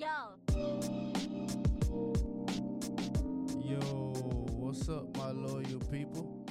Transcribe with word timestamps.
Yo. 0.00 0.06
Yo, 3.62 3.78
what's 4.56 4.88
up, 4.88 5.14
my 5.18 5.30
loyal 5.30 5.78
people? 5.90 6.42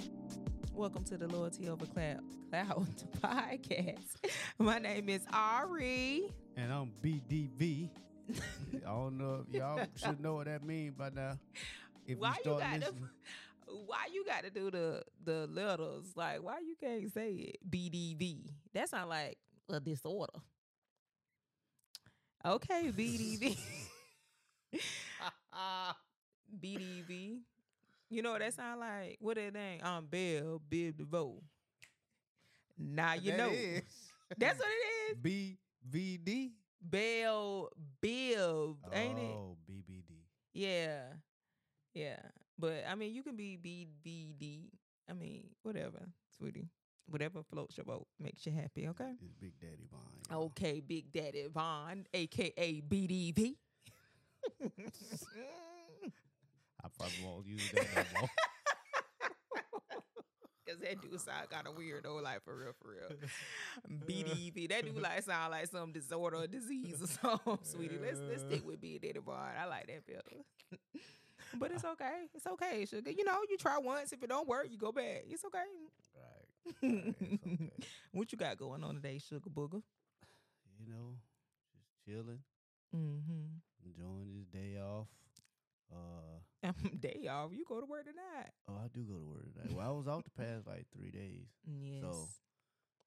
Welcome 0.76 1.04
to 1.06 1.18
the 1.18 1.28
Loyalty 1.28 1.68
Over 1.68 1.88
Clout, 1.88 2.20
Clout 2.52 2.86
podcast. 3.22 4.18
My 4.60 4.78
name 4.78 5.10
is 5.10 5.26
Auri. 5.34 6.32
And 6.58 6.72
I'm 6.72 6.92
BDV. 7.04 7.90
I 8.76 8.80
don't 8.86 9.18
know 9.18 9.44
if 9.48 9.54
y'all 9.56 9.80
should 9.96 10.20
know 10.22 10.36
what 10.36 10.46
that 10.46 10.64
means 10.64 10.94
by 10.96 11.10
now. 11.10 11.40
If 12.06 12.20
Why 12.20 12.36
you 12.38 12.42
start 12.44 12.60
got 12.60 12.74
to? 12.74 12.80
listening- 12.82 13.10
Why 13.88 14.08
you 14.14 14.26
got 14.26 14.44
to 14.44 14.50
do 14.52 14.70
the 14.72 15.04
the 15.24 15.48
letters? 15.48 16.06
Like, 16.16 16.44
why 16.44 16.60
you 16.60 16.76
can't 16.80 17.12
say 17.12 17.32
it? 17.34 17.58
BDV. 17.70 18.50
That 18.74 18.90
sound 18.90 19.10
like 19.10 19.38
a 19.72 19.80
disorder. 19.80 20.34
Okay, 22.46 22.92
BDV. 22.96 23.58
BDV. 26.62 27.40
You 28.12 28.24
know 28.24 28.32
what 28.32 28.42
that 28.42 28.56
sound 28.56 28.80
like? 28.80 29.18
What 29.22 29.36
that 29.36 29.54
name? 29.54 29.82
Um, 29.84 29.88
I'm 29.98 30.06
Bell 30.08 30.60
Biv 30.68 30.98
DeVoe. 30.98 31.44
Now 32.76 33.14
you 33.14 33.30
That 33.30 33.38
know. 33.38 33.50
is. 33.50 33.84
That's 34.40 34.58
what 34.58 34.68
it 34.68 35.12
is. 35.28 35.54
BVD? 35.94 36.50
Bell 36.82 37.70
Biv, 38.02 38.78
ain't 38.92 39.20
it? 39.20 39.26
Oh, 39.38 39.58
BBD. 39.70 40.24
Yeah. 40.54 41.02
Yeah. 41.94 42.18
But 42.58 42.84
I 42.90 42.96
mean 42.96 43.14
you 43.14 43.22
can 43.22 43.36
be 43.36 43.60
BVD. 43.64 44.72
I 45.08 45.14
mean, 45.14 45.44
whatever, 45.62 46.00
sweetie. 46.36 46.68
Whatever 47.10 47.42
floats 47.44 47.78
your 47.78 47.86
boat 47.86 48.06
makes 48.20 48.46
you 48.46 48.52
happy, 48.52 48.88
okay? 48.90 49.14
It's 49.24 49.34
Big 49.40 49.60
Daddy 49.60 49.88
Von. 49.90 50.00
y'all. 50.30 50.44
Okay, 50.46 50.80
Big 50.80 51.12
Daddy 51.12 51.48
Von, 51.52 52.06
aka 52.14 52.82
BDV. 52.82 53.56
I 56.82 56.88
probably 56.98 57.26
won't 57.26 57.46
use 57.48 57.72
that 57.74 57.88
no 57.96 58.04
more. 58.22 58.30
Cause 60.68 60.78
that 60.84 61.02
dude 61.02 61.20
sound 61.20 61.50
kind 61.50 61.66
of 61.68 61.76
weird 61.76 62.04
though, 62.04 62.18
like 62.18 62.44
for 62.44 62.56
real, 62.56 62.74
for 62.80 62.90
real. 62.92 63.18
BDV, 64.08 64.70
that 64.70 64.86
dude 64.86 65.02
like 65.02 65.24
sound 65.24 65.52
like 65.52 65.66
some 65.68 65.92
disorder 65.92 66.38
or 66.38 66.48
disease 66.48 67.02
or 67.02 67.08
something, 67.08 67.58
sweetie. 67.64 67.98
Let's 68.00 68.20
let's 68.30 68.44
stick 68.44 68.64
with 68.68 68.80
Big 68.80 69.02
Daddy 69.02 69.20
Von. 69.20 69.36
I 69.36 69.66
like 69.66 69.88
that 69.88 70.06
better. 70.06 70.44
but 71.58 71.72
it's 71.72 71.84
okay. 71.84 72.28
It's 72.36 72.46
okay, 72.46 72.86
sugar. 72.86 73.10
You 73.10 73.24
know, 73.26 73.40
you 73.50 73.58
try 73.58 73.80
once. 73.80 74.14
If 74.14 74.22
it 74.22 74.30
don't 74.30 74.48
work, 74.48 74.68
you 74.70 74.78
go 74.78 74.92
back. 74.92 75.24
It's 75.28 75.44
okay. 75.46 75.58
right. 76.16 76.39
Okay. 76.84 77.72
what 78.12 78.32
you 78.32 78.38
got 78.38 78.58
going 78.58 78.84
on 78.84 78.96
today, 78.96 79.18
sugar 79.20 79.50
booger? 79.50 79.82
You 80.80 80.88
know, 80.88 81.16
just 81.74 81.88
chilling, 82.06 82.40
Mm-hmm. 82.96 83.60
enjoying 83.86 84.34
this 84.34 84.48
day 84.48 84.80
off. 84.80 85.08
Uh, 85.92 86.72
Day 87.00 87.28
off. 87.30 87.52
You 87.54 87.64
go 87.68 87.80
to 87.80 87.86
work 87.86 88.06
tonight. 88.06 88.52
oh, 88.68 88.74
I 88.84 88.88
do 88.94 89.02
go 89.04 89.16
to 89.16 89.26
work 89.26 89.44
today. 89.54 89.74
Well, 89.74 89.88
I 89.88 89.92
was 89.92 90.08
off 90.08 90.24
the 90.24 90.30
past 90.32 90.68
like 90.68 90.86
three 90.96 91.10
days. 91.12 91.48
Yes. 91.66 92.04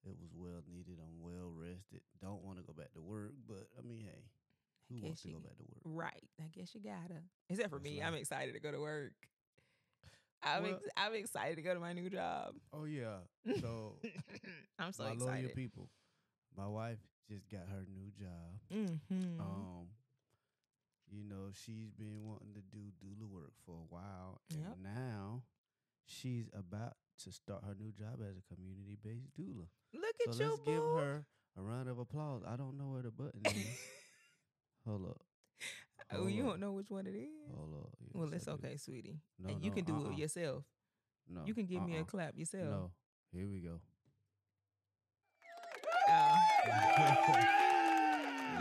It 0.04 0.16
was 0.20 0.30
well 0.34 0.62
needed. 0.68 0.98
I'm 0.98 1.22
well 1.22 1.52
rested. 1.54 2.00
Don't 2.20 2.42
want 2.42 2.58
to 2.58 2.64
go 2.64 2.72
back 2.72 2.92
to 2.94 3.00
work, 3.00 3.34
but 3.46 3.68
I 3.78 3.82
mean, 3.86 4.00
hey, 4.02 4.24
who 4.90 4.98
wants 5.06 5.22
to 5.22 5.28
you 5.28 5.34
go 5.34 5.40
back 5.40 5.56
to 5.58 5.62
work? 5.62 5.82
Right. 5.84 6.24
I 6.40 6.48
guess 6.52 6.74
you 6.74 6.80
gotta. 6.82 7.22
Except 7.48 7.70
for 7.70 7.76
That's 7.78 7.84
me, 7.84 8.00
right. 8.00 8.08
I'm 8.08 8.14
excited 8.14 8.54
to 8.54 8.60
go 8.60 8.72
to 8.72 8.80
work. 8.80 9.12
I'm 10.42 10.62
Well- 10.64 10.72
ex- 10.74 10.88
I'm 10.96 11.14
excited 11.14 11.56
to 11.56 11.62
go 11.62 11.74
to 11.74 11.80
my 11.80 11.92
new 11.92 12.10
job. 12.10 12.54
Oh 12.72 12.84
yeah. 12.84 13.18
So 13.60 13.98
I'm 14.78 14.92
so 14.92 15.04
my 15.04 15.12
loyal 15.14 15.50
people, 15.54 15.88
my 16.56 16.66
wife 16.66 16.98
just 17.28 17.48
got 17.50 17.68
her 17.68 17.84
new 17.92 18.10
job. 18.18 18.58
Mm-hmm. 18.72 19.40
Um, 19.40 19.86
you 21.10 21.24
know, 21.24 21.50
she's 21.52 21.90
been 21.92 22.22
wanting 22.24 22.54
to 22.54 22.60
do 22.60 22.90
doula 23.04 23.28
work 23.28 23.52
for 23.66 23.72
a 23.72 23.86
while, 23.94 24.40
and 24.50 24.60
Yep. 24.60 24.78
now 24.82 25.42
she's 26.06 26.48
about 26.54 26.94
to 27.24 27.30
start 27.32 27.62
her 27.64 27.74
new 27.78 27.92
job 27.92 28.20
as 28.28 28.36
a 28.36 28.54
community 28.54 28.96
based 29.02 29.32
doula. 29.38 29.66
Look 29.94 30.16
So 30.24 30.30
at 30.30 30.38
you, 30.40 30.46
let's 30.50 30.60
give 30.62 30.82
her 30.82 31.24
a 31.56 31.62
round 31.62 31.88
of 31.88 31.98
applause. 31.98 32.42
I 32.48 32.56
don't 32.56 32.78
know 32.78 32.88
where 32.88 33.02
the 33.02 33.10
button 33.10 33.42
is. 33.44 33.78
Hold 34.86 35.06
up. 35.10 35.20
Oh, 36.14 36.26
you 36.26 36.42
don't 36.42 36.60
know 36.60 36.72
which 36.72 36.90
one 36.90 37.06
it 37.06 37.14
is. 37.14 37.28
Hold 37.56 37.74
up. 37.74 37.90
well, 38.12 38.32
it's 38.32 38.48
I 38.48 38.52
do. 38.52 38.58
okay, 38.58 38.76
sweetie. 38.76 39.18
No, 39.38 39.50
and 39.50 39.64
you 39.64 39.70
no, 39.70 39.76
can 39.76 39.84
do 39.84 39.94
uh-uh. 39.94 40.10
it 40.10 40.18
yourself. 40.18 40.64
No. 41.28 41.42
You 41.46 41.54
can 41.54 41.66
give 41.66 41.82
me 41.82 41.96
a 41.96 42.00
uh-uh. 42.00 42.04
clap 42.04 42.36
yourself. 42.36 42.64
No. 42.64 42.90
Here 43.32 43.48
we 43.48 43.60
go. 43.60 43.80
Oh. 46.08 47.48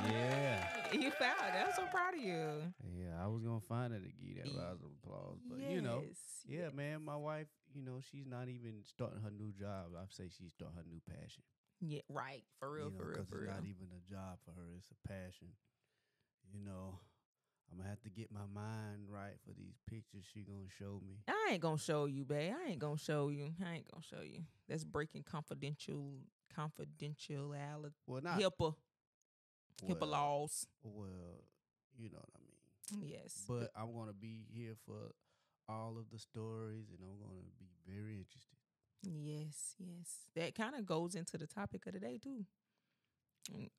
Yeah. 0.07 0.57
you 0.93 1.11
found 1.11 1.39
it. 1.47 1.61
I'm 1.61 1.73
so 1.75 1.83
proud 1.91 2.15
of 2.15 2.21
you. 2.21 2.73
Yeah, 2.97 3.21
I 3.21 3.27
was 3.27 3.43
gonna 3.43 3.61
find 3.67 3.93
it 3.93 4.01
to 4.03 4.11
give 4.11 4.43
that 4.43 4.49
round 4.57 4.79
of 4.79 4.89
applause, 5.03 5.37
but 5.47 5.59
you 5.59 5.81
know, 5.81 6.03
yeah, 6.47 6.65
yes. 6.65 6.73
man, 6.73 7.03
my 7.03 7.15
wife, 7.15 7.47
you 7.73 7.83
know, 7.83 7.99
she's 8.11 8.25
not 8.25 8.47
even 8.47 8.81
starting 8.83 9.21
her 9.21 9.31
new 9.31 9.51
job. 9.51 9.93
I 9.95 10.03
say 10.09 10.29
she's 10.29 10.53
starting 10.53 10.77
her 10.77 10.87
new 10.87 11.01
passion. 11.07 11.43
Yeah, 11.81 12.01
right. 12.09 12.43
For 12.59 12.71
real, 12.71 12.85
you 12.85 12.91
know, 12.91 12.97
for 12.97 13.05
real, 13.09 13.25
for 13.29 13.37
it's 13.41 13.45
real. 13.45 13.51
not 13.51 13.63
even 13.63 13.87
a 13.93 14.03
job 14.09 14.39
for 14.45 14.51
her; 14.51 14.67
it's 14.77 14.89
a 14.91 15.07
passion. 15.07 15.49
You 16.53 16.63
know, 16.65 16.99
I'm 17.71 17.77
gonna 17.77 17.89
have 17.89 18.01
to 18.01 18.09
get 18.09 18.31
my 18.31 18.45
mind 18.53 19.03
right 19.07 19.35
for 19.45 19.53
these 19.53 19.79
pictures 19.89 20.25
she 20.33 20.41
gonna 20.41 20.67
show 20.77 21.01
me. 21.05 21.23
I 21.27 21.51
ain't 21.53 21.61
gonna 21.61 21.77
show 21.77 22.05
you, 22.05 22.25
babe. 22.25 22.53
I 22.53 22.71
ain't 22.71 22.79
gonna 22.79 22.97
show 22.97 23.29
you. 23.29 23.53
I 23.65 23.75
ain't 23.75 23.89
gonna 23.89 24.03
show 24.03 24.21
you. 24.21 24.41
That's 24.67 24.83
breaking 24.83 25.23
confidential 25.23 26.15
confidentiality. 26.57 27.93
Well, 28.05 28.21
not 28.21 28.39
HIPAA. 28.39 28.75
HIPAA 29.87 30.01
well, 30.01 30.09
laws. 30.09 30.67
Well, 30.83 31.45
you 31.97 32.09
know 32.09 32.17
what 32.17 32.29
I 32.35 32.39
mean. 32.43 33.09
Yes. 33.09 33.45
But 33.47 33.71
I'm 33.75 33.93
gonna 33.93 34.13
be 34.13 34.45
here 34.53 34.75
for 34.85 35.13
all 35.69 35.95
of 35.97 36.09
the 36.11 36.19
stories, 36.19 36.87
and 36.89 36.99
I'm 37.01 37.19
gonna 37.19 37.47
be 37.57 37.69
very 37.87 38.17
interested. 38.17 38.57
Yes, 39.03 39.75
yes. 39.79 40.27
That 40.35 40.55
kind 40.55 40.75
of 40.75 40.85
goes 40.85 41.15
into 41.15 41.37
the 41.37 41.47
topic 41.47 41.85
of 41.87 41.93
the 41.93 41.99
day 41.99 42.19
too. 42.21 42.45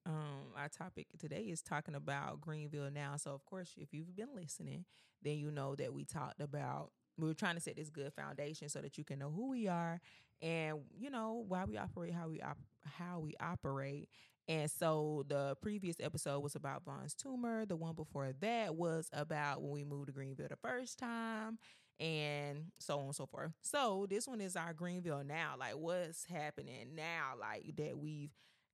Um, 0.06 0.53
our 0.56 0.69
topic 0.69 1.06
today 1.19 1.43
is 1.43 1.62
talking 1.62 1.95
about 1.95 2.41
Greenville 2.41 2.91
now. 2.91 3.17
So 3.17 3.31
of 3.33 3.45
course, 3.45 3.73
if 3.77 3.93
you've 3.93 4.15
been 4.17 4.34
listening, 4.34 4.84
then 5.23 5.39
you 5.39 5.50
know 5.50 5.75
that 5.77 5.93
we 5.95 6.05
talked 6.05 6.41
about 6.41 6.91
we 7.19 7.28
were 7.28 7.34
trying 7.34 7.55
to 7.55 7.61
set 7.61 7.77
this 7.77 7.91
good 7.91 8.12
foundation 8.15 8.69
so 8.69 8.81
that 8.81 8.97
you 8.99 9.05
can 9.05 9.19
know 9.19 9.31
who 9.31 9.50
we 9.50 9.69
are 9.69 10.00
and 10.41 10.78
you 10.99 11.11
know 11.11 11.45
why 11.47 11.65
we 11.65 11.77
operate 11.77 12.15
how 12.15 12.28
we 12.28 12.41
op- 12.41 12.59
how 12.99 13.21
we 13.21 13.34
operate. 13.41 14.09
And 14.49 14.69
so 14.71 15.25
the 15.28 15.56
previous 15.62 15.97
episode 16.00 16.41
was 16.41 16.56
about 16.56 16.84
Von's 16.84 17.15
tumor. 17.15 17.65
The 17.65 17.77
one 17.77 17.94
before 17.94 18.33
that 18.41 18.75
was 18.75 19.09
about 19.12 19.62
when 19.62 19.71
we 19.73 19.84
moved 19.84 20.06
to 20.09 20.12
Greenville 20.12 20.49
the 20.49 20.56
first 20.56 20.99
time 20.99 21.59
and 22.00 22.65
so 22.79 22.99
on 22.99 23.05
and 23.06 23.15
so 23.15 23.27
forth. 23.27 23.53
So 23.62 24.06
this 24.11 24.27
one 24.27 24.41
is 24.41 24.56
our 24.56 24.73
Greenville 24.73 25.23
now. 25.25 25.55
Like 25.59 25.77
what's 25.77 26.25
happening 26.25 26.94
now? 26.97 27.34
Like 27.39 27.77
that 27.77 27.97
we've 27.99 28.31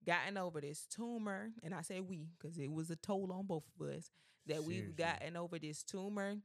gotten 0.08 0.38
over 0.38 0.60
this 0.60 0.86
tumor, 0.86 1.50
and 1.62 1.74
I 1.74 1.82
say 1.82 2.00
we 2.00 2.28
because 2.38 2.58
it 2.58 2.72
was 2.72 2.91
a 2.91 2.96
toll 2.96 3.30
on 3.30 3.44
both 3.46 3.64
of 3.78 3.86
us. 3.86 4.10
That 4.46 4.64
we've 4.64 4.96
gotten 4.96 5.36
over 5.36 5.58
this 5.58 5.82
tumor, 5.82 6.36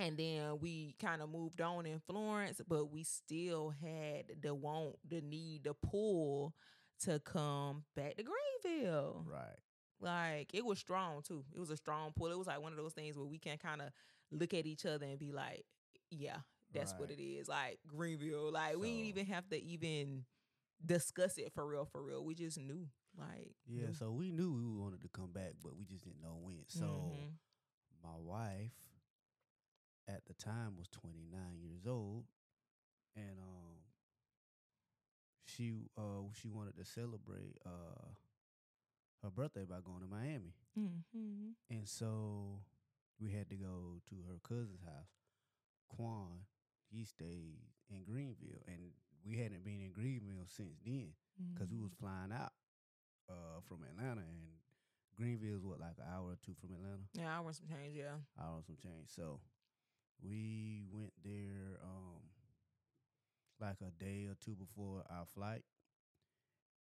and 0.00 0.16
then 0.16 0.58
we 0.60 0.96
kind 1.00 1.22
of 1.22 1.30
moved 1.30 1.60
on 1.60 1.86
in 1.86 2.00
Florence, 2.00 2.60
but 2.68 2.90
we 2.90 3.04
still 3.04 3.72
had 3.80 4.24
the 4.42 4.52
want, 4.52 4.96
the 5.08 5.20
need, 5.20 5.62
the 5.62 5.74
pull 5.74 6.56
to 7.04 7.20
come 7.20 7.84
back 7.94 8.16
to 8.16 8.24
Greenville. 8.24 9.24
Right. 9.30 9.56
Like 10.00 10.52
it 10.52 10.64
was 10.64 10.80
strong 10.80 11.22
too. 11.22 11.44
It 11.54 11.60
was 11.60 11.70
a 11.70 11.76
strong 11.76 12.12
pull. 12.16 12.32
It 12.32 12.38
was 12.38 12.48
like 12.48 12.60
one 12.60 12.72
of 12.72 12.78
those 12.78 12.94
things 12.94 13.16
where 13.16 13.26
we 13.26 13.38
can 13.38 13.58
kind 13.58 13.80
of 13.80 13.90
look 14.32 14.52
at 14.52 14.66
each 14.66 14.84
other 14.84 15.06
and 15.06 15.20
be 15.20 15.30
like, 15.30 15.64
yeah, 16.10 16.38
that's 16.74 16.94
what 16.98 17.12
it 17.12 17.22
is. 17.22 17.48
Like 17.48 17.78
Greenville. 17.86 18.50
Like 18.50 18.76
we 18.76 18.90
didn't 18.90 19.06
even 19.06 19.26
have 19.26 19.48
to 19.50 19.62
even 19.62 20.24
discuss 20.84 21.38
it 21.38 21.52
for 21.52 21.66
real, 21.66 21.84
for 21.84 22.02
real. 22.02 22.24
We 22.24 22.34
just 22.34 22.58
knew. 22.58 22.88
Like 23.16 23.54
Yeah, 23.66 23.86
knew. 23.86 23.94
so 23.94 24.12
we 24.12 24.30
knew 24.30 24.52
we 24.52 24.80
wanted 24.80 25.02
to 25.02 25.08
come 25.08 25.32
back, 25.32 25.54
but 25.62 25.76
we 25.76 25.84
just 25.84 26.02
didn't 26.04 26.22
know 26.22 26.38
when. 26.40 26.64
So 26.68 26.84
Mhm. 26.84 27.32
my 28.02 28.16
wife 28.16 28.74
at 30.06 30.24
the 30.26 30.34
time 30.34 30.76
was 30.76 30.88
29 30.88 31.60
years 31.60 31.86
old 31.86 32.24
and 33.16 33.38
um 33.40 33.82
she 35.44 35.72
uh 35.96 36.22
she 36.40 36.48
wanted 36.48 36.76
to 36.76 36.84
celebrate 36.84 37.58
uh 37.66 38.08
her 39.22 39.30
birthday 39.30 39.64
by 39.64 39.80
going 39.80 40.00
to 40.00 40.06
Miami. 40.06 40.54
Mhm. 40.76 41.54
And 41.70 41.88
so 41.88 42.62
we 43.18 43.32
had 43.32 43.48
to 43.50 43.56
go 43.56 44.00
to 44.08 44.22
her 44.28 44.38
cousin's 44.42 44.80
house. 44.82 45.10
Quan, 45.88 46.46
he 46.88 47.04
stayed 47.04 47.58
in 47.90 48.04
Greenville 48.04 48.62
and 48.68 48.92
we 49.24 49.36
hadn't 49.38 49.64
been 49.64 49.80
in 49.80 49.92
Greenville 49.92 50.46
since 50.48 50.78
then 50.84 51.12
because 51.52 51.72
we 51.72 51.78
was 51.78 51.92
Mhm. 51.92 51.98
flying 51.98 52.32
out 52.32 52.52
uh, 53.28 53.60
from 53.62 53.82
Atlanta, 53.84 54.22
and 54.22 54.58
Greenville's 55.16 55.64
what 55.64 55.80
like 55.80 55.98
an 55.98 56.04
hour 56.12 56.30
or 56.32 56.36
two 56.36 56.54
from 56.54 56.72
Atlanta, 56.72 57.02
yeah, 57.14 57.36
I 57.36 57.40
want 57.40 57.56
some 57.56 57.66
change. 57.68 57.94
Yeah, 57.94 58.16
hour 58.38 58.56
and 58.56 58.64
some 58.64 58.76
change. 58.76 59.10
So 59.10 59.40
we 60.22 60.86
went 60.90 61.12
there 61.22 61.78
um, 61.82 62.22
like 63.60 63.80
a 63.80 63.90
day 63.90 64.26
or 64.26 64.34
two 64.34 64.54
before 64.54 65.04
our 65.10 65.26
flight, 65.26 65.64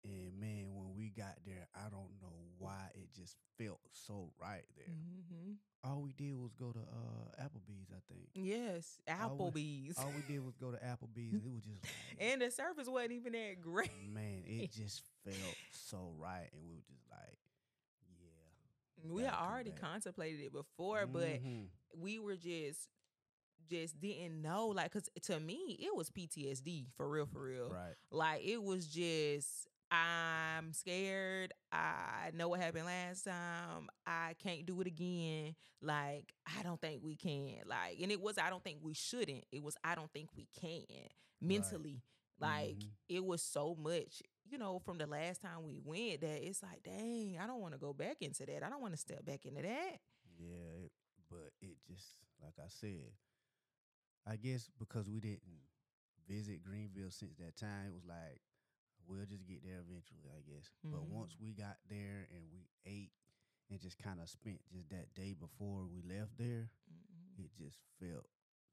And 0.03 0.39
man, 0.39 0.73
when 0.75 0.95
we 0.95 1.09
got 1.09 1.35
there, 1.45 1.67
I 1.75 1.89
don't 1.89 2.11
know 2.21 2.33
why 2.57 2.89
it 2.95 3.09
just 3.13 3.35
felt 3.57 3.79
so 3.91 4.31
right 4.41 4.63
there. 4.77 4.93
hmm 4.93 5.53
All 5.83 6.01
we 6.01 6.13
did 6.13 6.35
was 6.37 6.53
go 6.53 6.71
to 6.71 6.79
uh, 6.79 7.43
Applebee's, 7.43 7.91
I 7.91 7.99
think. 8.11 8.27
Yes, 8.33 8.99
All 9.09 9.29
Applebee's. 9.53 9.97
All 9.97 10.11
we 10.13 10.21
did 10.21 10.39
was 10.39 10.55
go 10.55 10.71
to 10.71 10.77
Applebee's, 10.77 11.33
and 11.33 11.45
it 11.45 11.53
was 11.53 11.63
just 11.63 11.83
like, 12.17 12.17
and 12.31 12.41
the 12.41 12.49
service 12.51 12.87
wasn't 12.87 13.11
even 13.13 13.33
that 13.33 13.59
great. 13.61 13.89
man, 14.13 14.43
it 14.45 14.71
just 14.75 15.01
felt 15.25 15.57
so 15.71 16.13
right, 16.17 16.47
and 16.53 16.61
we 16.63 16.71
were 16.75 16.83
just 16.87 17.03
like, 17.11 17.37
yeah. 18.21 19.13
We 19.13 19.23
had 19.23 19.33
already 19.33 19.71
back. 19.71 19.81
contemplated 19.81 20.41
it 20.41 20.53
before, 20.53 21.07
but 21.07 21.41
Mhm. 21.43 21.67
we 21.95 22.19
were 22.19 22.35
just 22.37 22.87
just 23.69 23.99
didn't 23.99 24.41
know 24.41 24.67
like 24.67 24.91
cuz 24.91 25.07
to 25.21 25.39
me 25.39 25.77
it 25.79 25.95
was 25.95 26.09
PTSD 26.09 26.87
for 26.97 27.07
real 27.07 27.25
for 27.27 27.43
real. 27.43 27.69
right, 27.69 27.93
Like 28.11 28.41
it 28.43 28.61
was 28.63 28.87
just 28.87 29.67
I'm 29.91 30.73
scared. 30.73 31.53
I 31.71 32.31
know 32.33 32.49
what 32.49 32.59
happened 32.59 32.85
last 32.85 33.23
time. 33.25 33.89
I 34.05 34.35
can't 34.41 34.65
do 34.65 34.79
it 34.81 34.87
again. 34.87 35.55
Like 35.81 36.33
I 36.57 36.63
don't 36.63 36.79
think 36.79 37.01
we 37.03 37.15
can. 37.15 37.55
Like 37.65 37.99
and 38.01 38.11
it 38.11 38.21
was 38.21 38.37
I 38.37 38.49
don't 38.49 38.63
think 38.63 38.79
we 38.81 38.93
shouldn't. 38.93 39.45
It 39.51 39.63
was 39.63 39.75
I 39.83 39.95
don't 39.95 40.11
think 40.11 40.29
we 40.35 40.47
can 40.59 40.83
mentally. 41.41 42.01
Like 42.39 42.77
Mhm. 42.77 42.89
it 43.09 43.25
was 43.25 43.41
so 43.41 43.75
much, 43.75 44.21
you 44.49 44.57
know, 44.57 44.79
from 44.79 44.97
the 44.97 45.07
last 45.07 45.41
time 45.41 45.63
we 45.63 45.79
went 45.83 46.21
that 46.21 46.45
it's 46.47 46.61
like, 46.63 46.83
dang, 46.83 47.37
I 47.41 47.47
don't 47.47 47.59
want 47.61 47.73
to 47.73 47.79
go 47.79 47.93
back 47.93 48.17
into 48.21 48.45
that. 48.45 48.63
I 48.63 48.69
don't 48.69 48.81
want 48.81 48.93
to 48.93 48.99
step 48.99 49.25
back 49.25 49.45
into 49.45 49.61
that. 49.61 49.99
yeah. 50.37 50.85
It, 50.85 50.91
but 51.29 51.51
it 51.61 51.77
just 51.87 52.15
like 52.41 52.53
I 52.59 52.67
said, 52.69 53.11
I 54.25 54.35
guess 54.35 54.69
because 54.79 55.09
we 55.09 55.19
didn't 55.19 55.41
visit 56.27 56.63
Greenville 56.63 57.11
since 57.11 57.35
that 57.37 57.55
time, 57.57 57.87
it 57.87 57.93
was 57.93 58.05
like 58.05 58.41
we'll 59.09 59.25
just 59.25 59.47
get 59.47 59.63
there 59.65 59.81
eventually, 59.81 60.29
I 60.29 60.41
guess. 60.49 60.69
But 60.91 61.01
Mhm. 61.03 61.09
once 61.09 61.35
we 61.41 61.51
got 61.53 61.77
there 61.89 62.27
and 62.31 62.43
we 62.53 62.69
ate 62.85 63.11
and 63.69 63.79
just 63.81 63.97
kind 63.99 64.19
of 64.21 64.29
spent 64.29 64.59
just 64.71 64.89
that 64.89 65.13
day 65.15 65.33
before 65.33 65.85
we 65.87 66.01
left 66.01 66.37
there, 66.37 66.71
Mhm. 66.89 67.43
it 67.45 67.51
just 67.57 67.79
felt 67.99 68.27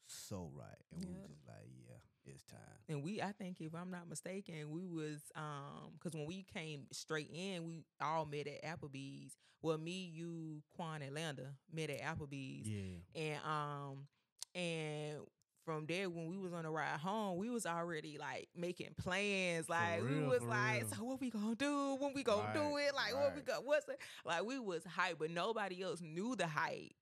so 0.06 0.50
right, 0.54 0.82
and 0.92 1.02
we 1.02 1.12
were 1.12 1.26
just 1.26 1.46
like, 1.46 1.68
yeah, 1.86 1.98
it's 2.32 2.44
time. 2.44 2.60
And 2.88 3.02
we, 3.02 3.20
I 3.20 3.32
think, 3.32 3.60
if 3.60 3.74
I'm 3.74 3.90
not 3.90 4.08
mistaken, 4.08 4.70
we 4.70 4.86
was 4.86 5.20
um 5.34 5.92
because 5.94 6.14
when 6.14 6.26
we 6.26 6.44
came 6.44 6.86
straight 6.92 7.30
in, 7.32 7.64
we 7.66 7.84
all 8.00 8.26
met 8.26 8.46
at 8.46 8.62
Applebee's. 8.62 9.36
Well, 9.62 9.78
me, 9.78 10.04
you, 10.14 10.62
Quan, 10.76 11.02
and 11.02 11.14
Landa 11.14 11.56
met 11.72 11.90
at 11.90 12.00
Applebee's, 12.02 12.68
Yeah, 12.68 13.00
and 13.14 13.44
um 13.44 14.06
and 14.54 15.18
from 15.66 15.86
there 15.86 16.08
when 16.08 16.28
we 16.28 16.38
was 16.38 16.54
on 16.54 16.62
the 16.62 16.70
ride 16.70 17.00
home, 17.00 17.36
we 17.38 17.50
was 17.50 17.66
already 17.66 18.16
like 18.18 18.48
making 18.56 18.94
plans. 18.98 19.68
Like 19.68 20.02
we 20.02 20.20
was 20.22 20.42
like, 20.42 20.82
real. 20.82 20.88
so 20.96 21.04
what 21.04 21.20
we 21.20 21.30
gonna 21.30 21.56
do? 21.56 21.96
When 21.96 22.14
we 22.14 22.22
gonna 22.24 22.54
do 22.54 22.78
it? 22.78 22.94
Like 22.94 23.14
what 23.14 23.34
we 23.34 23.40
right. 23.40 23.46
go? 23.46 23.60
What's 23.64 23.88
it? 23.88 24.00
Like 24.24 24.44
we 24.44 24.58
was 24.60 24.84
hype, 24.86 25.18
but 25.18 25.30
nobody 25.30 25.82
else 25.82 26.00
knew 26.00 26.36
the 26.36 26.46
hype. 26.46 26.92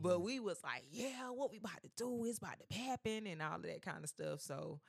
But 0.00 0.18
Mhm. 0.18 0.24
we 0.24 0.40
was 0.40 0.62
like, 0.62 0.84
yeah, 0.90 1.30
what 1.30 1.50
we 1.50 1.58
about 1.58 1.82
to 1.82 1.90
do 1.96 2.24
is 2.26 2.38
about 2.38 2.58
to 2.68 2.76
happen 2.76 3.26
and 3.26 3.42
all 3.42 3.56
of 3.56 3.62
that 3.62 3.82
kind 3.82 4.04
of 4.04 4.10
stuff. 4.10 4.40
So, 4.40 4.80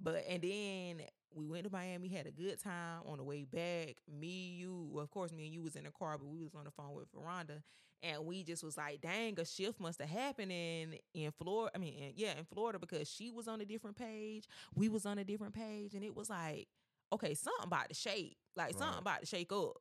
but 0.00 0.24
and 0.28 0.42
then 0.42 1.02
we 1.34 1.46
went 1.46 1.64
to 1.64 1.70
Miami, 1.70 2.08
had 2.08 2.26
a 2.26 2.30
good 2.30 2.58
time 2.62 3.00
on 3.06 3.18
the 3.18 3.24
way 3.24 3.44
back. 3.44 3.96
Me, 4.10 4.54
you, 4.56 4.88
well, 4.90 5.04
of 5.04 5.10
course, 5.10 5.32
me 5.32 5.46
and 5.46 5.54
you 5.54 5.62
was 5.62 5.76
in 5.76 5.84
the 5.84 5.90
car, 5.90 6.18
but 6.18 6.26
we 6.26 6.42
was 6.42 6.54
on 6.54 6.64
the 6.64 6.70
phone 6.70 6.94
with 6.94 7.06
Veranda, 7.14 7.62
and 8.02 8.24
we 8.24 8.42
just 8.42 8.64
was 8.64 8.76
like, 8.76 9.00
dang, 9.00 9.38
a 9.38 9.44
shift 9.44 9.78
must 9.80 10.00
have 10.00 10.10
happened 10.10 10.52
in 10.52 10.96
in 11.14 11.30
Florida. 11.32 11.72
I 11.74 11.78
mean, 11.78 11.94
in, 11.94 12.12
yeah, 12.16 12.32
in 12.38 12.44
Florida 12.44 12.78
because 12.78 13.08
she 13.10 13.30
was 13.30 13.48
on 13.48 13.60
a 13.60 13.64
different 13.64 13.96
page, 13.96 14.48
we 14.74 14.88
was 14.88 15.06
on 15.06 15.18
a 15.18 15.24
different 15.24 15.54
page, 15.54 15.94
and 15.94 16.04
it 16.04 16.16
was 16.16 16.30
like, 16.30 16.68
okay, 17.12 17.34
something 17.34 17.66
about 17.66 17.88
to 17.88 17.94
shake, 17.94 18.36
like 18.56 18.76
something 18.76 18.98
about 18.98 19.20
to 19.20 19.26
shake 19.26 19.52
up. 19.52 19.76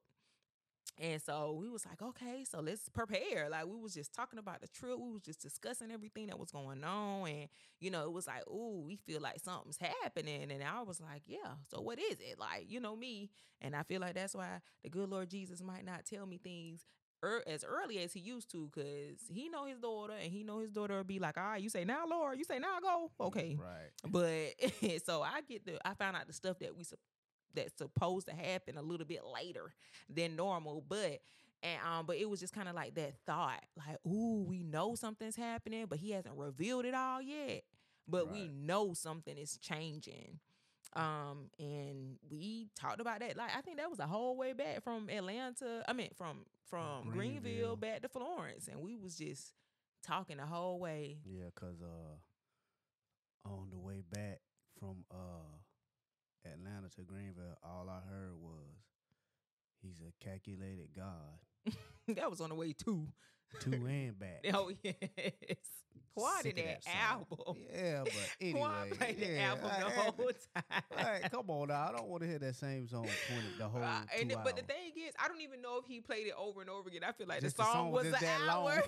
And 1.00 1.22
so 1.22 1.58
we 1.58 1.70
was 1.70 1.86
like, 1.86 2.02
okay, 2.02 2.44
so 2.44 2.60
let's 2.60 2.90
prepare. 2.90 3.48
Like 3.50 3.66
we 3.68 3.78
was 3.78 3.94
just 3.94 4.14
talking 4.14 4.38
about 4.38 4.62
the 4.62 4.68
trip. 4.68 5.00
We 5.00 5.14
was 5.14 5.22
just 5.22 5.42
discussing 5.42 5.92
everything 5.92 6.28
that 6.28 6.38
was 6.38 6.52
going 6.52 6.84
on. 6.84 7.28
And, 7.30 7.48
you 7.80 7.90
know, 7.90 8.04
it 8.04 8.12
was 8.12 8.28
like, 8.28 8.46
ooh, 8.48 8.84
we 8.86 8.98
feel 8.98 9.22
like 9.22 9.40
something's 9.40 9.78
happening. 9.78 10.52
And 10.52 10.62
I 10.62 10.82
was 10.82 11.00
like, 11.00 11.22
yeah, 11.26 11.54
so 11.72 11.80
what 11.80 12.00
is 12.00 12.18
it? 12.20 12.38
Like, 12.38 12.66
you 12.68 12.82
know 12.82 12.98
me. 12.98 13.30
And 13.62 13.76
I 13.76 13.84
feel 13.84 14.02
like 14.02 14.16
that's 14.16 14.36
why 14.36 14.60
the 14.84 14.90
good 14.90 15.10
Lord 15.10 15.30
Jesus 15.30 15.62
might 15.62 15.86
not 15.86 16.06
tell 16.06 16.26
me 16.26 16.38
things 16.38 16.86
er, 17.24 17.44
as 17.48 17.64
early 17.64 18.00
as 18.00 18.14
he 18.14 18.20
used 18.20 18.52
to, 18.52 18.70
because 18.74 19.20
he 19.30 19.50
know 19.50 19.66
his 19.66 19.80
daughter 19.80 20.14
and 20.22 20.32
he 20.32 20.44
know 20.44 20.60
his 20.60 20.72
daughter 20.72 20.98
will 20.98 21.04
be 21.04 21.20
like, 21.20 21.38
all 21.38 21.44
right, 21.44 21.62
you 21.62 21.70
say 21.70 21.86
now, 21.86 22.06
Lord, 22.10 22.38
you 22.38 22.44
say 22.44 22.60
now 22.60 22.80
go. 22.82 23.12
Okay. 23.22 23.58
right. 23.60 23.90
But 24.06 25.02
so 25.06 25.22
I 25.22 25.42
get 25.48 25.66
the 25.66 25.80
I 25.88 25.94
found 25.94 26.18
out 26.18 26.28
the 26.28 26.34
stuff 26.34 26.60
that 26.60 26.76
we 26.76 26.84
that's 27.54 27.78
supposed 27.78 28.28
to 28.28 28.34
happen 28.34 28.78
a 28.78 28.82
little 28.82 29.06
bit 29.06 29.22
later 29.26 29.74
than 30.10 30.36
normal, 30.36 30.84
but 30.88 31.20
and 31.62 31.80
um 31.86 32.06
but 32.06 32.16
it 32.16 32.30
was 32.30 32.40
just 32.40 32.54
kind 32.54 32.70
of 32.70 32.76
like 32.76 32.96
that 32.96 33.14
thought 33.26 33.62
like 33.76 33.98
ooh 34.08 34.46
we 34.48 34.64
know 34.64 34.96
something's 34.96 35.36
happening 35.36 35.86
but 35.90 36.00
he 36.00 36.12
hasn't 36.12 36.34
revealed 36.38 36.86
it 36.86 36.94
all 36.94 37.22
yet 37.22 37.64
but 38.08 38.32
we 38.32 38.48
know 38.48 38.94
something 38.94 39.38
is 39.38 39.58
changing. 39.58 40.40
Um 40.94 41.50
and 41.60 42.16
we 42.32 42.70
talked 42.80 43.02
about 43.02 43.20
that 43.20 43.36
like 43.38 43.52
i 43.56 43.62
think 43.62 43.76
that 43.78 43.90
was 43.90 44.00
a 44.00 44.08
whole 44.08 44.38
way 44.38 44.54
back 44.54 44.84
from 44.84 45.10
atlanta 45.10 45.84
i 45.88 45.92
mean 45.94 46.10
from 46.16 46.46
from 46.70 47.10
greenville, 47.12 47.42
Greenville. 47.42 47.76
back 47.76 48.02
to 48.04 48.08
florence 48.10 48.68
and 48.70 48.80
we 48.80 48.96
was 48.96 49.16
just 49.18 49.54
talking 50.02 50.38
the 50.38 50.46
whole 50.46 50.80
way. 50.80 51.18
Yeah, 51.26 51.50
cause 51.56 51.82
uh, 51.82 53.50
on 53.50 53.70
the 53.70 53.78
way 53.78 54.02
back 54.12 54.40
from 54.80 55.04
uh 55.12 55.58
Atlanta 56.46 56.90
to 56.96 57.02
Greenville, 57.02 57.58
all 57.64 57.90
I 57.90 58.00
heard 58.10 58.34
was 58.40 58.78
he's 59.82 60.02
a 60.02 60.24
calculated 60.24 60.90
God, 60.96 61.74
that 62.16 62.30
was 62.30 62.42
on 62.42 62.50
the 62.50 62.56
way 62.56 62.74
too 62.74 63.08
to 63.62 63.72
and 63.74 64.18
back. 64.20 64.46
Oh 64.54 64.72
yes, 64.84 64.96
Quan 66.16 66.46
in 66.46 66.50
of 66.52 66.56
that, 66.58 66.82
album. 66.88 67.56
Yeah, 67.74 68.04
but 68.04 68.14
anyway, 68.42 68.60
Quan 68.60 68.90
played 68.92 69.20
the 69.20 69.40
album 69.40 69.66
I 69.72 69.80
the 69.80 69.90
whole 69.90 70.32
time. 70.56 70.84
All 70.98 71.04
right, 71.06 71.32
come 71.32 71.50
on 71.50 71.68
now. 71.70 71.88
I 71.90 71.92
don't 71.98 72.08
want 72.08 72.24
to 72.24 72.30
hear 72.30 72.40
that 72.40 72.56
same 72.56 72.88
song 72.88 73.08
twenty 73.28 73.48
the 73.58 73.68
whole 73.70 73.82
Uh, 73.82 74.02
two 74.16 74.22
and 74.22 74.32
it- 74.32 74.38
but 74.44 74.56
the 74.56 74.64
thing 74.64 74.92
is, 74.98 75.14
I 75.24 75.28
don't 75.28 75.42
even 75.42 75.62
know 75.62 75.78
if 75.78 75.86
he 75.86 76.02
played 76.02 76.28
it 76.28 76.34
over 76.38 76.62
and 76.62 76.70
over 76.70 76.90
again. 76.90 77.04
I 77.04 77.12
feel 77.12 77.28
like 77.28 77.42
the 77.42 77.48
the 77.50 77.56
song, 77.64 77.74
song 77.74 77.92
was 77.92 78.06
was 78.06 78.14
an 78.16 78.20
that 78.22 78.42
hour. 78.50 78.84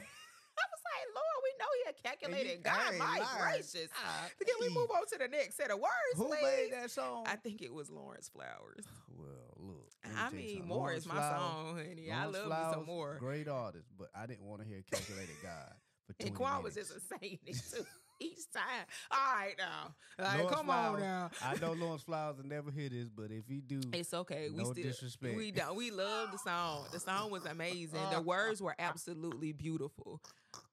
I 0.61 0.65
was 0.69 0.81
like, 0.85 1.05
Lord, 1.15 1.39
we 1.43 1.51
know 1.59 1.69
he 1.77 1.81
a 1.83 1.87
And 1.89 1.97
you- 1.97 2.03
calculated 2.03 2.63
God. 2.63 2.97
My 2.97 3.17
Lord, 3.19 3.53
gracious. 3.53 3.89
ah, 3.95 4.27
Can 4.45 4.55
we 4.59 4.69
move 4.69 4.89
on 4.91 5.05
to 5.11 5.17
the 5.17 5.27
next 5.27 5.55
set 5.57 5.71
of 5.71 5.79
words, 5.79 6.15
Who 6.15 6.27
please? 6.27 6.41
made 6.43 6.69
that 6.73 6.91
song? 6.91 7.25
I 7.27 7.35
think 7.35 7.61
it 7.61 7.73
was 7.73 7.89
Lawrence 7.89 8.29
Flowers. 8.29 8.85
well, 9.17 9.27
look. 9.57 9.87
me 10.05 10.11
I 10.17 10.29
mean, 10.29 10.67
more 10.67 10.77
Lawrence 10.79 11.03
is 11.03 11.07
my 11.07 11.15
Flowers- 11.15 11.39
song, 11.41 11.77
honey. 11.77 12.11
I 12.11 12.25
love 12.25 12.45
Flowers, 12.47 12.67
me 12.67 12.73
some 12.73 12.85
more. 12.85 13.15
Great 13.19 13.47
artist, 13.47 13.87
but 13.97 14.09
I 14.15 14.25
didn't 14.25 14.45
want 14.45 14.61
to 14.61 14.67
hear 14.67 14.81
calculated 14.91 15.35
God 15.41 15.73
for 16.07 16.13
20 16.13 16.27
And 16.29 16.35
Quan 16.37 16.63
was 16.63 16.75
just 16.75 16.91
saying 17.09 17.39
it 17.45 17.55
too 17.71 17.85
each 18.19 18.51
time. 18.53 18.85
All 19.09 19.17
right 19.35 19.55
now, 19.57 19.95
like, 20.19 20.33
Lawrence 20.37 20.55
come 20.55 20.69
on 20.69 20.99
now. 20.99 21.31
I 21.43 21.55
know 21.55 21.73
Lawrence 21.73 22.03
Flowers 22.03 22.37
will 22.37 22.45
never 22.45 22.69
hear 22.69 22.87
this, 22.89 23.07
but 23.09 23.31
if 23.31 23.47
he 23.47 23.61
do, 23.61 23.81
It's 23.93 24.13
okay. 24.13 24.49
We 24.51 24.57
No 24.63 24.71
still 24.73 24.83
disrespect. 24.83 25.35
we 25.35 25.49
don't 25.51 25.75
we 25.75 25.89
love 25.89 26.31
the 26.31 26.37
song. 26.37 26.85
The 26.91 26.99
song 26.99 27.31
was 27.31 27.45
amazing. 27.45 27.99
The 28.11 28.21
words 28.33 28.61
were 28.61 28.75
absolutely 28.77 29.53
beautiful. 29.53 30.21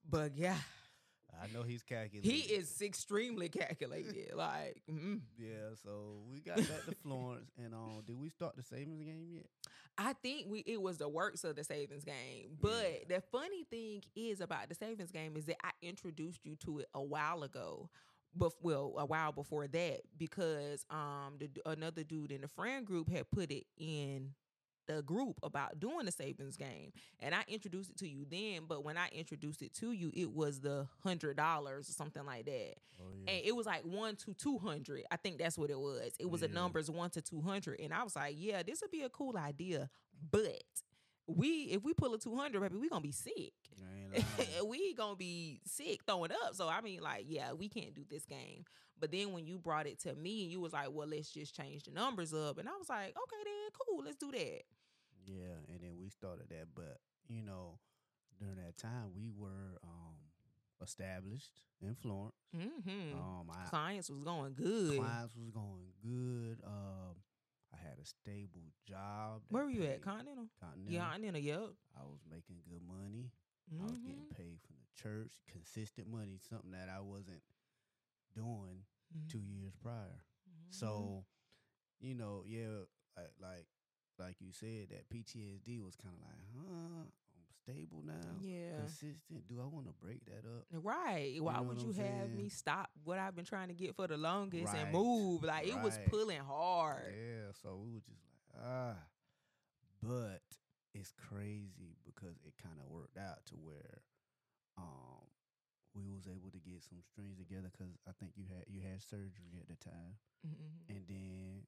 But 0.09 0.35
yeah, 0.35 0.57
I 1.41 1.47
know 1.53 1.63
he's 1.63 1.83
calculated. 1.83 2.29
he 2.29 2.53
is 2.53 2.81
extremely 2.81 3.49
calculated. 3.49 4.33
Like, 4.35 4.81
mm. 4.89 5.21
Yeah, 5.37 5.75
so 5.83 6.21
we 6.31 6.39
got 6.39 6.57
back 6.57 6.85
to 6.87 6.95
Florence, 7.03 7.51
and 7.57 7.73
um, 7.73 8.01
did 8.05 8.19
we 8.19 8.29
start 8.29 8.55
the 8.55 8.63
savings 8.63 9.03
game 9.03 9.27
yet? 9.31 9.45
I 9.97 10.13
think 10.13 10.47
we 10.49 10.59
it 10.61 10.81
was 10.81 10.97
the 10.97 11.09
works 11.09 11.43
of 11.43 11.55
the 11.55 11.63
savings 11.63 12.05
game. 12.05 12.57
But 12.61 12.69
Yeah. 13.09 13.17
the 13.17 13.21
funny 13.31 13.65
thing 13.65 14.01
is 14.15 14.39
about 14.41 14.69
the 14.69 14.75
savings 14.75 15.11
game 15.11 15.35
is 15.35 15.45
that 15.45 15.57
I 15.63 15.71
introduced 15.81 16.45
you 16.45 16.55
to 16.65 16.79
it 16.79 16.87
a 16.93 17.01
while 17.01 17.43
ago. 17.43 17.89
But 18.35 18.53
well, 18.61 18.93
a 18.97 19.05
while 19.05 19.31
before 19.31 19.67
that, 19.67 20.01
because 20.17 20.85
um, 20.91 21.37
the, 21.39 21.49
another 21.65 22.03
dude 22.03 22.31
in 22.31 22.41
the 22.41 22.47
friend 22.47 22.85
group 22.85 23.09
had 23.09 23.29
put 23.31 23.51
it 23.51 23.65
in 23.77 24.35
the 24.89 25.01
group 25.03 25.39
about 25.43 25.79
doing 25.79 26.05
the 26.05 26.11
savings 26.11 26.57
game, 26.57 26.91
and 27.21 27.33
I 27.33 27.43
introduced 27.47 27.91
it 27.91 27.97
to 27.99 28.07
you 28.09 28.25
then. 28.29 28.63
But 28.67 28.83
when 28.83 28.97
I 28.97 29.07
introduced 29.13 29.61
it 29.61 29.73
to 29.75 29.91
you, 29.93 30.11
it 30.13 30.31
was 30.31 30.59
the 30.59 30.87
hundred 31.03 31.37
dollars 31.37 31.89
or 31.89 31.93
something 31.93 32.25
like 32.25 32.45
that. 32.45 32.73
Oh 33.01 33.05
yeah, 33.25 33.31
And 33.31 33.45
it 33.45 33.55
was 33.55 33.65
like 33.65 33.83
one 33.83 34.15
to 34.17 34.33
two 34.33 34.57
hundred. 34.57 35.03
I 35.11 35.15
think 35.17 35.37
that's 35.37 35.57
what 35.57 35.69
it 35.69 35.79
was. 35.79 36.11
It 36.19 36.29
was 36.29 36.41
Yeah. 36.41 36.47
numbers 36.47 36.89
one 36.91 37.09
to 37.11 37.21
two 37.21 37.41
hundred, 37.41 37.79
and 37.79 37.93
I 37.93 38.03
was 38.03 38.15
like, 38.15 38.35
"Yeah, 38.37 38.63
this 38.63 38.81
would 38.81 38.91
be 38.91 39.03
a 39.03 39.09
cool 39.09 39.37
idea." 39.37 39.89
But 40.31 40.63
we, 41.27 41.69
if 41.71 41.83
we 41.83 41.93
pull 41.93 42.13
a 42.13 42.17
two 42.19 42.35
hundred, 42.35 42.61
baby, 42.61 42.77
we 42.77 42.89
gonna 42.89 43.01
be 43.01 43.11
sick. 43.11 43.53
I 43.81 44.15
ain't 44.17 44.25
lying. 44.59 44.67
we 44.69 44.93
gonna 44.95 45.15
be 45.15 45.61
sick 45.65 46.01
throwing 46.05 46.31
up. 46.31 46.53
So 46.55 46.67
I 46.67 46.81
mean, 46.81 47.01
like, 47.01 47.25
yeah, 47.27 47.53
we 47.53 47.69
can't 47.69 47.93
do 47.93 48.03
this 48.09 48.25
game. 48.25 48.65
But 48.99 49.11
then 49.13 49.31
when 49.31 49.45
you 49.45 49.57
brought 49.59 49.87
it 49.87 49.99
to 50.01 50.13
me, 50.15 50.43
you 50.45 50.59
was 50.59 50.73
like, 50.73 50.87
"Well, 50.91 51.07
let's 51.07 51.31
just 51.31 51.55
change 51.55 51.83
the 51.83 51.91
numbers 51.91 52.33
up," 52.33 52.57
and 52.57 52.67
I 52.67 52.73
was 52.77 52.89
like, 52.89 53.15
"Okay, 53.15 53.43
then, 53.45 53.69
cool, 53.87 54.03
let's 54.03 54.17
do 54.17 54.29
that." 54.31 54.63
Yeah, 55.29 55.55
and 55.73 55.81
then 55.81 55.97
we 55.99 56.09
started 56.09 56.49
that, 56.49 56.67
but 56.75 56.97
you 57.27 57.41
know, 57.43 57.77
during 58.39 58.55
that 58.55 58.77
time 58.77 59.13
we 59.15 59.29
were 59.29 59.77
um 59.83 60.15
established 60.81 61.61
in 61.81 61.93
Florence. 61.95 62.35
Mm-hmm. 62.55 63.17
Um, 63.17 63.49
I, 63.51 63.69
Clients 63.69 64.09
was 64.09 64.23
going 64.23 64.53
good. 64.53 64.97
clients 64.97 65.35
was 65.35 65.49
going 65.51 65.91
good. 66.01 66.59
Um, 66.65 67.15
I 67.73 67.77
had 67.77 67.99
a 68.01 68.05
stable 68.05 68.71
job. 68.87 69.41
Where 69.49 69.65
were 69.65 69.69
you 69.69 69.83
at? 69.83 70.01
Continental. 70.01 70.45
Continental. 70.59 70.93
Yeah, 70.93 71.01
Continental. 71.09 71.41
Yep. 71.41 71.69
I 71.99 72.03
was 72.05 72.21
making 72.29 72.55
good 72.69 72.81
money. 72.87 73.31
I 73.79 73.83
was 73.83 73.99
getting 73.99 74.25
Mhm. 74.25 74.35
paid 74.35 74.59
from 74.65 74.77
the 74.81 75.01
church, 75.01 75.31
consistent 75.47 76.07
money, 76.07 76.39
something 76.39 76.71
that 76.71 76.89
I 76.89 77.01
wasn't 77.01 77.43
doing 78.33 78.85
two 79.27 79.43
years 79.43 79.75
prior. 79.75 80.23
So, 80.71 81.25
you 81.99 82.15
know, 82.15 82.43
yeah, 82.47 82.85
like 83.17 83.33
like 83.39 83.67
like 84.19 84.35
you 84.39 84.51
said, 84.51 84.89
that 84.91 85.09
PTSD 85.09 85.83
was 85.83 85.95
kind 85.95 86.15
of 86.15 86.21
like, 86.21 86.43
huh, 86.55 87.01
I'm 87.03 87.11
stable 87.63 88.01
now, 88.05 88.13
yeah. 88.41 88.77
consistent. 88.79 89.47
Do 89.47 89.59
I 89.61 89.65
want 89.65 89.85
to 89.87 89.93
break 90.05 90.25
that 90.25 90.45
up? 90.47 90.65
Right. 90.71 91.37
Why 91.41 91.59
would 91.61 91.81
you 91.81 91.89
I'm 91.97 92.05
have 92.05 92.31
me 92.31 92.49
stop 92.49 92.89
what 93.03 93.17
I've 93.19 93.35
been 93.35 93.45
trying 93.45 93.67
to 93.69 93.73
get 93.73 93.95
for 93.95 94.07
the 94.07 94.17
longest 94.17 94.73
Right. 94.73 94.83
and 94.83 94.91
move? 94.91 95.43
Like 95.43 95.67
it 95.67 95.79
was 95.79 95.97
pulling 96.09 96.39
hard. 96.41 97.13
Yeah, 97.15 97.51
so 97.61 97.75
we 97.83 97.91
were 97.93 97.99
just 98.01 98.21
like, 98.53 98.63
ah, 98.65 98.95
but 100.01 100.41
it's 100.93 101.13
crazy 101.29 101.97
because 102.05 102.35
it 102.45 102.53
kind 102.61 102.75
of 102.83 102.89
worked 102.89 103.17
out 103.17 103.45
to 103.47 103.55
where, 103.55 104.01
um, 104.77 105.27
we 105.95 106.07
was 106.07 106.27
able 106.27 106.51
to 106.51 106.59
get 106.59 106.83
some 106.83 106.99
strings 107.01 107.37
together 107.37 107.69
because 107.71 107.91
I 108.07 108.11
think 108.19 108.31
you 108.35 108.45
had 108.47 108.65
you 108.69 108.79
had 108.81 109.01
surgery 109.01 109.59
at 109.59 109.67
the 109.67 109.75
time. 109.83 110.17
Mhm. 110.47 110.87
and 110.95 111.03
then 111.09 111.67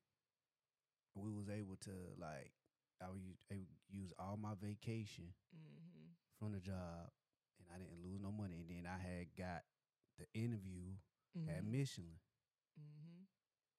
we 1.15 1.31
was 1.31 1.49
able 1.49 1.75
to 1.81 1.91
like 2.19 2.51
I 3.01 3.09
would 3.09 3.21
use, 3.23 3.37
able 3.51 3.65
to 3.65 3.97
use 3.97 4.13
all 4.19 4.37
my 4.37 4.53
vacation 4.61 5.33
Mhm. 5.53 6.15
from 6.39 6.53
the 6.53 6.59
job, 6.59 7.09
and 7.59 7.67
I 7.73 7.77
didn't 7.77 8.03
lose 8.03 8.19
no 8.21 8.31
money. 8.31 8.55
And 8.61 8.69
then 8.69 8.85
I 8.91 8.97
had 8.97 9.27
got 9.37 9.63
the 10.17 10.25
interview 10.33 10.93
at 11.47 11.63
Mhm. 11.63 11.65
Michelin, 11.65 12.19
Mhm. 12.77 13.27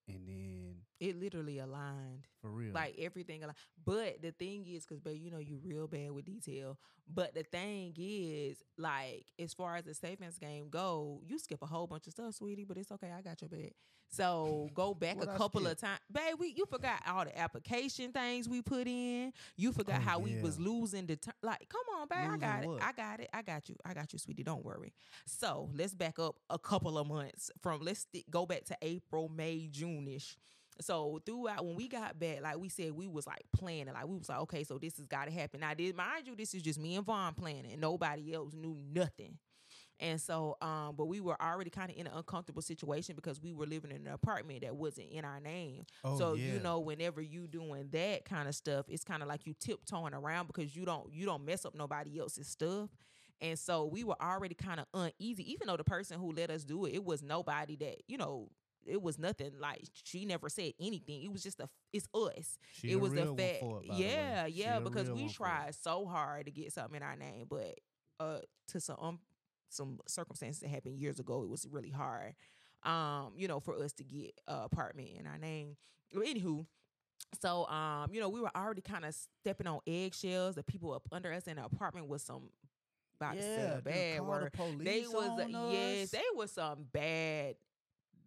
and 0.07 0.27
then 0.27 0.81
It 0.99 1.19
literally 1.19 1.59
aligned. 1.59 2.27
for 2.41 2.49
real, 2.49 2.73
Like 2.73 2.95
everything 2.99 3.43
aligned. 3.43 3.57
But 3.85 4.21
the 4.21 4.31
thing 4.31 4.65
is, 4.67 4.85
because 4.85 4.99
babe, 5.01 5.21
you 5.21 5.31
know 5.31 5.39
you 5.39 5.59
real 5.63 5.87
bad 5.87 6.11
with 6.11 6.25
detail. 6.25 6.77
But 7.13 7.33
the 7.33 7.43
thing 7.43 7.93
is, 7.97 8.63
like, 8.77 9.25
as 9.37 9.53
far 9.53 9.75
as 9.75 9.83
the 9.83 9.93
savings 9.93 10.37
game 10.39 10.69
go, 10.69 11.21
you 11.25 11.37
skip 11.37 11.61
a 11.61 11.65
whole 11.65 11.87
bunch 11.87 12.07
of 12.07 12.13
stuff, 12.13 12.35
sweetie. 12.35 12.63
But 12.63 12.77
it's 12.77 12.91
okay, 12.93 13.11
I 13.11 13.21
got 13.21 13.41
your 13.41 13.49
back. 13.49 13.73
So 14.09 14.69
go 14.75 14.93
back 14.93 15.17
What 15.17 15.27
a 15.27 15.31
I 15.31 15.37
couple 15.37 15.65
of 15.67 15.77
times, 15.77 15.99
babe. 16.11 16.35
We 16.39 16.53
you 16.55 16.65
forgot 16.65 17.01
all 17.07 17.25
the 17.25 17.37
application 17.37 18.11
things 18.13 18.47
we 18.47 18.61
put 18.61 18.87
in. 18.87 19.33
You 19.57 19.71
forgot 19.73 19.99
Oh, 19.99 20.03
how 20.03 20.19
we 20.19 20.37
was 20.37 20.59
losing 20.59 21.07
the 21.07 21.17
ter- 21.17 21.31
like. 21.41 21.67
Come 21.67 21.81
on, 21.99 22.07
babe. 22.07 22.19
I 22.19 22.25
Losing 22.25 22.39
got 22.39 22.63
it. 22.63 22.69
I 22.81 22.91
got 22.93 23.19
it. 23.19 23.29
I 23.33 23.41
got 23.41 23.67
you. 23.69 23.75
I 23.83 23.93
got 23.93 24.13
you, 24.13 24.19
sweetie. 24.19 24.43
Don't 24.43 24.63
worry. 24.63 24.93
So 25.25 25.69
let's 25.75 25.93
back 25.95 26.19
up 26.19 26.35
a 26.49 26.59
couple 26.59 26.97
of 26.97 27.07
months 27.07 27.51
from 27.61 27.81
let's 27.81 28.05
go 28.29 28.45
back 28.45 28.63
to 28.65 28.77
April, 28.81 29.29
May, 29.29 29.67
June 29.69 30.07
ish. 30.07 30.37
So 30.81 31.21
throughout 31.25 31.65
when 31.65 31.75
we 31.75 31.87
got 31.87 32.19
back, 32.19 32.41
like 32.41 32.57
we 32.57 32.69
said, 32.69 32.91
we 32.91 33.07
was 33.07 33.27
like 33.27 33.43
planning. 33.53 33.93
Like 33.93 34.07
we 34.07 34.17
was 34.17 34.29
like, 34.29 34.39
okay, 34.41 34.63
so 34.63 34.77
this 34.77 34.97
has 34.97 35.07
got 35.07 35.25
to 35.25 35.31
happen. 35.31 35.59
Now, 35.61 35.73
did 35.73 35.95
mind 35.95 36.27
you, 36.27 36.35
this 36.35 36.53
is 36.53 36.61
just 36.61 36.79
me 36.79 36.95
and 36.95 37.05
Von 37.05 37.33
planning. 37.33 37.79
Nobody 37.79 38.33
else 38.33 38.53
knew 38.53 38.77
nothing. 38.93 39.37
And 39.99 40.19
so, 40.19 40.57
um, 40.61 40.95
but 40.97 41.05
we 41.05 41.21
were 41.21 41.39
already 41.41 41.69
kind 41.69 41.89
of 41.89 41.97
in 41.97 42.07
an 42.07 42.13
uncomfortable 42.15 42.61
situation 42.61 43.15
because 43.15 43.41
we 43.41 43.53
were 43.53 43.65
living 43.65 43.91
in 43.91 44.07
an 44.07 44.13
apartment 44.13 44.61
that 44.61 44.75
wasn't 44.75 45.09
in 45.11 45.23
our 45.23 45.39
name. 45.39 45.85
oh, 46.03 46.17
so 46.17 46.33
yeah. 46.33 46.53
you 46.53 46.59
know, 46.59 46.79
whenever 46.79 47.21
you 47.21 47.47
doing 47.47 47.87
that 47.91 48.25
kind 48.25 48.49
of 48.49 48.55
stuff, 48.55 48.85
it's 48.89 49.03
kind 49.03 49.21
of 49.21 49.29
like 49.29 49.45
you 49.45 49.53
tiptoeing 49.59 50.13
around 50.13 50.47
because 50.47 50.75
you 50.75 50.83
don't 50.83 51.13
you 51.13 51.25
don't 51.25 51.45
mess 51.45 51.63
up 51.65 51.75
nobody 51.75 52.19
else's 52.19 52.47
stuff. 52.47 52.89
And 53.39 53.57
so 53.57 53.85
we 53.85 54.03
were 54.03 54.21
already 54.21 54.55
kind 54.55 54.79
of 54.79 54.87
uneasy, 54.93 55.51
even 55.51 55.67
though 55.67 55.77
the 55.77 55.83
person 55.83 56.19
who 56.19 56.31
let 56.31 56.49
us 56.49 56.63
do 56.63 56.85
it, 56.85 56.95
it 56.95 57.03
was 57.03 57.21
nobody 57.21 57.75
that 57.77 58.01
you 58.07 58.17
know. 58.17 58.49
It 58.85 59.01
was 59.01 59.17
nothing 59.17 59.53
like 59.59 59.83
she 60.03 60.25
never 60.25 60.49
said 60.49 60.73
anything. 60.79 61.23
It 61.23 61.31
was 61.31 61.43
just 61.43 61.59
a 61.59 61.69
it's 61.91 62.07
us. 62.13 62.57
She 62.73 62.91
it 62.91 62.99
was 62.99 63.13
the 63.13 63.25
fact, 63.25 63.39
it, 63.39 63.87
by 63.87 63.95
the 63.95 64.01
yeah, 64.01 64.45
yeah, 64.45 64.79
because 64.79 65.09
we 65.09 65.23
one 65.23 65.29
for 65.29 65.29
it. 65.29 65.33
tried 65.33 65.75
so 65.75 66.05
hard 66.05 66.45
to 66.45 66.51
get 66.51 66.73
something 66.73 66.97
in 66.97 67.03
our 67.03 67.15
name, 67.15 67.45
but 67.49 67.79
uh, 68.19 68.39
to 68.69 68.79
some 68.79 68.97
um, 68.99 69.19
some 69.69 69.99
circumstances 70.07 70.61
that 70.61 70.69
happened 70.69 70.97
years 70.97 71.19
ago, 71.19 71.43
it 71.43 71.49
was 71.49 71.67
really 71.69 71.89
hard. 71.89 72.35
Um, 72.83 73.33
you 73.37 73.47
know, 73.47 73.59
for 73.59 73.75
us 73.75 73.93
to 73.93 74.03
get 74.03 74.33
a 74.47 74.63
apartment 74.63 75.09
in 75.17 75.25
our 75.25 75.37
name. 75.37 75.77
Anywho, 76.15 76.65
so 77.41 77.65
um, 77.67 78.13
you 78.13 78.19
know, 78.19 78.29
we 78.29 78.41
were 78.41 78.51
already 78.55 78.81
kind 78.81 79.05
of 79.05 79.15
stepping 79.41 79.67
on 79.67 79.79
eggshells. 79.87 80.55
The 80.55 80.63
people 80.63 80.93
up 80.93 81.03
under 81.11 81.31
us 81.31 81.47
in 81.47 81.55
the 81.55 81.65
apartment 81.65 82.07
was 82.07 82.21
some 82.21 82.49
about 83.19 83.35
to 83.35 83.41
say 83.41 83.55
yeah, 83.55 83.77
a 83.77 83.81
bad 83.81 84.21
word. 84.21 84.51
The 84.51 84.83
They 84.83 85.01
was 85.01 85.39
uh, 85.39 85.69
yes, 85.71 86.11
they 86.11 86.23
was 86.35 86.51
some 86.51 86.85
bad 86.91 87.55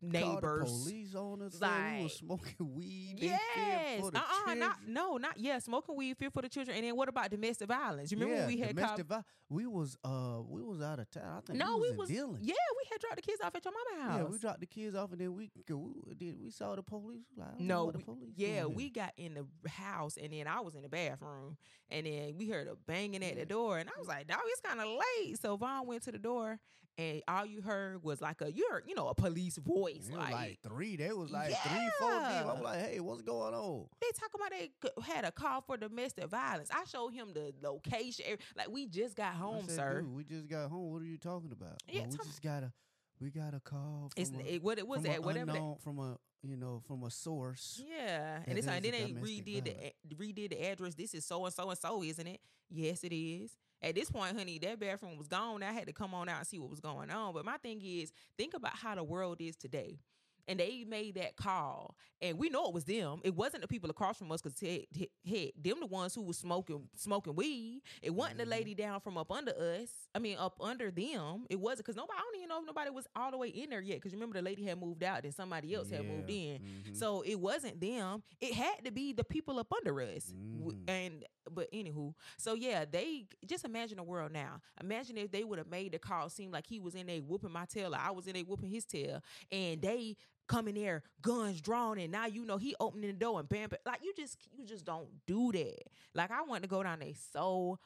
neighbors. 0.02 0.70
police 0.70 1.14
on 1.14 1.42
us. 1.42 1.54
saying 1.54 1.72
we 1.72 1.92
Like- 1.94 2.02
was 2.02 2.14
smoking 2.16 2.74
weed. 2.74 3.14
Yes. 3.18 4.10
the 4.10 4.18
Uh-uh, 4.18 4.54
not 4.54 4.86
no, 4.86 5.16
not 5.16 5.38
yeah, 5.38 5.58
smoking 5.58 5.96
weed, 5.96 6.16
fear 6.18 6.30
for 6.30 6.42
the 6.42 6.48
children. 6.48 6.76
And 6.76 6.86
then 6.86 6.96
what 6.96 7.08
about 7.08 7.30
domestic 7.30 7.68
violence? 7.68 8.10
You 8.10 8.16
remember 8.18 8.34
yeah, 8.36 8.46
when 8.46 8.54
we 8.54 8.60
had 8.60 8.76
called 8.76 8.96
domestic 8.98 9.06
vi- 9.06 9.24
We 9.48 9.66
was 9.66 9.96
uh 10.04 10.40
we 10.46 10.62
was 10.62 10.80
out 10.82 10.98
of 10.98 11.10
town. 11.10 11.38
I 11.38 11.40
think 11.46 11.58
No, 11.58 11.76
we 11.76 11.82
we 11.82 11.88
was, 11.90 11.98
was 11.98 12.10
in 12.10 12.16
Dillon. 12.16 12.38
Yeah, 12.42 12.54
we 12.76 12.88
had 12.90 13.00
dropped 13.00 13.16
the 13.16 13.22
kids 13.22 13.40
off 13.42 13.54
at 13.54 13.64
your 13.64 13.72
mama 13.72 14.02
house. 14.08 14.18
Yeah, 14.20 14.24
we 14.32 14.38
dropped 14.38 14.60
the 14.60 14.66
kids 14.66 14.96
off 14.96 15.12
and 15.12 15.20
then 15.20 15.34
we 15.34 15.50
we, 15.68 16.14
did 16.16 16.40
we 16.42 16.50
saw 16.50 16.74
the 16.76 16.82
police. 16.82 17.24
Like, 17.36 17.48
I 17.48 17.50
don't 17.52 17.60
know 17.62 17.74
No, 17.76 17.84
what 17.86 17.94
the 17.98 18.04
police 18.04 18.32
yeah, 18.36 18.64
we 18.66 18.90
got 18.90 19.12
in 19.16 19.34
the 19.34 19.68
house 19.70 20.16
and 20.16 20.32
then 20.32 20.46
I 20.46 20.60
was 20.60 20.74
in 20.74 20.82
the 20.82 20.88
bathroom 20.88 21.56
and 21.90 22.06
then 22.06 22.34
we 22.36 22.48
heard 22.48 22.66
a 22.68 22.74
banging 22.86 23.22
at 23.24 23.34
Yeah. 23.34 23.40
the 23.40 23.46
door 23.46 23.78
and 23.78 23.88
I 23.88 23.98
was 23.98 24.08
like, 24.08 24.26
dog, 24.26 24.38
it's 24.46 24.60
kind 24.60 24.80
of 24.80 24.86
late. 24.88 25.38
So 25.40 25.56
Von 25.56 25.86
went 25.86 26.02
to 26.04 26.12
the 26.12 26.18
door 26.18 26.58
and 26.98 27.22
all 27.28 27.44
you 27.46 27.60
heard 27.60 28.02
was 28.02 28.20
like 28.20 28.40
a 28.40 28.50
you 28.50 28.66
heard, 28.70 28.84
you 28.86 28.94
know, 28.94 29.08
a 29.08 29.14
police 29.14 29.56
voice. 29.58 29.85
Like, 29.94 30.32
like 30.32 30.58
three. 30.62 30.96
They 30.96 31.12
was 31.12 31.30
like 31.30 31.54
three, 31.56 31.90
four 31.98 32.10
deep. 32.10 32.46
I'm 32.46 32.62
like, 32.62 32.80
hey, 32.80 33.00
what's 33.00 33.22
going 33.22 33.54
on? 33.54 33.86
they 34.00 34.06
talking 34.18 34.40
about 34.40 34.50
they 34.50 35.12
had 35.12 35.24
a 35.24 35.32
call 35.32 35.60
for 35.62 35.76
domestic 35.76 36.26
violence. 36.28 36.70
I 36.72 36.84
showed 36.84 37.12
him 37.12 37.32
the 37.34 37.52
location. 37.62 38.24
Like 38.56 38.70
we 38.70 38.86
just 38.86 39.16
got 39.16 39.34
home, 39.34 39.66
said, 39.66 39.76
sir. 39.76 40.04
We 40.12 40.24
just 40.24 40.48
got 40.48 40.70
home. 40.70 40.92
What 40.92 41.02
are 41.02 41.06
you 41.06 41.18
talking 41.18 41.52
about? 41.52 41.82
Yeah, 41.88 42.00
"Well, 42.02 42.10
we 42.10 42.16
just 42.18 42.42
got 42.42 42.62
a 42.62 42.72
we 43.20 43.30
got 43.30 43.54
a 43.54 43.60
call 43.60 44.10
from 44.14 44.22
It's 44.22 44.30
a, 44.32 44.54
it, 44.54 44.62
what 44.62 44.78
it 44.78 44.86
was 44.86 44.98
from 45.02 45.04
that 45.10 45.18
a 45.18 45.22
whatever. 45.22 45.52
that- 45.52 45.76
from 45.82 45.98
a 45.98 46.18
you 46.42 46.56
know 46.56 46.80
from 46.86 47.02
a 47.04 47.10
source. 47.10 47.82
Yeah, 47.86 48.40
and 48.46 48.56
it's 48.58 48.66
like 48.66 48.82
then 48.82 48.92
they 48.92 49.12
redid 49.12 49.64
the 50.08 50.14
redid 50.14 50.50
the 50.50 50.70
address. 50.70 50.94
This 50.94 51.14
is 51.14 51.24
so 51.24 51.44
and 51.44 51.52
so 51.54 51.68
and 51.70 51.78
so, 51.78 52.02
isn't 52.02 52.26
it? 52.26 52.40
Yes, 52.70 53.02
it 53.04 53.14
is. 53.14 53.56
At 53.82 53.94
this 53.94 54.10
point, 54.10 54.36
honey, 54.36 54.58
that 54.60 54.80
bathroom 54.80 55.16
was 55.18 55.28
gone. 55.28 55.62
I 55.62 55.72
had 55.72 55.86
to 55.86 55.92
come 55.92 56.14
on 56.14 56.28
out 56.28 56.38
and 56.38 56.46
see 56.46 56.58
what 56.58 56.70
was 56.70 56.80
going 56.80 57.10
on. 57.10 57.34
But 57.34 57.44
my 57.44 57.56
thing 57.58 57.80
is, 57.82 58.10
think 58.36 58.54
about 58.54 58.76
how 58.76 58.94
the 58.94 59.04
world 59.04 59.36
is 59.40 59.56
today. 59.56 59.98
And 60.48 60.60
they 60.60 60.84
made 60.86 61.16
that 61.16 61.36
call, 61.36 61.96
and 62.22 62.38
we 62.38 62.48
know 62.48 62.66
it 62.68 62.72
was 62.72 62.84
them. 62.84 63.20
It 63.24 63.34
wasn't 63.34 63.62
the 63.62 63.68
people 63.68 63.90
across 63.90 64.16
from 64.16 64.30
us, 64.30 64.40
because 64.40 64.58
head, 64.60 64.84
head, 65.28 65.50
them 65.60 65.80
the 65.80 65.86
ones 65.86 66.14
who 66.14 66.22
was 66.22 66.38
smoking 66.38 66.88
smoking 66.94 67.34
weed. 67.34 67.82
It 68.00 68.10
wasn't 68.14 68.38
the 68.38 68.46
lady 68.46 68.74
down 68.74 69.00
from 69.00 69.18
up 69.18 69.32
under 69.32 69.50
us. 69.52 69.88
I 70.14 70.20
mean, 70.20 70.38
up 70.38 70.56
under 70.60 70.90
them. 70.92 71.46
It 71.50 71.58
wasn't 71.58 71.80
because 71.86 71.96
nobody. 71.96 72.16
I 72.16 72.22
don't 72.22 72.36
even 72.36 72.48
know 72.48 72.60
if 72.60 72.66
nobody 72.66 72.90
was 72.90 73.06
all 73.16 73.32
the 73.32 73.38
way 73.38 73.48
in 73.48 73.70
there 73.70 73.80
yet. 73.80 73.96
Because 73.96 74.12
remember, 74.12 74.34
the 74.38 74.42
lady 74.42 74.64
had 74.64 74.80
moved 74.80 75.02
out, 75.02 75.22
then 75.24 75.32
somebody 75.32 75.74
else 75.74 75.90
had 75.90 76.04
moved 76.06 76.30
Yeah, 76.30 76.36
in. 76.54 76.60
mhm. 76.92 76.96
So 76.96 77.22
it 77.22 77.34
wasn't 77.40 77.80
them. 77.80 78.22
It 78.40 78.54
had 78.54 78.84
to 78.84 78.92
be 78.92 79.12
the 79.12 79.24
people 79.24 79.58
up 79.58 79.72
under 79.72 80.00
us. 80.00 80.32
Mhm. 80.32 80.88
And 80.88 81.24
but 81.50 81.70
anywho, 81.72 82.12
so 82.38 82.54
yeah, 82.54 82.84
they 82.84 83.26
just 83.46 83.64
imagine 83.64 83.96
the 83.98 84.02
world 84.02 84.32
now. 84.32 84.60
Imagine 84.80 85.16
if 85.18 85.30
they 85.30 85.44
would 85.44 85.58
have 85.58 85.68
made 85.68 85.92
the 85.92 85.98
call 85.98 86.28
seem 86.28 86.50
like 86.50 86.66
he 86.66 86.80
was 86.80 86.94
in 86.96 87.06
there 87.06 87.20
whooping 87.20 87.52
my 87.52 87.64
tail, 87.66 87.94
or 87.94 87.98
I 87.98 88.10
was 88.10 88.26
in 88.26 88.34
there 88.34 88.42
whooping 88.44 88.68
his 88.70 88.84
tail, 88.84 89.20
and 89.52 89.80
they 89.80 90.16
come 90.48 90.68
in 90.68 90.74
there, 90.74 91.02
guns 91.22 91.60
drawn, 91.60 91.98
and 91.98 92.12
now 92.12 92.26
you 92.26 92.44
know 92.44 92.56
he 92.56 92.74
opening 92.80 93.10
the 93.10 93.16
door 93.16 93.40
and 93.40 93.48
bam, 93.48 93.68
bam. 93.68 93.78
Like 93.84 94.00
you 94.02 94.12
just 94.16 94.36
you 94.52 94.64
just 94.64 94.84
don't 94.84 95.08
do 95.26 95.52
that. 95.52 95.82
Like 96.14 96.30
I 96.30 96.42
wanted 96.42 96.62
to 96.62 96.68
go 96.68 96.82
down 96.82 97.00
there 97.00 97.12
so 97.32 97.78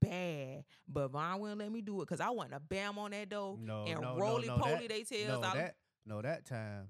bad, 0.00 0.64
but 0.88 1.08
Von 1.08 1.40
wouldn't 1.40 1.60
let 1.60 1.72
me 1.72 1.80
do 1.80 2.00
it 2.02 2.08
because 2.08 2.20
I 2.20 2.30
wanted 2.30 2.52
to 2.52 2.60
bam 2.60 2.98
on 2.98 3.12
that 3.12 3.28
door 3.28 3.56
no, 3.60 3.84
and 3.86 4.00
no, 4.00 4.16
roly 4.16 4.48
no, 4.48 4.56
no, 4.56 4.62
poly 4.62 4.86
they 4.86 5.02
tails 5.04 5.40
no, 5.40 5.46
out. 5.46 5.54
that 5.54 5.76
no 6.04 6.22
that 6.22 6.44
time 6.44 6.88